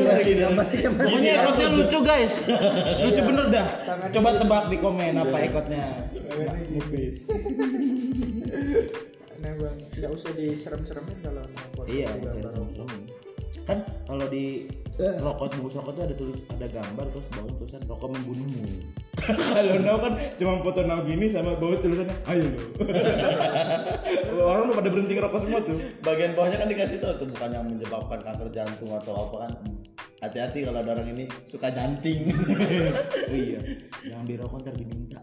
lagi. 0.00 0.32
Pokoknya 0.88 1.32
ekotnya 1.44 1.68
lucu 1.74 1.98
guys. 2.00 2.34
lucu 3.04 3.20
bener 3.20 3.46
dah. 3.52 3.66
Coba 4.14 4.28
tebak 4.40 4.64
di 4.72 4.76
komen 4.80 5.14
apa 5.20 5.36
ekotnya. 5.44 5.84
nah 9.40 9.52
bang 9.56 9.76
nggak 9.96 10.10
usah 10.12 10.30
diserem-seremin 10.32 11.16
kalau 11.20 11.40
mau 11.42 11.66
foto 11.74 11.88
Iya, 11.88 12.12
cari 12.12 12.20
rokok. 12.38 12.50
serem-serem. 12.52 13.00
kan 13.66 13.78
kalau 14.04 14.26
di 14.28 14.68
rokok 14.96 15.46
bungkus 15.56 15.74
rokok 15.74 15.92
tuh 15.92 16.04
ada 16.04 16.14
tulis 16.14 16.38
ada 16.46 16.66
gambar 16.68 17.06
terus 17.08 17.26
bawah 17.32 17.52
tulisan 17.56 17.82
rokok 17.84 18.08
membunuhmu 18.12 18.62
Kalau 19.50 19.76
Nau 19.80 19.98
kan 19.98 20.12
cuma 20.38 20.60
foto 20.60 20.80
Nau 20.82 21.02
gini 21.02 21.26
sama 21.26 21.56
bawa 21.56 21.76
tulisannya 21.76 22.14
ayo 22.26 22.46
lo. 22.46 22.62
Orang 24.48 24.70
udah 24.70 24.76
pada 24.76 24.88
berhenti 24.88 25.12
ngerokok 25.12 25.40
semua 25.40 25.60
tuh. 25.60 25.76
bagian 26.00 26.32
bawahnya 26.32 26.56
kan 26.56 26.68
dikasih 26.68 26.98
tahu 27.00 27.12
tuh 27.16 27.28
bukan 27.28 27.50
yang 27.50 27.64
menyebabkan 27.66 28.20
kanker 28.20 28.48
jantung 28.50 28.92
atau 28.94 29.14
apa 29.18 29.36
kan 29.44 29.52
hati-hati 30.20 30.58
kalau 30.62 30.78
ada 30.80 30.90
orang 30.94 31.08
ini 31.10 31.24
suka 31.44 31.72
janting 31.72 32.28
oh 33.32 33.34
iya 33.34 33.60
jangan 34.04 34.24
dirokok 34.24 34.58
ntar 34.62 34.74
diminta 34.76 35.18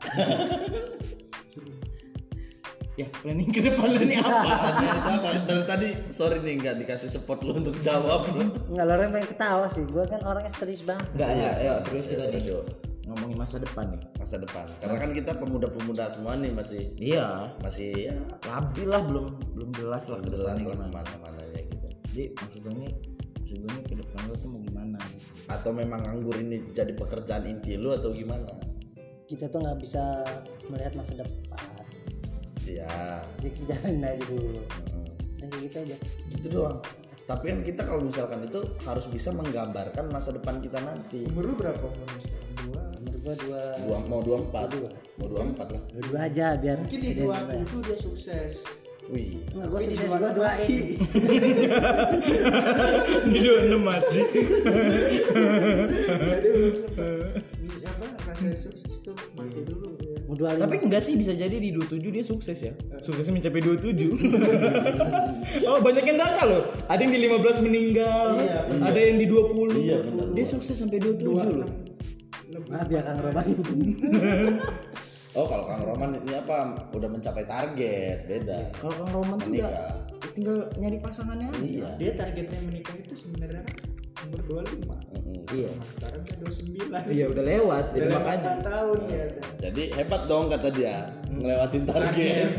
ya 2.97 3.05
planning 3.21 3.53
ke 3.53 3.61
depan 3.61 3.87
lu 3.93 4.01
nih 4.03 4.17
apa 4.17 4.41
Itu 4.97 5.11
apa? 5.21 5.29
dari 5.45 5.63
tadi 5.69 5.87
sorry 6.09 6.41
nih 6.41 6.53
nggak 6.57 6.75
dikasih 6.81 7.09
support 7.09 7.45
lu 7.45 7.53
untuk 7.53 7.77
jawab 7.77 8.25
Enggak 8.67 8.85
lo 8.85 8.91
orang 8.97 9.13
pengen 9.13 9.29
ketawa 9.29 9.65
sih. 9.69 9.85
Gue 9.85 10.03
kan 10.09 10.19
orangnya 10.25 10.49
serius 10.49 10.81
banget. 10.81 11.05
enggak 11.13 11.29
ya 11.31 11.51
ya 11.61 11.73
serius 11.77 12.05
kita 12.09 12.25
Serius, 12.25 12.65
nih 12.65 12.85
ngomongin 13.07 13.37
masa 13.39 13.55
depan 13.55 13.85
nih 13.95 14.01
masa 14.19 14.35
depan 14.35 14.67
karena 14.83 14.97
kan 14.99 15.11
kita 15.15 15.31
pemuda-pemuda 15.31 16.11
semua 16.11 16.35
nih 16.35 16.51
masih 16.51 16.91
iya 16.99 17.55
masih 17.63 18.11
ya 18.11 18.15
labil 18.43 18.83
lah 18.83 18.99
belum 18.99 19.25
belum 19.55 19.69
jelas 19.79 20.11
lah 20.11 20.19
ke 20.19 20.27
jelas 20.27 20.59
lah 20.59 20.75
gimana 20.75 20.91
ke 20.91 21.15
mana-mananya 21.15 21.61
gitu 21.71 21.87
jadi 22.11 22.23
maksud 22.35 22.59
gue 22.59 22.73
nih 22.75 22.91
maksud 23.39 23.57
gue 23.63 23.71
nih 23.71 23.83
ke 23.87 23.95
depan 23.95 24.21
lu 24.27 24.33
tuh 24.35 24.49
mau 24.51 24.59
gimana 24.59 24.97
gitu. 25.07 25.29
atau 25.47 25.71
memang 25.71 25.99
nganggur 26.03 26.35
ini 26.35 26.57
jadi 26.75 26.91
pekerjaan 26.99 27.47
inti 27.47 27.79
lu 27.79 27.95
atau 27.95 28.11
gimana 28.11 28.51
Kita 29.23 29.47
tuh 29.47 29.59
nggak 29.59 29.79
bisa 29.83 30.23
melihat 30.67 30.95
masa 30.95 31.19
depan. 31.19 31.83
Ya 32.69 33.23
Jadi 33.39 33.49
kita 33.55 33.63
jalanin 33.71 34.03
aja 34.03 34.23
dulu. 34.27 34.59
mm. 34.59 35.07
Dan 35.37 35.47
kayak 35.47 35.63
gitu 35.69 35.77
aja. 35.87 35.95
gitu 36.33 36.47
doang 36.51 36.79
tapi 37.27 37.51
kan 37.51 37.59
kita 37.59 37.83
kalau 37.83 38.07
misalkan 38.07 38.39
itu 38.47 38.63
harus 38.87 39.03
bisa 39.11 39.35
menggambarkan 39.35 40.07
masa 40.07 40.31
depan 40.31 40.63
kita 40.63 40.79
nanti 40.79 41.27
Umur 41.27 41.51
lu 41.51 41.53
berapa 41.59 41.83
umur? 41.83 42.07
Dua. 42.63 42.83
Umur 43.03 43.35
dua, 43.35 43.61
dua 43.83 43.97
mau 44.07 44.23
dua 44.23 44.37
empat 44.47 44.71
mau 45.19 45.27
dua 45.27 45.43
empat 45.43 45.67
lah 45.75 45.81
dua, 45.91 46.01
dua 46.07 46.19
aja 46.23 46.55
biar. 46.55 46.79
Mungkin 46.79 46.99
di 47.03 47.11
dua 47.19 47.35
dua. 47.43 47.51
tujuh 47.67 47.79
dia 47.83 47.97
sukses. 47.99 48.63
wih 49.11 49.43
Enggak 49.51 49.67
di 49.83 49.91
sukses 49.91 50.07
dua 50.07 50.15
gue 50.15 50.23
enam 50.23 50.35
doain. 50.39 50.83
Di 53.35 53.39
dua 53.43 53.59
enam 53.67 53.81
mati. 53.83 54.19
Jadi 56.15 56.49
apa 57.83 58.05
rasa 58.23 58.55
sukses 58.55 58.95
tuh 59.03 59.15
mati 59.35 59.59
dulu 59.67 59.99
ya. 60.37 60.45
Mau 60.45 60.45
dua 60.45 60.49
lima. 60.53 60.63
tapi 60.69 60.75
enggak 60.85 61.01
sih 61.01 61.13
bisa 61.17 61.33
jadi 61.33 61.57
di 61.57 61.73
27 61.73 62.13
dia 62.13 62.21
sukses 62.21 62.57
ya. 62.61 62.73
Suksesnya 63.05 63.33
mencapai 63.33 63.61
27 63.65 64.13
Oh 65.69 65.81
banyak 65.81 66.03
yang 66.05 66.17
gagal 66.21 66.47
loh. 66.47 66.63
Ada 66.85 67.01
yang 67.01 67.13
di 67.13 67.21
15 67.25 67.65
meninggal 67.65 68.25
Iya, 68.37 68.59
Ada 68.85 68.99
yang 68.99 69.17
di 69.17 69.25
20 69.25 69.81
Iya, 69.81 69.97
benar. 70.05 70.25
dia 70.37 70.45
sukses 70.45 70.75
sampai 70.77 71.01
27 71.01 71.25
loh. 71.33 71.69
Maaf 72.69 72.89
ya 72.89 73.01
Kang 73.01 73.19
Roman. 73.21 73.45
oh 75.37 75.45
kalau 75.45 75.63
kang 75.69 75.83
Roman 75.85 76.09
ini 76.17 76.33
apa 76.33 76.73
udah 76.89 77.09
mencapai 77.09 77.45
target 77.45 78.25
beda. 78.25 78.73
Kalau 78.81 78.93
Kang 78.97 79.11
Roman 79.13 79.37
tuh 79.37 79.51
udah 79.53 79.71
tinggal 80.33 80.57
nyari 80.77 80.97
pasangannya 80.97 81.53
aja. 81.53 81.61
Iya. 81.61 81.89
Dia 82.01 82.11
targetnya 82.17 82.59
menikah 82.65 82.97
itu 82.97 83.13
sebenarnya 83.13 83.61
umur 84.19 84.41
25. 84.65 84.81
Mm-mm. 84.81 85.35
iya 85.49 85.69
Nah, 85.69 85.85
sekarang 85.87 86.21
kan 86.21 86.35
29. 86.41 87.13
iya 87.13 87.25
udah 87.27 87.43
lewat 87.45 87.85
jadi 87.89 88.03
Udah 88.03 88.17
makanya 88.17 88.43
4 88.55 88.67
tahun 88.67 88.99
ya. 89.07 89.25
jadi 89.59 89.83
hebat 89.93 90.21
dong 90.25 90.45
kata 90.47 90.67
dia 90.69 90.95
ngelewatin 91.29 91.83
target 91.85 92.49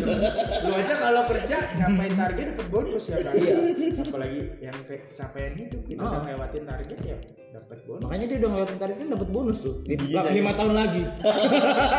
Lu 0.61 0.73
aja 0.73 0.95
kalau 0.97 1.23
kerja 1.27 1.57
ngapain 1.75 2.15
target 2.15 2.47
dapat 2.53 2.67
bonus 2.69 3.05
ya 3.07 3.19
kan? 3.19 3.35
Iya. 3.35 3.57
Apalagi 4.01 4.41
yang 4.61 4.77
kayak 4.85 5.03
capaian 5.13 5.53
hidup 5.55 5.83
kita 5.85 6.01
udah 6.01 6.17
Ah. 6.17 6.27
lewatin 6.29 6.65
target 6.65 6.99
ya 7.03 7.17
dapat 7.51 7.79
bonus. 7.83 8.03
makanya 8.03 8.25
dia 8.25 8.37
udah 8.39 8.51
ngelewatin 8.51 8.79
target 8.79 8.97
kan 8.97 9.09
dapat 9.11 9.29
bonus 9.29 9.57
tuh 9.59 9.75
Di 9.83 9.95
5 9.97 10.15
tahun 10.55 10.75
lagi 10.75 11.03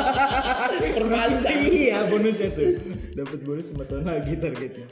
perpanjang 0.95 1.59
Iya 1.65 1.97
bonusnya 2.05 2.49
tuh 2.49 2.69
Dapat 3.13 3.39
bonus 3.41 3.67
5 3.69 3.83
tahun 3.83 4.03
lagi 4.05 4.33
targetnya 4.35 4.87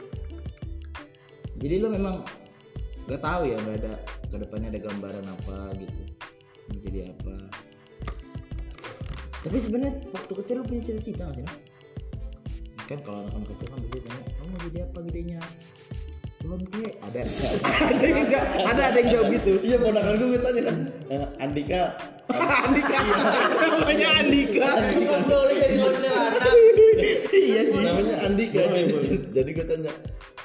jadi 1.57 1.81
lo 1.81 1.89
memang 1.89 2.21
gak 3.07 3.21
tahu 3.23 3.41
ya 3.47 3.55
nggak 3.63 3.77
ada 3.83 3.93
ke 4.27 4.35
depannya 4.35 4.67
ada 4.75 4.81
gambaran 4.83 5.25
apa 5.25 5.57
gitu. 5.79 6.01
Mau 6.67 6.79
jadi 6.83 6.99
apa. 7.07 7.35
Tapi 9.47 9.57
sebenarnya 9.63 9.93
waktu 10.11 10.33
kecil 10.43 10.55
lo 10.59 10.63
punya 10.67 10.81
cita-cita 10.83 11.23
nggak 11.23 11.47
sih 11.47 11.47
kan 12.87 12.99
kalau 13.03 13.27
anak-anak 13.27 13.47
kecil 13.51 13.67
kan 13.67 13.79
biasanya 13.83 14.03
tanya 14.07 14.23
kamu 14.39 14.47
mau 14.47 14.61
jadi 14.63 14.79
apa 14.87 14.99
gedenya 15.11 15.39
belum 16.37 16.61
kek 16.69 16.93
ada 17.01 17.21
ada 17.65 18.05
yang 18.05 18.29
jawab, 18.29 18.49
ada 18.69 18.81
ada 18.93 18.97
yang 19.01 19.09
jawab 19.09 19.27
gitu. 19.41 19.53
Iya 19.65 19.75
ponakan 19.81 20.13
gue 20.21 20.39
tanya 20.39 20.61
kan 20.69 20.77
eh, 21.09 21.27
Andika. 21.41 21.81
Andika. 22.67 22.97
Namanya 23.57 24.07
Andika. 24.21 24.69
Boleh 25.25 25.55
jadi 25.57 25.75
iya 27.33 27.61
sih. 27.65 27.79
Namanya 27.81 28.15
Andika. 28.21 28.61
Jadi 29.33 29.49
gue 29.49 29.65
tanya 29.65 29.91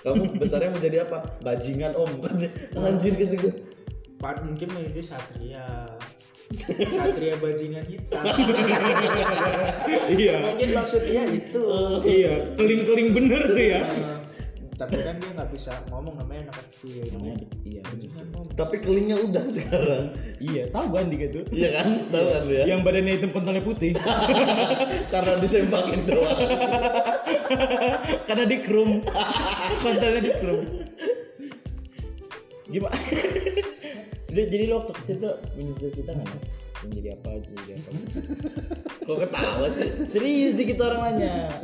kamu 0.03 0.23
besarnya 0.41 0.73
mau 0.73 0.81
jadi 0.81 1.05
apa? 1.05 1.19
Bajingan 1.45 1.93
om. 1.93 2.11
Katanya 2.25 2.49
anjir 2.89 3.13
gitu 3.15 3.35
gue 3.37 3.53
Pak 4.17 4.49
mungkin 4.49 4.69
mau 4.73 4.81
jadi 4.81 5.03
satria. 5.05 5.93
Satria 6.73 7.37
bajingan 7.37 7.85
hitam. 7.85 8.25
Iya. 10.13 10.41
Mungkin 10.41 10.69
maksudnya 10.73 11.23
itu. 11.29 11.63
Iya. 12.01 12.57
Keling-keling 12.57 13.09
bener 13.13 13.43
tuh 13.53 13.61
ya 13.61 13.81
tapi 14.83 14.99
kan 14.99 15.15
dia 15.15 15.31
nggak 15.31 15.51
bisa 15.55 15.71
ngomong 15.95 16.15
namanya 16.19 16.51
anak 16.51 16.57
kecil. 16.67 17.07
namanya 17.15 17.39
iya 17.63 17.81
ngomong. 17.87 18.45
tapi 18.59 18.77
kelingnya 18.83 19.15
udah 19.23 19.45
sekarang. 19.47 20.05
Iya 20.43 20.63
tahu 20.75 20.85
gue 20.91 20.99
Andika 20.99 21.27
tuh 21.31 21.45
iya 21.55 21.69
kan? 21.79 21.87
Tahu 22.11 22.27
kan 22.27 22.43
lu 22.51 22.53
ya 22.59 22.65
Yang 22.67 22.81
badannya 22.83 23.13
hitam 23.15 23.31
kontolnya 23.31 23.63
putih. 23.63 23.95
Karena 25.15 25.39
disembakin 25.39 26.01
doang. 26.11 26.39
Karena 28.29 28.45
di 28.51 28.59
krum. 28.67 28.91
Kontolnya 29.87 30.21
di 30.27 30.33
krum. 30.43 30.63
Gimana? 32.67 32.99
jadi, 34.35 34.43
jadi 34.51 34.65
lo 34.67 34.75
waktu 34.83 34.93
kecil 34.99 35.17
tuh 35.23 35.35
punya 35.55 35.73
cita-cita 35.79 36.11
nggak? 36.19 36.41
Menjadi 36.83 37.09
apa 37.15 37.29
jadi 37.39 37.71
apa? 37.79 37.91
Kok 39.07 39.19
ketawa 39.23 39.67
sih? 39.71 39.91
Serius 40.11 40.59
dikit 40.59 40.83
orang 40.83 41.15
nanya. 41.15 41.55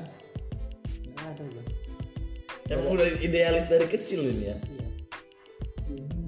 Emang 2.69 2.89
udah 2.95 3.07
idealis 3.19 3.67
dari 3.67 3.87
kecil 3.87 4.21
ini 4.23 4.53
ya 4.53 4.57
Iya. 4.69 4.87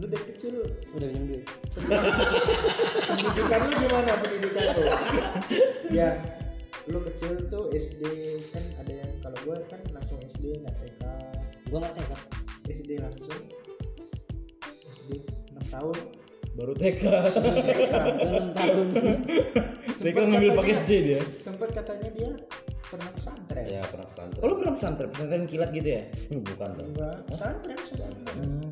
Lu 0.01 0.07
dari 0.09 0.25
kecil 0.25 0.53
Udah 0.97 1.07
pinjam 1.07 1.25
duit. 1.29 1.45
pendidikan 3.09 3.61
lu 3.63 3.75
gimana 3.77 4.11
pendidikan 4.17 4.65
lu? 4.73 4.83
ya, 5.93 6.09
lu 6.89 6.99
kecil 7.05 7.37
tuh 7.47 7.69
SD 7.71 8.03
kan 8.51 8.65
ada 8.81 8.93
yang 9.05 9.11
kalau 9.21 9.37
gua 9.45 9.57
kan 9.69 9.81
langsung 9.93 10.17
SD 10.25 10.65
nggak 10.65 10.75
TK, 10.75 11.03
Gue 11.69 11.79
nggak 11.79 11.95
TK. 11.95 12.13
SD 12.73 12.91
langsung 12.99 13.29
SD 14.89 15.11
6 15.53 15.69
tahun. 15.69 15.97
Baru 16.51 16.73
TK 16.75 17.03
TK. 17.31 17.93
Gue 17.93 18.31
enam 18.33 18.49
tahun. 18.57 18.87
TK 20.01 20.17
ngambil 20.17 20.53
paket 20.57 20.79
C 20.83 20.91
dia 21.05 21.21
Sempat 21.37 21.77
katanya 21.77 22.09
dia 22.09 22.31
pernah 22.91 23.11
pesantren. 23.15 23.65
ya 23.71 23.83
pernah 23.87 24.07
pesantren 24.11 24.43
oh 24.43 24.57
pernah 24.59 24.75
pesantren 24.75 25.09
pesantren 25.15 25.45
kilat 25.47 25.71
gitu 25.71 25.89
ya 25.95 26.03
bukan 26.35 26.71
dong 26.75 26.91
pesantren, 27.31 27.79
pesantren. 27.79 28.35
hmm. 28.35 28.69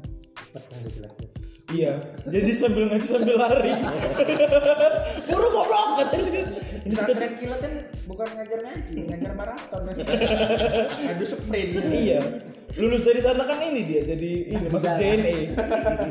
Pernah 0.49 0.81
dijelaskan. 0.81 1.48
Iya. 1.69 1.93
Jadi 2.25 2.51
sambil 2.57 2.89
ngaji 2.89 3.07
sambil 3.07 3.37
lari. 3.37 3.73
Buru 5.29 5.47
goblok 5.53 6.01
katanya 6.01 6.43
Pesantren 6.89 7.33
kilat 7.37 7.61
kan 7.61 7.73
bukan 8.09 8.29
ngajar 8.33 8.61
ngaji, 8.65 8.95
ngajar 9.13 9.33
maraton. 9.37 9.83
Adu 11.13 11.25
sprint. 11.29 11.71
Iya. 11.93 12.21
Lulus 12.77 13.05
dari 13.05 13.21
sana 13.25 13.49
kan 13.49 13.65
ini 13.65 13.81
dia 13.89 14.05
Jadi 14.05 14.53
ini 14.53 14.69
masuk 14.69 14.93
JNE 15.01 15.37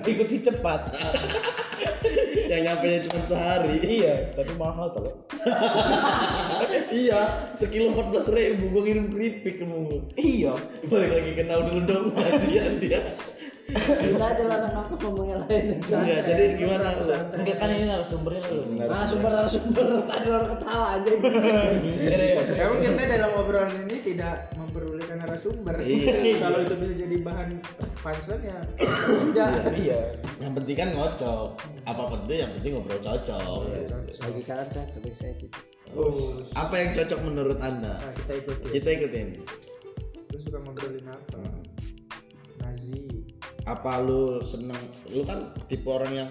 Ikut 0.05 0.28
si 0.30 0.38
cepat. 0.45 0.93
Yang 2.53 2.62
nyampe 2.66 2.88
cuma 3.10 3.20
sehari. 3.26 3.74
Iya 3.82 4.14
Tapi 4.38 4.51
mahal 4.58 4.93
tau. 4.93 5.10
Iya 6.93 7.49
sekilo 7.58 7.97
empat 7.97 8.08
belas 8.14 8.28
ribu 8.30 8.70
gue 8.78 8.82
ngirim 8.86 9.05
keripik 9.10 9.55
ke 9.58 9.66
Iya. 10.22 10.53
Balik 10.86 11.12
lagi 11.18 11.32
kenal 11.34 11.60
dulu 11.66 11.82
dong 11.86 12.05
kasihan 12.14 12.78
dia 12.78 13.01
Kita 13.68 14.26
aja 14.32 14.43
lah 14.47 14.55
orang 14.63 14.76
apa 14.80 14.93
ngomongnya 14.95 15.36
lain. 15.43 15.65
Iya, 15.84 16.18
jadi 16.24 16.43
gimana 16.55 16.88
lu? 16.95 17.05
enggak 17.11 17.57
kan 17.59 17.68
ini 17.68 17.86
narasumbernya 17.91 18.41
lo 18.47 18.63
nih 18.72 18.80
Ah 18.88 19.03
sumber 19.03 19.32
sumber 19.51 19.86
tadi 20.07 20.28
orang 20.32 20.49
ketawa 20.55 20.88
aja. 20.95 21.09
Iya 21.84 22.15
iya 22.15 22.41
Emang 22.63 22.80
kita 22.80 23.03
dalam 23.11 23.32
obrolan 23.36 23.76
ini 23.84 23.97
tidak 23.99 24.36
memperdulikan 24.55 25.18
narasumber. 25.20 25.76
Iya. 25.84 26.39
Kalau 26.39 26.57
itu 26.63 26.74
bisa 26.80 26.93
jadi 26.95 27.15
bahan 27.20 27.49
punchline 27.99 28.43
ya 28.47 28.59
tidak. 28.80 29.49
Iya 29.76 29.99
yang 30.39 30.53
penting 30.55 30.76
kan 30.80 30.89
ngocok 30.95 31.47
apa 31.84 32.03
penting 32.15 32.38
yang 32.39 32.51
penting 32.55 32.72
ngobrol 32.78 32.99
cocok 33.03 33.59
Lagi 34.07 34.41
kalian 34.47 34.70
kan 34.72 34.86
tapi 34.95 35.09
saya 35.11 35.34
tidak. 35.36 35.59
Oh, 35.95 36.39
apa 36.55 36.76
yang 36.80 36.91
cocok 36.95 37.20
menurut 37.24 37.59
anda 37.63 37.95
nah 37.95 38.11
kita 38.11 38.43
ikutin. 38.43 38.72
kita 38.76 38.89
ikutin 38.99 39.28
Lu 40.36 40.38
suka 40.43 40.59
ngobrolin 40.59 41.07
apa? 41.07 41.39
Apa 43.68 43.99
lu 43.99 44.39
seneng? 44.41 44.80
Lu 45.11 45.28
kan 45.28 45.51
tipe 45.68 45.86
orang 45.91 46.11
yang 46.15 46.30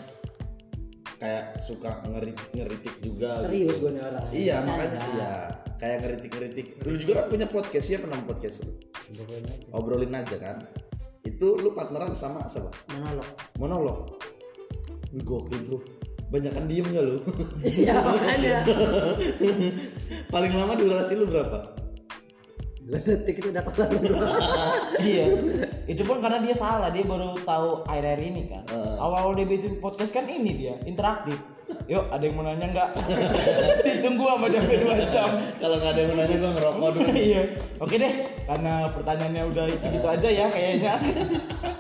kayak 1.17 1.57
suka 1.65 2.05
ngeritik 2.09 2.49
ngeritik 2.53 2.95
juga 3.01 3.41
serius 3.41 3.81
gitu. 3.81 3.89
gue 3.89 3.91
nih 3.97 4.03
orang. 4.05 4.25
Iya 4.33 4.57
makanya 4.65 5.01
iya. 5.17 5.33
Kayak 5.77 5.97
ngeritik 6.05 6.31
ngeritik 6.33 6.67
lu 6.89 6.97
juga 6.97 7.13
kan 7.21 7.27
punya 7.29 7.47
podcast 7.49 7.87
siapa 7.89 8.09
nama 8.09 8.25
podcast 8.25 8.57
lu? 8.65 8.73
Obrolin 9.77 10.17
aja 10.17 10.37
kan. 10.41 10.65
Itu 11.25 11.61
lu 11.61 11.77
partneran 11.77 12.17
sama 12.17 12.49
siapa? 12.49 12.73
Monolog. 12.97 13.29
Monolog? 13.61 13.99
Gokil 15.25 15.61
bro. 15.69 15.79
Banyakan 16.27 16.67
diem 16.67 16.87
gak 16.91 17.05
lu? 17.07 17.17
Iya 17.63 18.03
makanya. 18.03 18.59
Paling 20.33 20.53
lama 20.57 20.75
durasi 20.75 21.13
lu 21.15 21.29
berapa? 21.29 21.77
Dua 22.87 23.03
detik 23.03 23.43
itu 23.43 23.51
udah 23.51 23.67
kelar 23.67 23.91
iya 25.03 25.27
itu 25.87 26.03
pun 26.03 26.19
karena 26.19 26.43
dia 26.43 26.55
salah 26.55 26.91
dia 26.91 27.07
baru 27.07 27.39
tahu 27.47 27.87
akhir-akhir 27.87 28.21
ini 28.27 28.43
kan. 28.51 28.63
Awal-awal 28.99 29.39
dia 29.39 29.47
bikin 29.47 29.79
podcast 29.79 30.11
kan 30.11 30.27
ini 30.27 30.51
dia 30.55 30.75
interaktif. 30.83 31.39
Yuk 31.87 32.11
ada 32.15 32.23
yang 32.23 32.35
mau 32.39 32.47
nanya 32.47 32.67
nggak? 32.71 32.91
Ditunggu 33.87 34.23
sama 34.27 34.47
dia 34.47 34.63
dua 34.63 34.95
jam. 35.11 35.31
Kalau 35.59 35.77
nggak 35.79 35.91
ada 35.95 36.01
yang 36.03 36.11
mau 36.15 36.19
nanya 36.23 36.37
gua 36.39 36.51
ngerokok 36.59 36.89
dulu. 36.95 37.11
Iya. 37.27 37.43
Oke 37.83 37.95
deh 37.99 38.13
karena 38.47 38.73
pertanyaannya 38.91 39.43
udah 39.51 39.65
segitu 39.75 40.07
aja 40.07 40.29
ya 40.31 40.47
kayaknya. 40.51 40.95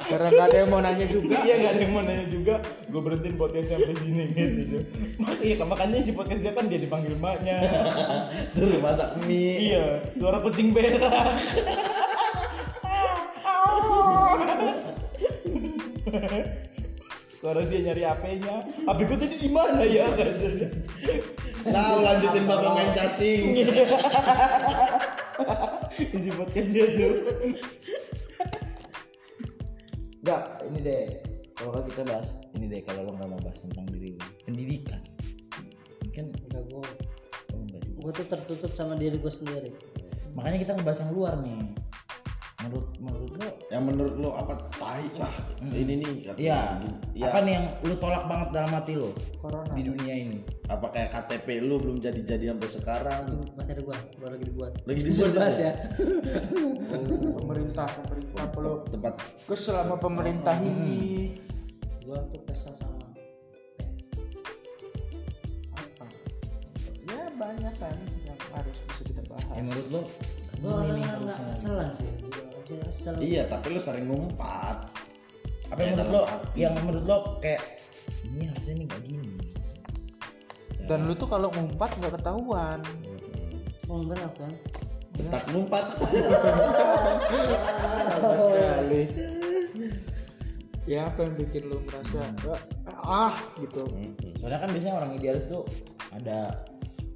Karena 0.06 0.30
nggak 0.30 0.46
ada 0.46 0.56
yang 0.62 0.70
mau 0.70 0.78
nanya 0.78 1.06
juga. 1.10 1.34
iya 1.42 1.54
nggak 1.58 1.72
ada 1.74 1.82
yang 1.82 1.92
mau 1.94 2.02
nanya 2.06 2.26
juga. 2.30 2.54
Gue 2.86 3.00
berhentiin 3.02 3.34
podcastnya 3.34 3.74
sampai 3.82 3.96
sini 3.98 4.24
gitu. 4.30 4.78
Mak- 5.18 5.42
iya 5.42 5.54
makanya 5.66 5.98
si 5.98 6.12
podcast 6.14 6.40
dia 6.46 6.52
kan 6.54 6.64
dia 6.70 6.78
dipanggil 6.78 7.14
mbaknya 7.18 7.58
suruh 8.54 8.78
masak 8.78 9.18
mie. 9.26 9.74
Iya 9.74 9.86
suara 10.14 10.38
kucing 10.46 10.70
berak 10.70 11.02
suara 17.36 17.62
dia 17.62 17.92
nyari 17.92 18.02
HP-nya 18.02 18.56
HP 18.88 18.98
gue 19.06 19.18
tadi 19.22 19.36
di 19.38 19.50
mana 19.52 19.84
ya? 19.86 20.08
Nah 21.66 21.98
lanjutin 22.02 22.44
bapak 22.48 22.70
main 22.74 22.90
cacing 22.90 23.54
isi 26.16 26.30
podcast 26.34 26.68
dia 26.72 26.86
tuh. 26.92 27.14
Enggak, 30.26 30.42
ini 30.66 30.78
deh. 30.82 31.06
Kalau 31.54 31.70
kan 31.70 31.82
kita 31.86 32.02
bahas. 32.02 32.28
Ini 32.58 32.66
deh 32.66 32.80
kalau 32.82 33.06
lo 33.06 33.10
nggak 33.14 33.28
mau 33.30 33.40
bahas 33.40 33.58
tentang 33.62 33.86
diri 33.94 34.16
lo. 34.16 34.26
Pendidikan. 34.42 35.00
Mungkin 36.02 36.24
enggak 36.34 36.64
gue 36.66 36.84
oh, 37.52 37.58
enggak 37.62 37.82
juga. 37.84 37.98
gue 38.00 38.12
tuh 38.22 38.26
tertutup 38.26 38.72
sama 38.74 38.98
diri 38.98 39.16
gue 39.22 39.32
sendiri. 39.32 39.70
Makanya 40.34 40.58
kita 40.66 40.72
ngebahas 40.76 41.00
yang 41.06 41.12
luar 41.14 41.34
nih 41.40 41.62
menurut 42.56 42.88
menurut 42.96 43.30
lo 43.36 43.48
yang 43.68 43.82
menurut 43.84 44.14
lo 44.16 44.30
apa 44.32 44.56
tai 44.72 45.04
lah 45.14 45.34
ini 45.62 46.00
nih 46.00 46.12
Iya. 46.34 46.80
ya 47.12 47.28
Apa 47.28 47.38
nih 47.40 47.52
yang 47.52 47.66
lu 47.82 47.94
tolak 47.96 48.24
banget 48.24 48.48
dalam 48.50 48.70
hati 48.72 48.92
lo 48.94 49.12
Corona. 49.36 49.68
di 49.70 49.82
dunia 49.82 50.14
ini? 50.16 50.38
apa 50.66 50.88
kayak 50.88 51.12
KTP 51.12 51.60
lu 51.60 51.76
belum 51.76 52.00
jadi 52.00 52.16
jadi 52.18 52.44
sampai 52.50 52.68
sekarang 52.68 53.20
itu 53.28 53.36
materi 53.54 53.80
gue 53.80 53.94
baru 54.16 54.32
lagi 54.32 54.44
dibuat 54.46 54.72
lagi 54.82 55.00
dibuat 55.00 55.30
dibahas 55.30 55.56
ya? 55.56 55.62
ya 55.62 55.72
Pemerintah, 57.38 57.86
pemerintah 57.94 58.44
perlu 58.48 58.72
tempat 58.88 59.14
kesel 59.44 59.76
sama 59.76 59.94
pemerintah 59.96 60.56
ini. 60.58 61.36
gue 62.00 62.18
tuh 62.26 62.40
kesel 62.42 62.72
sama 62.72 63.04
Apa? 65.72 66.04
Ya 67.06 67.22
banyak 67.32 67.74
kan 67.76 67.94
yang 68.24 68.40
harus 68.50 68.78
bisa 68.82 69.02
kita 69.04 69.22
bahas. 69.28 69.46
Ya, 69.50 69.60
menurut 69.60 69.86
lo 69.88 70.00
yang 70.62 71.24
nggak 71.24 71.40
keselan 71.48 71.88
sih 71.92 72.10
Gua 72.66 72.80
kesel 72.82 73.14
iya 73.22 73.46
tapi 73.46 73.74
lu 73.74 73.80
sering 73.80 74.10
ngumpat 74.10 74.90
apa 75.66 75.80
yang 75.82 75.98
menurut 75.98 76.10
lo 76.10 76.22
yang 76.54 76.72
menurut 76.78 77.04
lo 77.06 77.18
kayak 77.42 77.62
ini 78.26 78.50
harusnya 78.50 78.74
nih 78.74 78.86
gak 78.86 79.02
gini. 79.06 79.32
Dan 80.86 81.10
lu 81.10 81.14
tuh 81.18 81.26
kalau 81.26 81.50
ngumpat 81.50 81.90
nggak 81.98 82.14
ketahuan. 82.20 82.80
mau 83.86 84.02
berapa 84.02 84.50
bentak 85.14 85.46
ngumpat 85.54 85.84
sekali. 88.34 89.02
Ya 90.90 91.06
apa 91.06 91.22
yang 91.22 91.34
bikin 91.38 91.70
lu 91.70 91.78
merasa 91.86 92.18
ah 93.06 93.34
gitu. 93.62 93.86
Soalnya 94.42 94.58
kan 94.58 94.70
biasanya 94.74 94.94
orang 94.98 95.14
idealis 95.14 95.46
tuh 95.46 95.62
ada 96.10 96.66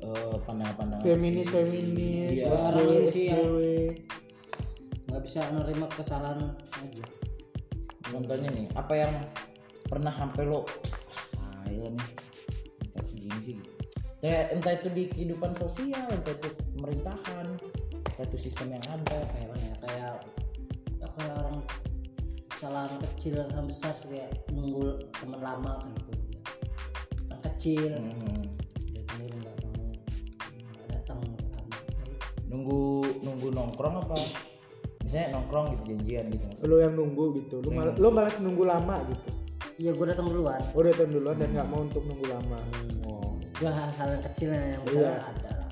eh, 0.00 0.36
pandangan-pandangan 0.42 1.02
Feminis 1.02 1.48
feminis. 1.48 2.40
SJW, 2.40 2.54
Orang 2.56 3.04
sih 3.06 3.24
yang- 3.26 3.96
nggak 5.06 5.22
bisa 5.22 5.42
menerima 5.48 5.86
kesalahan 5.90 6.54
aja 6.54 7.04
Contohnya 8.02 8.48
nih, 8.48 8.66
apa 8.72 8.94
yang 8.96 9.12
pernah 9.84 10.10
sampai 10.10 10.42
lo 10.44 10.66
ah, 11.36 11.62
ayo 11.64 11.86
nih 11.88 12.08
kok 12.90 13.06
segini 13.06 13.38
sih 13.40 13.54
gitu. 13.54 13.70
Kayak 14.18 14.44
entah 14.52 14.72
itu 14.74 14.88
di 14.90 15.02
kehidupan 15.06 15.54
sosial, 15.54 16.04
entah 16.06 16.32
itu 16.32 16.48
pemerintahan, 16.74 17.46
entah 18.04 18.24
itu 18.24 18.36
sistem 18.36 18.70
yang 18.72 18.84
ada. 18.84 19.18
kayak 19.26 19.46
mana 19.48 19.62
ya 19.62 19.76
kayak 19.80 20.12
ya 20.96 21.06
kayak 21.08 21.34
orang 21.38 21.58
kesalahan 22.50 22.92
kecil 23.00 23.32
kesalahan 23.38 23.64
besar 23.64 23.94
kayak 24.04 24.30
nunggu 24.48 24.84
teman 25.14 25.40
lama 25.40 25.74
gitu 25.88 26.12
yang 27.24 27.40
kecil 27.44 27.90
Hmm. 27.94 28.42
Nunggu 32.50 32.80
nunggu 33.22 33.48
nongkrong 33.54 33.94
apa? 34.02 34.16
Misalnya 35.06 35.38
nongkrong 35.38 35.78
gitu 35.78 35.94
janjian 35.94 36.24
gitu. 36.34 36.46
Lu 36.66 36.76
yang 36.82 36.98
nunggu 36.98 37.24
gitu. 37.40 37.62
Lu 37.62 37.70
mal 37.70 37.94
lu 37.94 38.08
malas 38.10 38.42
nunggu 38.42 38.64
lama 38.66 38.98
gitu. 39.06 39.30
iya 39.80 39.96
gue 39.96 40.06
datang 40.12 40.28
duluan 40.28 40.60
Oh, 40.76 40.84
udah 40.84 40.92
tahun 40.92 41.08
duluan 41.16 41.40
dan 41.40 41.56
nggak 41.56 41.68
mau 41.72 41.80
untuk 41.80 42.04
nunggu 42.04 42.26
lama. 42.28 42.60
Oh. 43.08 43.32
gue 43.56 43.64
hal-hal 43.68 44.08
yang 44.12 44.24
kecilnya 44.28 44.60
yang 44.76 44.82
besar 44.84 45.00
Iya. 45.08 45.20
ada 45.24 45.50
lah. 45.56 45.70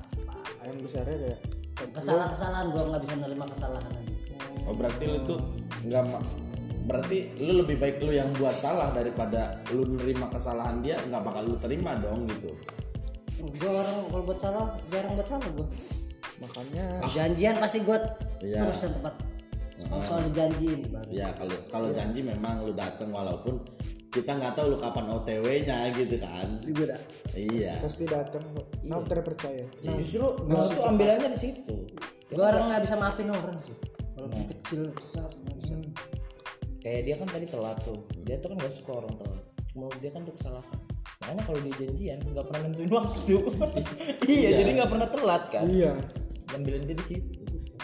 Yang 0.65 0.77
besarnya 0.81 1.17
kayak 1.21 1.39
kesalahan-kesalahan 1.93 2.65
gue 2.73 2.81
nggak 2.89 3.01
bisa 3.05 3.13
menerima 3.15 3.45
kesalahan 3.53 3.91
aja 3.95 4.13
oh 4.67 4.73
berarti 4.75 5.03
lu 5.07 5.19
tuh 5.25 5.39
nggak 5.87 6.03
berarti 6.89 7.17
lu 7.39 7.51
lebih 7.63 7.75
baik 7.79 7.95
lu 8.01 8.11
yang 8.11 8.29
buat 8.35 8.53
salah 8.53 8.89
daripada 8.91 9.61
lu 9.71 9.85
nerima 9.85 10.27
kesalahan 10.29 10.81
dia 10.81 10.97
nggak 11.05 11.21
bakal 11.23 11.41
lu 11.45 11.55
terima 11.61 11.93
dong 12.01 12.25
gitu 12.27 12.51
gue 13.39 13.69
orang 13.69 14.09
kalau 14.11 14.23
buat 14.25 14.39
salah 14.41 14.65
jarang 14.91 15.13
buat 15.15 15.27
salah 15.29 15.47
gue 15.53 15.67
makanya 16.39 16.85
janjian 17.11 17.55
pasti 17.59 17.83
gue 17.83 17.97
Iya. 18.39 18.63
terus 18.63 18.79
yang 18.87 18.93
tepat 18.95 19.13
soal, 19.79 19.99
soal 20.07 20.21
dijanjiin 20.31 20.79
baru 20.91 21.09
ya 21.11 21.27
kalau 21.35 21.57
kalau 21.67 21.89
janji 21.91 22.19
memang 22.23 22.63
lu 22.63 22.71
dateng 22.71 23.11
walaupun 23.11 23.59
kita 24.09 24.31
nggak 24.41 24.57
tahu 24.57 24.73
lu 24.73 24.77
kapan 24.81 25.05
OTW-nya 25.05 25.77
gitu 25.93 26.15
kan 26.17 26.47
gue 26.65 26.85
dah 26.87 27.01
iya 27.37 27.77
pasti 27.77 28.09
datang 28.09 28.41
kok. 28.57 28.65
Nah, 28.81 29.05
terpercaya. 29.05 29.69
Ya, 29.85 29.91
justru 30.01 30.25
gua 30.49 30.65
tuh 30.65 30.81
ambilannya 30.81 31.29
di 31.35 31.39
situ. 31.39 31.75
gue 32.29 32.45
orang 32.45 32.73
nggak 32.73 32.83
bisa 32.89 32.95
maafin 32.97 33.29
orang 33.29 33.57
sih 33.61 33.73
walaupun 34.17 34.49
kecil 34.49 34.89
besar 34.97 35.29
nggak 35.45 35.57
bisa 35.61 35.73
Kayak 36.79 37.01
dia 37.05 37.15
kan 37.19 37.27
tadi 37.27 37.45
telat 37.45 37.77
tuh. 37.83 37.99
Dia 38.23 38.39
tuh 38.39 38.55
kan 38.55 38.57
gak 38.63 38.71
suka 38.71 38.91
orang 39.03 39.13
telat. 39.19 39.43
Menurut 39.75 39.99
dia 39.99 40.11
kan 40.15 40.21
itu 40.23 40.33
kesalahan. 40.39 40.79
Makanya 41.19 41.43
kalau 41.43 41.59
dia 41.59 41.73
janjian 41.75 42.19
nggak 42.23 42.45
pernah 42.47 42.61
nentuin 42.63 42.91
waktu. 42.95 43.35
iya, 44.31 44.49
jadi 44.63 44.69
nggak 44.79 44.89
pernah 44.89 45.09
telat 45.11 45.43
kan. 45.51 45.63
Iya. 45.67 45.93
Ambilan 46.49 46.81
dia 46.89 46.95
di 46.97 47.05
situ. 47.05 47.29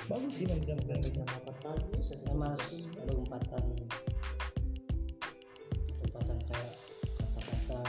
Bagus 0.06 0.34
sih 0.38 0.46
ambilan 0.46 0.78
ambilan 0.82 1.00
gitu. 1.02 1.22
saya 2.02 2.34
males 2.38 2.62
ada 2.94 3.14
umpatan 3.18 3.64
umpatan 6.06 6.38
kayak 6.46 6.74
kata-kata 7.34 7.82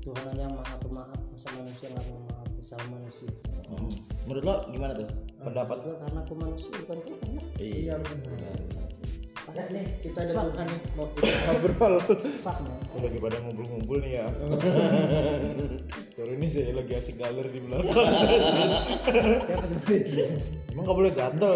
Tuhan 0.00 0.24
aja 0.32 0.46
maaf 0.48 0.80
maaf 0.88 1.20
masa 1.28 1.48
manusia 1.60 1.92
nggak 1.92 2.04
mau 2.08 2.20
maaf 2.32 2.48
sama 2.64 2.96
manusia 2.96 3.28
Hmm. 3.64 3.88
Menurut 4.28 4.44
lo 4.44 4.54
gimana 4.68 4.92
tuh? 4.92 5.08
Pendapat 5.40 5.76
gue 5.88 5.94
karena 6.04 6.20
aku 6.20 6.34
manusia 6.36 6.68
bukan 6.84 6.98
Tuhan 7.00 7.28
ya. 7.32 7.42
iya 7.64 7.94
Parah 9.54 9.70
nih 9.70 9.86
Kita 10.02 10.18
ada 10.18 10.32
Fuck, 10.34 10.46
Tuhan 10.50 10.66
nih. 10.66 10.80
ngobrol. 11.46 11.94
fuck 12.42 12.58
man 12.58 12.74
lagi 12.98 13.18
pada 13.18 13.36
ngumpul-ngumpul 13.38 13.96
nih 14.02 14.12
ya. 14.18 14.26
Sore 16.14 16.32
ini 16.34 16.46
saya 16.46 16.74
lagi 16.74 16.92
asik 16.94 17.16
galer 17.16 17.46
di 17.46 17.60
belakang. 17.62 17.94
siapa 19.46 19.62
tuh 19.62 19.78
Emang 20.70 20.84
gak 20.84 20.96
boleh 20.98 21.12
gatel. 21.14 21.54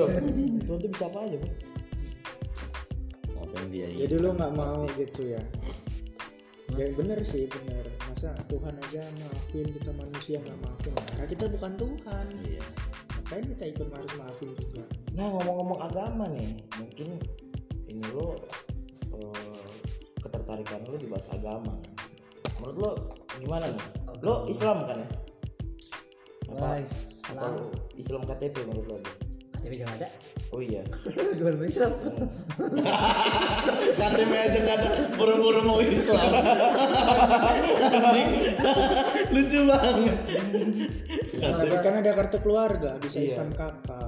Tuh 0.63 0.77
bisa 0.79 1.07
apa 1.07 1.19
aja, 1.27 1.37
Bang? 1.39 1.55
apa 3.39 3.55
yang 3.57 3.69
dia 3.71 3.87
Jadi 3.97 4.15
lu 4.19 4.29
nggak 4.31 4.53
mau 4.53 4.83
gitu 4.95 5.23
ya? 5.25 5.43
Ya 6.77 6.87
bener 6.95 7.19
sih 7.25 7.49
bener. 7.49 7.83
Masa 8.07 8.31
Tuhan 8.47 8.75
aja 8.79 9.03
maafin 9.19 9.67
kita 9.73 9.91
manusia 9.91 10.37
nggak 10.39 10.59
maafin? 10.63 10.93
Karena 10.95 11.27
kita 11.27 11.45
bukan 11.51 11.73
Tuhan. 11.75 12.27
iya 12.45 12.63
Ngapain 13.11 13.45
kita 13.47 13.65
ikut 13.69 13.89
harus 13.91 14.13
maafin 14.15 14.51
juga? 14.55 14.85
Nah 15.13 15.27
ngomong-ngomong 15.29 15.79
agama 15.83 16.25
nih, 16.31 16.51
mungkin 16.77 17.19
ini 17.99 18.09
lo 18.15 18.39
eh, 19.19 19.69
ketertarikan 20.23 20.87
lo 20.87 20.95
di 20.95 21.11
bahasa 21.11 21.35
agama. 21.35 21.75
Menurut 22.63 22.77
lo 22.79 22.91
gimana 23.43 23.67
nih? 23.67 23.85
Lo 24.23 24.47
Islam 24.47 24.87
kan 24.87 25.03
ya? 25.03 25.09
Apa? 26.49 26.59
Guys, 26.79 26.93
Atau 27.29 27.75
Islam 27.99 28.23
KTP 28.25 28.55
menurut 28.65 28.87
lo? 28.87 28.99
KTP 29.03 29.29
KTP 29.59 29.85
juga 29.85 29.91
ada 30.01 30.09
oh 30.55 30.61
iya 30.63 30.83
gimana 31.39 31.67
Islam 31.67 31.93
KTP 33.99 34.33
aja 34.33 34.59
nggak 34.65 34.77
ada 34.81 34.89
buru-buru 35.19 35.61
mau 35.67 35.79
Islam 35.83 36.31
Anjing. 37.99 38.31
lucu 39.35 39.59
banget 39.67 40.17
kan 41.85 41.95
ada 42.01 42.11
kartu 42.17 42.39
keluarga 42.41 42.97
bisa 43.03 43.19
Islam 43.21 43.53
kakak. 43.53 44.08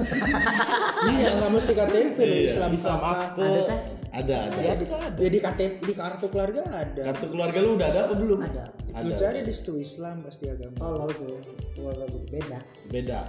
iya 1.12 1.28
nggak 1.36 1.50
mesti 1.50 1.72
KTP 1.72 2.16
loh 2.18 2.36
Iya. 2.36 2.48
Islam 2.48 2.70
Islam 2.72 2.98
akte 3.00 3.42
ada 3.42 3.60
teh 3.62 3.78
ada 4.10 4.36
ada 4.42 4.58
Ya 4.60 4.74
di, 4.74 4.84
ya 5.16 5.28
di 5.28 5.38
KTP 5.38 5.74
di 5.82 5.94
kartu 5.94 6.26
keluarga 6.26 6.62
ada. 6.66 7.00
kartu 7.04 7.26
keluarga 7.26 7.58
lu 7.58 7.70
udah 7.74 7.86
ada 7.88 8.00
apa 8.04 8.14
belum 8.14 8.38
ada 8.40 8.64
ada 8.90 9.02
Lu 9.02 9.14
cari 9.14 9.40
di 9.40 9.52
situ 9.52 9.78
Islam 9.78 10.22
pasti 10.22 10.44
agama. 10.46 10.74
oh 10.80 10.92
lalu 10.98 11.12
tuh 11.14 11.30
keluarga 11.72 12.04
gue 12.06 12.22
beda 12.28 12.58
beda 12.90 13.20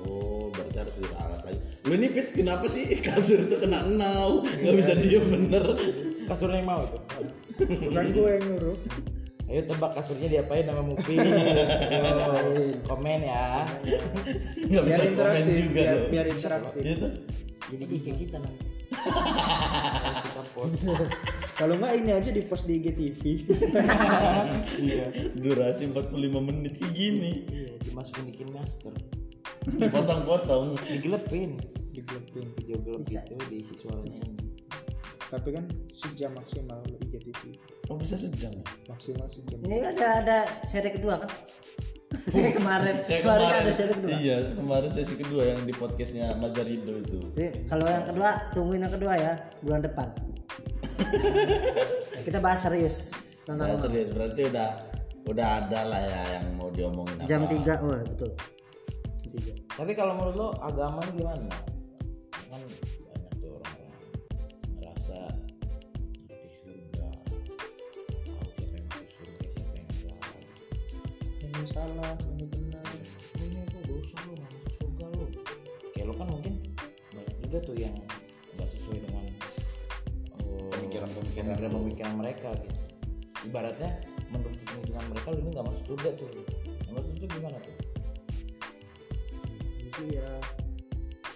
Oh, 0.00 0.48
berarti 0.48 0.80
harus 0.80 0.94
diralat 0.96 1.40
lagi. 1.44 1.60
Lu 1.84 1.92
ini 1.92 2.08
Pit, 2.08 2.32
kenapa 2.32 2.64
sih 2.64 2.88
kasur 3.04 3.36
itu 3.36 3.52
kena 3.52 3.84
enau? 3.84 4.40
Gak 4.40 4.72
bisa 4.72 4.96
diem 4.96 5.28
bener. 5.28 5.76
kasurnya 6.24 6.56
yang 6.56 6.72
mau 6.72 6.88
tuh 6.88 7.04
Bukan 7.60 8.06
gue 8.08 8.30
yang 8.32 8.44
nyuruh. 8.48 8.76
Ayo 9.50 9.66
tebak 9.66 9.90
kasurnya 9.92 10.30
diapain 10.30 10.62
nama 10.62 10.78
Mupi 10.78 11.18
komen 12.88 13.20
ya 13.20 13.66
Gak 14.62 14.82
bisa 14.86 15.00
komen 15.00 15.10
interaktif, 15.10 15.54
juga 15.58 15.74
biar, 15.74 15.90
loh. 15.92 16.06
biar 16.08 16.26
interaktif. 16.28 16.82
Gitu. 16.82 17.08
jadi 17.68 17.84
IG 17.88 18.06
kita 18.16 18.36
nanti 18.38 18.64
kita 20.26 20.42
post 20.52 20.74
Kalau 21.54 21.74
nggak 21.76 21.92
ini 21.94 22.10
aja 22.10 22.30
di 22.30 22.42
post 22.42 22.64
di 22.64 22.80
IGTV. 22.80 23.20
iya 24.86 25.06
Durasi 25.34 25.86
45 25.86 26.10
menit 26.40 26.74
kayak 26.74 26.90
gini. 26.90 27.32
iya 27.46 27.70
dimasukin 27.80 28.30
di 28.30 28.44
master 28.48 28.90
Dipotong-potong. 29.66 30.74
digelepin 30.80 31.60
Digelapin. 31.90 32.46
video 32.56 32.78
gelap 32.80 33.02
Bisa. 33.02 33.20
itu 33.26 33.34
diisi 33.46 33.74
suaranya 33.76 34.24
Tapi 35.30 35.48
kan 35.54 35.64
sejam 35.94 36.34
maksimal 36.34 36.82
IGTV. 37.06 37.54
Oh 37.86 37.94
bisa 37.94 38.18
sejam 38.18 38.50
ya? 38.50 38.64
Maksimal 38.90 39.26
sejam. 39.30 39.58
ini 39.62 39.78
ada 39.86 40.06
ada 40.22 40.38
seri 40.66 40.90
kedua 40.90 41.22
kan 41.22 41.30
Kayak 42.30 42.58
kemarin 42.58 42.94
Kayak 43.06 43.22
kemarin 43.22 43.46
kan 43.46 43.58
ada 43.62 43.72
seri 43.74 43.92
kedua 43.94 44.10
Iya, 44.10 44.36
kemarin 44.58 44.90
sesi 44.90 45.14
kedua 45.14 45.42
yang 45.54 45.60
di 45.62 45.70
podcastnya 45.74 46.34
Mazarido 46.34 46.98
itu. 46.98 47.18
Jadi, 47.38 47.70
kalau 47.70 47.86
yang 47.86 48.04
kedua 48.10 48.30
tungguin 48.50 48.82
yang 48.82 48.94
kedua 48.94 49.14
ya 49.14 49.32
bulan 49.62 49.80
depan 49.86 50.10
kita 52.26 52.38
bahas 52.38 52.60
serius 52.60 52.96
tentang 53.48 53.72
serius 53.80 54.12
berarti 54.12 54.52
udah 54.52 54.68
udah 55.28 55.46
ada 55.64 55.80
lah 55.88 56.02
ya 56.02 56.22
yang 56.40 56.46
mau 56.56 56.68
diomongin 56.68 57.16
apa. 57.20 57.28
jam 57.28 57.42
3 57.48 57.56
oh 57.84 57.96
betul 58.04 58.30
Jam 59.30 59.30
tiga. 59.30 59.52
tapi 59.78 59.92
kalau 59.94 60.12
menurut 60.18 60.36
lo 60.36 60.48
agama 60.60 61.00
ini 61.06 61.12
gimana 61.22 61.46
kan 62.50 62.60
salah, 71.80 72.12
ini 72.36 72.44
benar. 72.44 72.84
Ini 73.40 73.64
tuh 73.72 73.82
dosa 73.88 74.16
lo 74.28 74.32
nggak 74.36 74.50
masuk 74.52 74.72
surga 74.76 75.06
lo 75.16 75.24
kayak 75.96 76.04
lo 76.04 76.12
kan 76.12 76.26
mungkin 76.28 76.54
banyak 77.16 77.36
juga 77.40 77.58
tuh 77.64 77.76
yang 77.80 77.94
nggak 78.56 78.68
sesuai 78.68 78.98
dengan 79.00 79.24
oh, 80.44 80.68
Pemikiran-pemikiran 80.76 81.72
pemikiran 81.72 82.14
mereka 82.20 82.48
gitu 82.60 82.80
ibaratnya 83.48 83.90
menurut 84.28 84.60
pemikiran 84.60 85.04
mereka 85.08 85.26
lo 85.32 85.38
ini 85.40 85.50
nggak 85.56 85.66
masuk 85.72 85.84
surga 85.88 86.08
tuh 86.20 86.28
menurut 86.84 87.06
lo 87.08 87.14
tuh 87.16 87.28
gimana 87.32 87.56
tuh 87.64 87.76
Itu 89.80 90.02
ya 90.12 90.28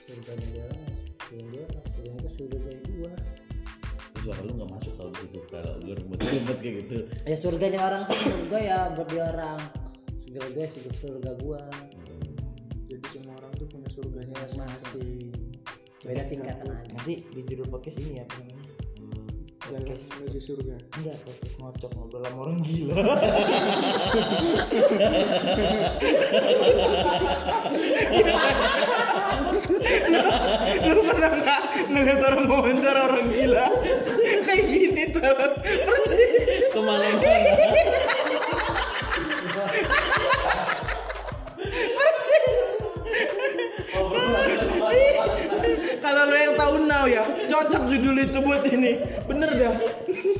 surganya 0.04 0.46
dia 0.52 0.64
lah, 0.68 0.80
surga 1.24 1.46
dia 1.48 1.64
lah, 1.72 1.84
surga 1.88 2.10
itu 2.20 2.28
surga 2.36 2.56
dari 2.60 2.80
gua. 2.92 3.12
Suara 4.24 4.40
lu 4.40 4.56
gak 4.56 4.70
masuk 4.72 4.92
tau 4.96 5.12
di 5.12 5.20
situ 5.20 5.40
kalau 5.52 5.76
gue 5.84 5.94
ribet-ribet 6.00 6.58
kayak 6.64 6.74
gitu. 6.80 6.96
ya 7.28 7.36
surganya 7.36 7.80
orang 7.84 8.08
tuh 8.08 8.16
surga 8.16 8.56
ya 8.56 8.78
buat 8.96 9.08
dia 9.12 9.24
orang 9.28 9.83
surga 10.34 10.50
gue 10.50 10.66
surga 10.66 10.90
surga 10.98 11.30
gua 11.46 11.62
Jadi 12.90 13.06
semua 13.14 13.38
orang 13.38 13.54
tuh 13.54 13.70
punya 13.70 13.86
surganya 13.94 14.34
masing-masing. 14.42 15.30
beda 16.02 16.26
tingkatan 16.26 16.74
aja. 16.74 16.90
nanti 16.90 17.22
di 17.30 17.40
judul 17.46 17.70
podcast 17.70 18.02
ini 18.02 18.18
ya 18.18 18.26
apa 18.26 18.42
namanya? 18.42 18.66
Jalan 19.62 19.94
menuju 19.94 20.40
surga. 20.42 20.74
enggak 20.98 21.16
podcast 21.22 21.54
ngocok 21.62 21.90
ngobrol 21.94 22.26
sama 22.26 22.50
orang 22.50 22.58
gila. 22.66 22.98
Lu 30.82 31.00
pernah 31.14 31.30
nggak 31.30 31.62
ngeliat 31.94 32.20
orang 32.26 32.42
wawancara 32.50 33.06
orang 33.06 33.30
gila? 33.30 33.70
Kayak 34.42 34.66
gini 34.66 35.14
tuh 35.14 35.22
persis. 35.86 36.74
Ke 36.74 36.80
mana-mana. 36.82 38.23
Judul 47.94 48.26
itu 48.26 48.38
buat 48.42 48.66
ini 48.66 48.98
bener 49.30 49.50
dah 49.54 49.74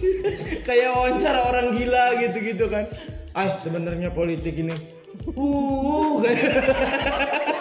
kayak 0.67 0.91
wawancara 0.91 1.41
orang 1.47 1.79
gila 1.79 2.19
gitu 2.19 2.39
gitu 2.43 2.65
kan 2.67 2.91
ah 3.39 3.63
sebenarnya 3.63 4.11
politik 4.11 4.59
ini 4.59 4.75
uh 5.39 6.13
kayak 6.23 6.55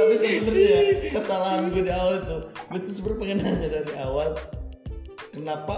Tapi 0.00 0.14
sebenarnya 0.16 0.80
kesalahan 1.12 1.68
gue 1.72 1.84
di 1.84 1.92
awal 1.92 2.14
itu, 2.20 2.38
gue 2.52 2.80
tuh 2.88 2.94
sebenarnya 2.96 3.20
pengen 3.20 3.38
nanya 3.44 3.68
dari 3.68 3.92
awal, 4.00 4.28
kenapa 5.32 5.76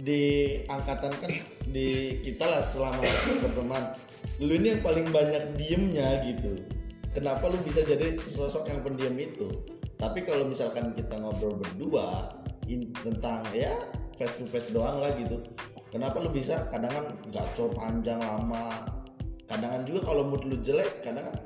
di 0.00 0.22
angkatan 0.66 1.12
kan 1.18 1.30
di 1.70 2.18
kita 2.26 2.44
lah 2.46 2.62
selama 2.62 3.02
berteman, 3.42 3.94
lu 4.42 4.54
ini 4.58 4.78
yang 4.78 4.82
paling 4.82 5.06
banyak 5.10 5.42
diemnya 5.58 6.26
gitu. 6.26 6.58
Kenapa 7.10 7.50
lu 7.50 7.58
bisa 7.66 7.82
jadi 7.82 8.18
sosok 8.18 8.70
yang 8.70 8.82
pendiam 8.86 9.14
itu? 9.18 9.50
Tapi 10.00 10.24
kalau 10.24 10.48
misalkan 10.48 10.96
kita 10.96 11.12
ngobrol 11.20 11.60
berdua 11.60 12.32
in- 12.72 12.88
tentang 13.04 13.44
ya 13.52 13.76
face 14.16 14.40
to 14.40 14.48
face 14.48 14.72
doang 14.72 14.96
lah 15.04 15.12
gitu, 15.12 15.44
kenapa 15.92 16.16
lu 16.24 16.32
bisa? 16.32 16.64
Kadang 16.72 16.88
kan 16.88 17.04
gacor 17.28 17.68
panjang 17.76 18.16
lama, 18.16 18.88
kadang 19.44 19.84
juga 19.84 20.08
kalau 20.08 20.24
mood 20.24 20.40
lu 20.48 20.56
jelek, 20.64 21.04
kadang 21.04 21.28
kan 21.28 21.36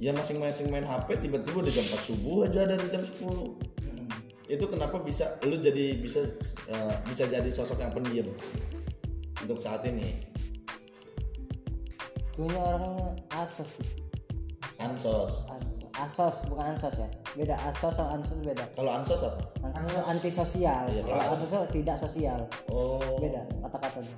ya 0.00 0.16
masing-masing 0.16 0.72
main 0.72 0.88
HP 0.88 1.28
tiba-tiba 1.28 1.60
udah 1.60 1.72
jam 1.76 1.84
4 1.84 2.08
subuh 2.08 2.48
aja 2.48 2.64
dari 2.64 2.88
jam 2.88 3.04
10 3.04 3.68
itu 4.50 4.64
kenapa 4.66 4.98
bisa 4.98 5.38
lu 5.46 5.60
jadi 5.62 5.94
bisa 6.00 6.26
eh, 6.66 6.94
bisa 7.06 7.28
jadi 7.30 7.46
sosok 7.46 7.78
yang 7.78 7.92
pendiam 7.94 8.26
untuk 9.38 9.60
saat 9.60 9.86
ini? 9.86 10.26
Gue 12.34 12.50
orangnya 12.50 13.14
asos 13.36 13.78
sih. 13.78 13.88
ansos. 14.80 15.44
Ans- 15.52 15.84
asos 16.00 16.36
bukan 16.48 16.72
ansos 16.72 16.96
ya 16.96 17.08
beda 17.38 17.54
asos 17.62 17.94
sama 17.94 18.18
ansos 18.18 18.42
beda. 18.42 18.66
Kalau 18.74 18.90
ansos 18.90 19.22
apa? 19.22 19.38
Ansos 19.62 19.86
itu 19.86 20.02
antisosial. 20.10 20.84
Iya, 20.90 21.02
kalau 21.06 21.38
itu 21.38 21.58
tidak 21.78 21.96
sosial. 21.98 22.40
Oh. 22.74 22.98
Beda 23.22 23.46
kata-katanya. 23.62 24.16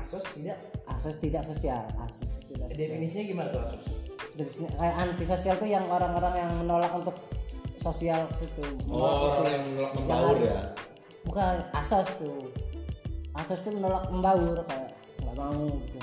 Asos 0.00 0.24
tidak? 0.32 0.58
Asos 0.88 1.14
tidak 1.20 1.42
sosial. 1.44 1.84
Asos 2.00 2.32
tidak 2.48 2.72
sosial. 2.72 2.80
definisinya 2.80 3.24
gimana 3.28 3.48
tuh 3.52 3.60
asos? 3.60 3.82
Definisinya 4.40 4.70
kayak 4.80 4.96
antisosial 5.04 5.54
tuh 5.60 5.68
yang 5.68 5.84
orang-orang 5.92 6.34
yang 6.40 6.52
menolak 6.56 6.92
untuk 6.96 7.16
sosial 7.76 8.24
situ. 8.32 8.64
Menolak 8.88 9.14
oh 9.20 9.30
orang 9.44 9.52
yang 9.52 9.64
menolak 9.68 9.92
membaur 10.00 10.36
ya? 10.40 10.60
Bukan 11.28 11.56
asos 11.76 12.08
tuh. 12.16 12.48
Asos 13.36 13.60
tuh 13.68 13.72
menolak 13.76 14.08
membaur 14.08 14.64
kayak 14.64 14.96
nggak 15.20 15.36
mau 15.36 15.68
gitu. 15.84 15.98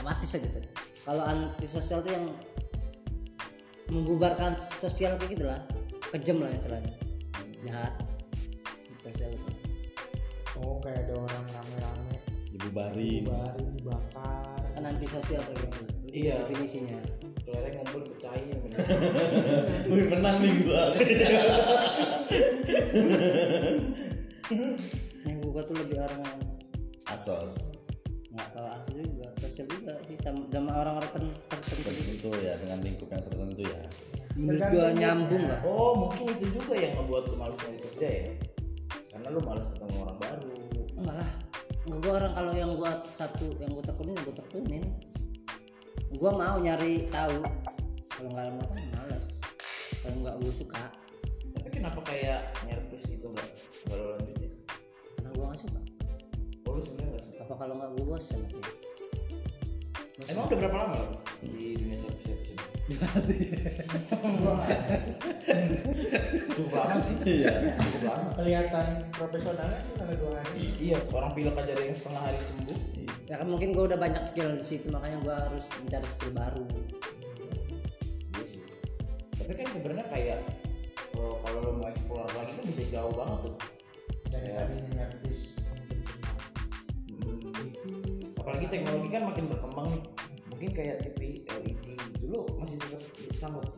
Amatis 0.00 0.32
aja 0.40 0.48
tuh. 0.48 0.64
Kalau 1.04 1.22
antisosial 1.28 2.00
tuh 2.00 2.12
yang 2.16 2.26
membubarkan 3.92 4.56
sosial 4.80 5.20
kayak 5.20 5.36
gitu 5.36 5.44
lah 5.44 5.60
kejam 6.10 6.36
lah 6.42 6.50
istilahnya. 6.50 6.92
Jahat. 7.64 7.92
Sosial. 9.00 9.30
Itu 9.32 9.52
Oh 10.54 10.78
kayak 10.78 11.08
ada 11.08 11.14
orang 11.18 11.44
rame-rame. 11.50 12.14
Dibubarin. 12.50 13.22
Baru 13.26 13.64
dibakar. 13.74 14.54
kan 14.74 14.84
antisosial 14.86 15.42
kayak 15.42 15.58
gitu. 15.66 15.82
Itu 16.06 16.14
Iya. 16.14 16.34
definisinya. 16.46 16.98
Kelereng 17.44 17.74
ngumpul 17.78 18.02
pecahin. 18.10 18.58
Wih 19.90 20.06
menang 20.08 20.36
nih 20.40 20.54
gua. 20.62 20.82
Yang 25.24 25.38
gua 25.42 25.62
tuh 25.64 25.76
lebih 25.78 25.98
orang 26.00 26.20
yang 26.22 26.40
asos. 27.08 27.72
nggak 28.34 28.48
tahu 28.50 28.66
asli 28.66 29.02
juga. 29.06 29.28
Sosial 29.38 29.66
juga. 29.70 29.94
Sih 30.06 30.16
sama 30.22 30.72
orang-orang 30.74 31.10
ter- 31.10 31.38
tertentu. 31.50 31.90
Tertentu 31.90 32.28
ya 32.42 32.54
dengan 32.58 32.78
lingkup 32.82 33.08
yang 33.10 33.22
tertentu 33.22 33.62
ya 33.62 33.80
menurut 34.34 34.62
gua 34.70 34.86
nyambung 34.94 35.44
lah. 35.46 35.60
Oh 35.62 35.92
mungkin 35.94 36.34
itu 36.38 36.46
juga 36.58 36.74
yang 36.78 36.94
membuat 36.98 37.30
lu 37.30 37.36
malas 37.38 37.58
nyari 37.62 37.78
kerja 37.90 38.08
ya? 38.10 38.30
Karena 39.14 39.28
lu 39.30 39.40
malas 39.42 39.66
ketemu 39.70 39.94
orang 40.02 40.18
baru. 40.18 40.54
Enggak 40.98 41.16
lah. 41.22 41.30
Gua 41.84 42.12
orang 42.18 42.32
kalau 42.34 42.52
yang 42.54 42.70
gua 42.74 42.92
satu 43.14 43.46
yang 43.62 43.70
gua 43.72 43.84
tekunin 43.86 44.16
gua 44.22 44.34
tekunin. 44.34 44.84
Gua 46.18 46.30
mau 46.34 46.56
nyari 46.58 47.06
tahu. 47.10 47.38
Kalau 48.14 48.28
nggak 48.30 48.46
lama 48.46 48.64
kan 48.70 48.82
malas 48.94 49.26
kalau 50.04 50.16
nggak 50.22 50.36
gue 50.38 50.52
suka. 50.54 50.82
Tapi 51.54 51.68
kenapa 51.72 51.98
kayak 52.06 52.40
nyerpes 52.62 53.02
gitu 53.10 53.26
nggak 53.26 53.48
nggak 53.90 53.96
lo 53.98 54.04
lanjutin? 54.14 54.52
Karena 55.18 55.28
gue 55.34 55.44
nggak 55.50 55.60
suka. 55.66 55.80
Oh 56.70 56.78
lu 56.78 56.80
sebenarnya 56.86 57.10
nggak 57.10 57.24
suka? 57.26 57.40
Apa 57.42 57.54
kalau 57.58 57.74
nggak 57.74 57.90
gue 57.98 58.04
bosan 58.06 58.42
emang 60.30 60.46
udah 60.46 60.58
berapa 60.62 60.76
lama 60.78 60.94
lo 60.94 61.08
di 61.42 61.74
dunia 61.74 61.96
servis 61.98 62.53
cukup 66.54 66.72
lama 66.72 66.96
sih 67.00 67.14
Iya. 67.24 67.54
cukup 67.80 68.02
lama 68.04 68.28
kelihatan 68.36 68.86
profesionalnya 69.10 69.80
sih 69.80 69.94
sampai 69.96 70.16
dua 70.16 70.36
hari 70.36 70.64
iya 70.78 70.98
orang 71.08 71.32
pilek 71.32 71.56
aja 71.56 71.72
ada 71.72 71.80
yang 71.82 71.96
setengah 71.96 72.22
hari 72.22 72.38
sembuh 72.44 72.78
ya 73.24 73.34
kan 73.40 73.46
mungkin 73.48 73.72
gue 73.72 73.84
udah 73.88 73.96
banyak 73.96 74.20
skill 74.20 74.52
di 74.52 74.64
situ 74.64 74.92
makanya 74.92 75.18
gue 75.20 75.32
harus 75.34 75.64
mencari 75.80 76.04
skill 76.06 76.32
baru 76.32 76.64
iya 78.30 78.44
sih 78.44 78.60
tapi 79.34 79.52
kan 79.54 79.66
sebenarnya 79.72 80.06
kayak 80.12 80.38
oh, 81.16 81.40
kalau 81.40 81.58
lo 81.62 81.70
mau 81.80 81.88
explore 81.88 82.28
lagi 82.36 82.52
kan 82.52 82.64
bisa 82.68 82.84
jauh 82.92 83.14
banget 83.14 83.38
tuh 83.42 83.54
dari 84.28 84.44
Iya. 84.44 84.60
tadi 84.60 84.74
nyervis 84.92 85.40
mungkin 85.64 85.98
cuma 86.04 86.30
Hmm. 87.24 88.36
apalagi 88.36 88.66
teknologi 88.68 89.08
kan 89.08 89.22
makin 89.24 89.44
berkembang 89.48 89.88
nih 89.88 90.02
mungkin 90.64 90.80
kayak 90.80 91.04
TV 91.04 91.44
LED 91.44 91.86
dulu 92.24 92.48
masih 92.56 92.80
tetap 92.80 93.04
sanggup 93.36 93.68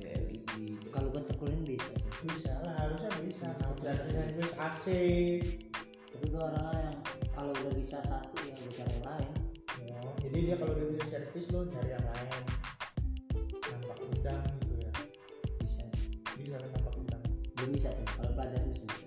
E 0.00 0.16
LED 0.16 0.80
kalau 0.88 1.12
gue 1.12 1.20
tekunin 1.28 1.60
bisa 1.60 1.92
sih. 1.92 2.08
Bisa 2.24 2.56
lah 2.64 2.72
harusnya 2.80 3.12
bisa. 3.20 3.52
Nah, 3.60 3.76
dan 3.84 4.00
nyervis 4.00 4.48
AC 4.56 4.86
tapi 6.08 6.24
gue 6.24 6.40
orangnya 6.40 6.88
yang 6.88 6.96
kalau 7.36 7.52
udah 7.52 7.72
bisa 7.76 8.00
satu 8.00 8.32
ya 8.48 8.56
gue 8.56 8.72
cari 8.80 8.96
yang 8.96 9.04
lain. 9.12 9.32
Oh, 10.08 10.16
jadi 10.24 10.38
dia 10.40 10.56
kalau 10.56 10.72
dia 10.72 10.88
bisa 10.88 11.04
servis 11.12 11.46
lo 11.52 11.60
nyari 11.68 11.90
yang 11.92 12.06
lain. 12.16 12.42
Nambah 13.52 13.98
udang 14.08 14.44
gitu 14.64 14.74
ya. 14.80 14.92
Bisa. 15.60 15.84
Bisa 16.32 16.56
kan 16.56 16.68
nambah 16.80 16.94
udang. 16.96 17.22
Belum 17.60 17.70
bisa 17.76 17.92
tuh 17.92 18.08
kalau 18.16 18.32
pelajaran 18.32 18.72
bisa 18.72 18.84
bisa. 18.88 19.06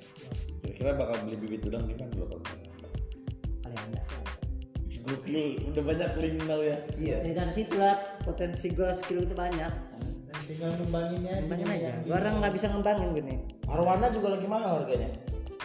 Kira-kira 0.62 0.94
bakal 0.94 1.26
beli 1.26 1.42
bibit 1.42 1.66
udang 1.66 1.90
di 1.90 1.98
mana 1.98 2.14
lo 2.22 2.30
kalau 2.30 2.42
misalnya? 2.46 2.70
kali 3.66 3.78
anda 3.82 4.02
sih 4.06 4.41
Gokil, 5.02 5.74
udah 5.74 5.84
banyak 5.84 6.10
link 6.22 6.38
now 6.46 6.62
ya. 6.62 6.78
iya. 6.96 7.18
Ya, 7.26 7.34
dari 7.42 7.52
situ 7.52 7.74
lah 7.78 7.98
potensi 8.22 8.70
gue 8.70 8.90
skill 8.94 9.26
itu 9.26 9.34
banyak. 9.34 9.74
Dan 10.30 10.40
tinggal 10.46 10.72
ngembanginnya 10.78 11.32
aja 11.38 11.42
ngembangin 11.44 11.68
aja. 11.68 11.90
yang 11.90 12.00
gue 12.06 12.16
orang 12.16 12.34
nggak 12.40 12.54
bisa 12.56 12.66
ngembangin 12.72 13.10
gini 13.18 13.36
arwana 13.68 14.08
juga 14.14 14.28
lagi 14.38 14.48
mahal 14.48 14.72
harganya. 14.84 15.10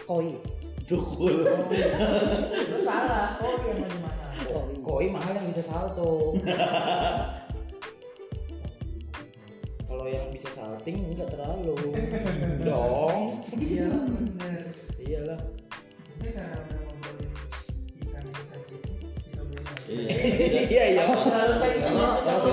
Koi. 0.09 0.39
Cukul. 0.87 1.43
lu 1.43 2.79
salah 2.87 3.35
oh 3.43 3.59
yang 3.67 3.83
mana 3.83 3.99
mana 4.07 4.27
koi. 4.47 4.75
Koi 4.81 5.07
mahal 5.11 5.33
yang 5.35 5.47
bisa 5.51 5.63
salto. 5.67 6.39
Kalau 9.87 10.07
yang 10.07 10.27
bisa 10.31 10.49
salting 10.55 11.13
enggak 11.13 11.29
terlalu. 11.35 11.75
Dong. 12.63 13.43
Iya. 13.59 13.91
Iyalah 15.03 15.41
ini 16.27 16.31
karena 16.33 16.59
Iya. 19.99 20.17
iya 20.67 20.85
iya 20.91 21.03
terlalu 21.07 21.55
sensitif 21.57 21.97
Terlalu 21.97 22.51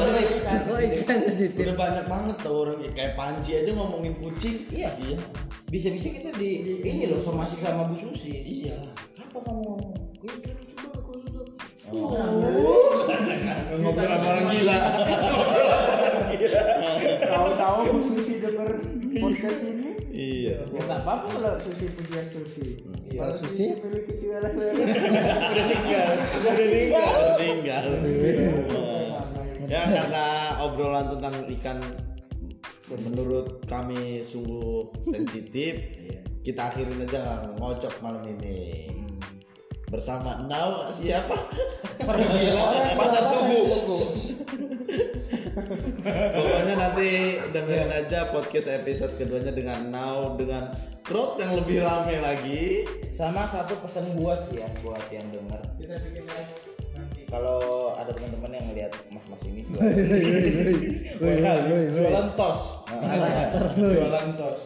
sensitif. 1.03 1.51
ikan 1.53 1.65
Udah 1.65 1.77
banyak 1.77 2.05
banget 2.07 2.35
tuh 2.39 2.53
orang 2.55 2.77
kayak 2.89 3.13
Panji 3.13 3.51
aja 3.55 3.71
ngomongin 3.71 4.13
kucing. 4.15 4.55
Iya. 4.69 4.89
Iya. 4.97 5.17
bisa-bisa 5.65 6.07
kita 6.07 6.29
di 6.33 6.79
ini 6.79 7.07
loh 7.07 7.17
somasi 7.17 7.57
sama 7.57 7.85
Bu 7.85 7.95
Susi 7.95 8.29
Iya. 8.63 8.77
apa 9.17 9.37
kamu 9.37 9.61
ngomong 9.63 9.93
Iya, 10.19 10.33
kan 10.39 10.55
coba 10.77 10.95
aku 10.95 11.11
itu 11.19 11.41
Ngobrol 13.73 14.07
sama 14.07 14.27
orang 14.29 14.45
gila. 14.49 14.77
tahu-tahu 17.23 17.79
Bu 17.89 17.99
Susi 18.03 18.33
denger 18.37 18.69
podcast 19.15 19.61
ini 19.63 19.92
Iya. 20.13 20.61
ya 20.69 20.81
nggak 20.85 21.01
apa-apa. 21.01 21.27
Kalau 21.33 21.57
Susi 21.57 21.89
puji 21.89 22.13
Astuti 22.21 22.85
Kalau 23.17 23.33
Susi? 23.33 23.65
pilih 23.81 24.03
kita 24.05 24.37
lah 24.45 24.51
Tinggal. 27.41 27.85
ya 29.65 29.81
karena 29.89 30.25
obrolan 30.61 31.09
tentang 31.17 31.33
ikan 31.57 31.77
menurut 32.93 33.65
kami 33.65 34.21
sungguh 34.21 34.93
sensitif 35.01 35.81
kita 36.45 36.69
akhirin 36.69 37.09
aja 37.09 37.49
ngocok 37.57 37.93
malam 38.05 38.21
ini. 38.37 38.93
Bersama 39.89 40.45
Nau 40.45 40.93
siapa? 40.93 41.37
Pasar 42.97 43.23
tubuh 43.33 43.65
pokoknya 46.33 46.75
nanti 46.75 47.37
dengerin 47.53 47.91
aja 47.93 48.33
podcast 48.33 48.67
episode 48.73 49.13
keduanya 49.21 49.53
dengan 49.53 49.79
Nau 49.93 50.33
dengan 50.33 50.73
crowd 51.05 51.37
yang 51.37 51.53
lebih 51.61 51.85
rame 51.85 52.17
lagi. 52.17 52.89
Sama 53.13 53.45
satu 53.45 53.77
pesan 53.77 54.17
gua 54.17 54.33
sih 54.33 54.57
ya 54.59 54.67
buat 54.81 55.05
yang 55.13 55.29
denger. 55.29 55.61
Kita 55.77 55.95
bikin 56.01 56.25
live 56.25 56.53
nanti. 56.97 57.21
Kalau 57.29 57.93
ada 57.93 58.09
teman-teman 58.09 58.57
yang 58.57 58.65
ngelihat 58.73 58.93
mas-mas 59.13 59.43
ini 59.45 59.61
jualan 61.21 61.61
jualan 61.93 62.27
tos. 62.33 62.89
Jualan 63.77 64.27
tos. 64.33 64.59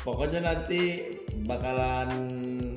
Pokoknya 0.00 0.40
nanti 0.40 1.12
bakalan 1.44 2.08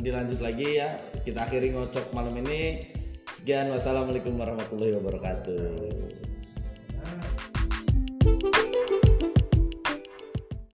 dilanjut 0.01 0.41
lagi 0.41 0.81
ya. 0.81 0.97
Kita 1.21 1.45
akhiri 1.45 1.71
ngocok 1.71 2.11
malam 2.11 2.35
ini. 2.41 2.89
Sekian 3.33 3.67
wassalamualaikum 3.75 4.39
warahmatullahi 4.39 4.95
wabarakatuh 5.03 6.32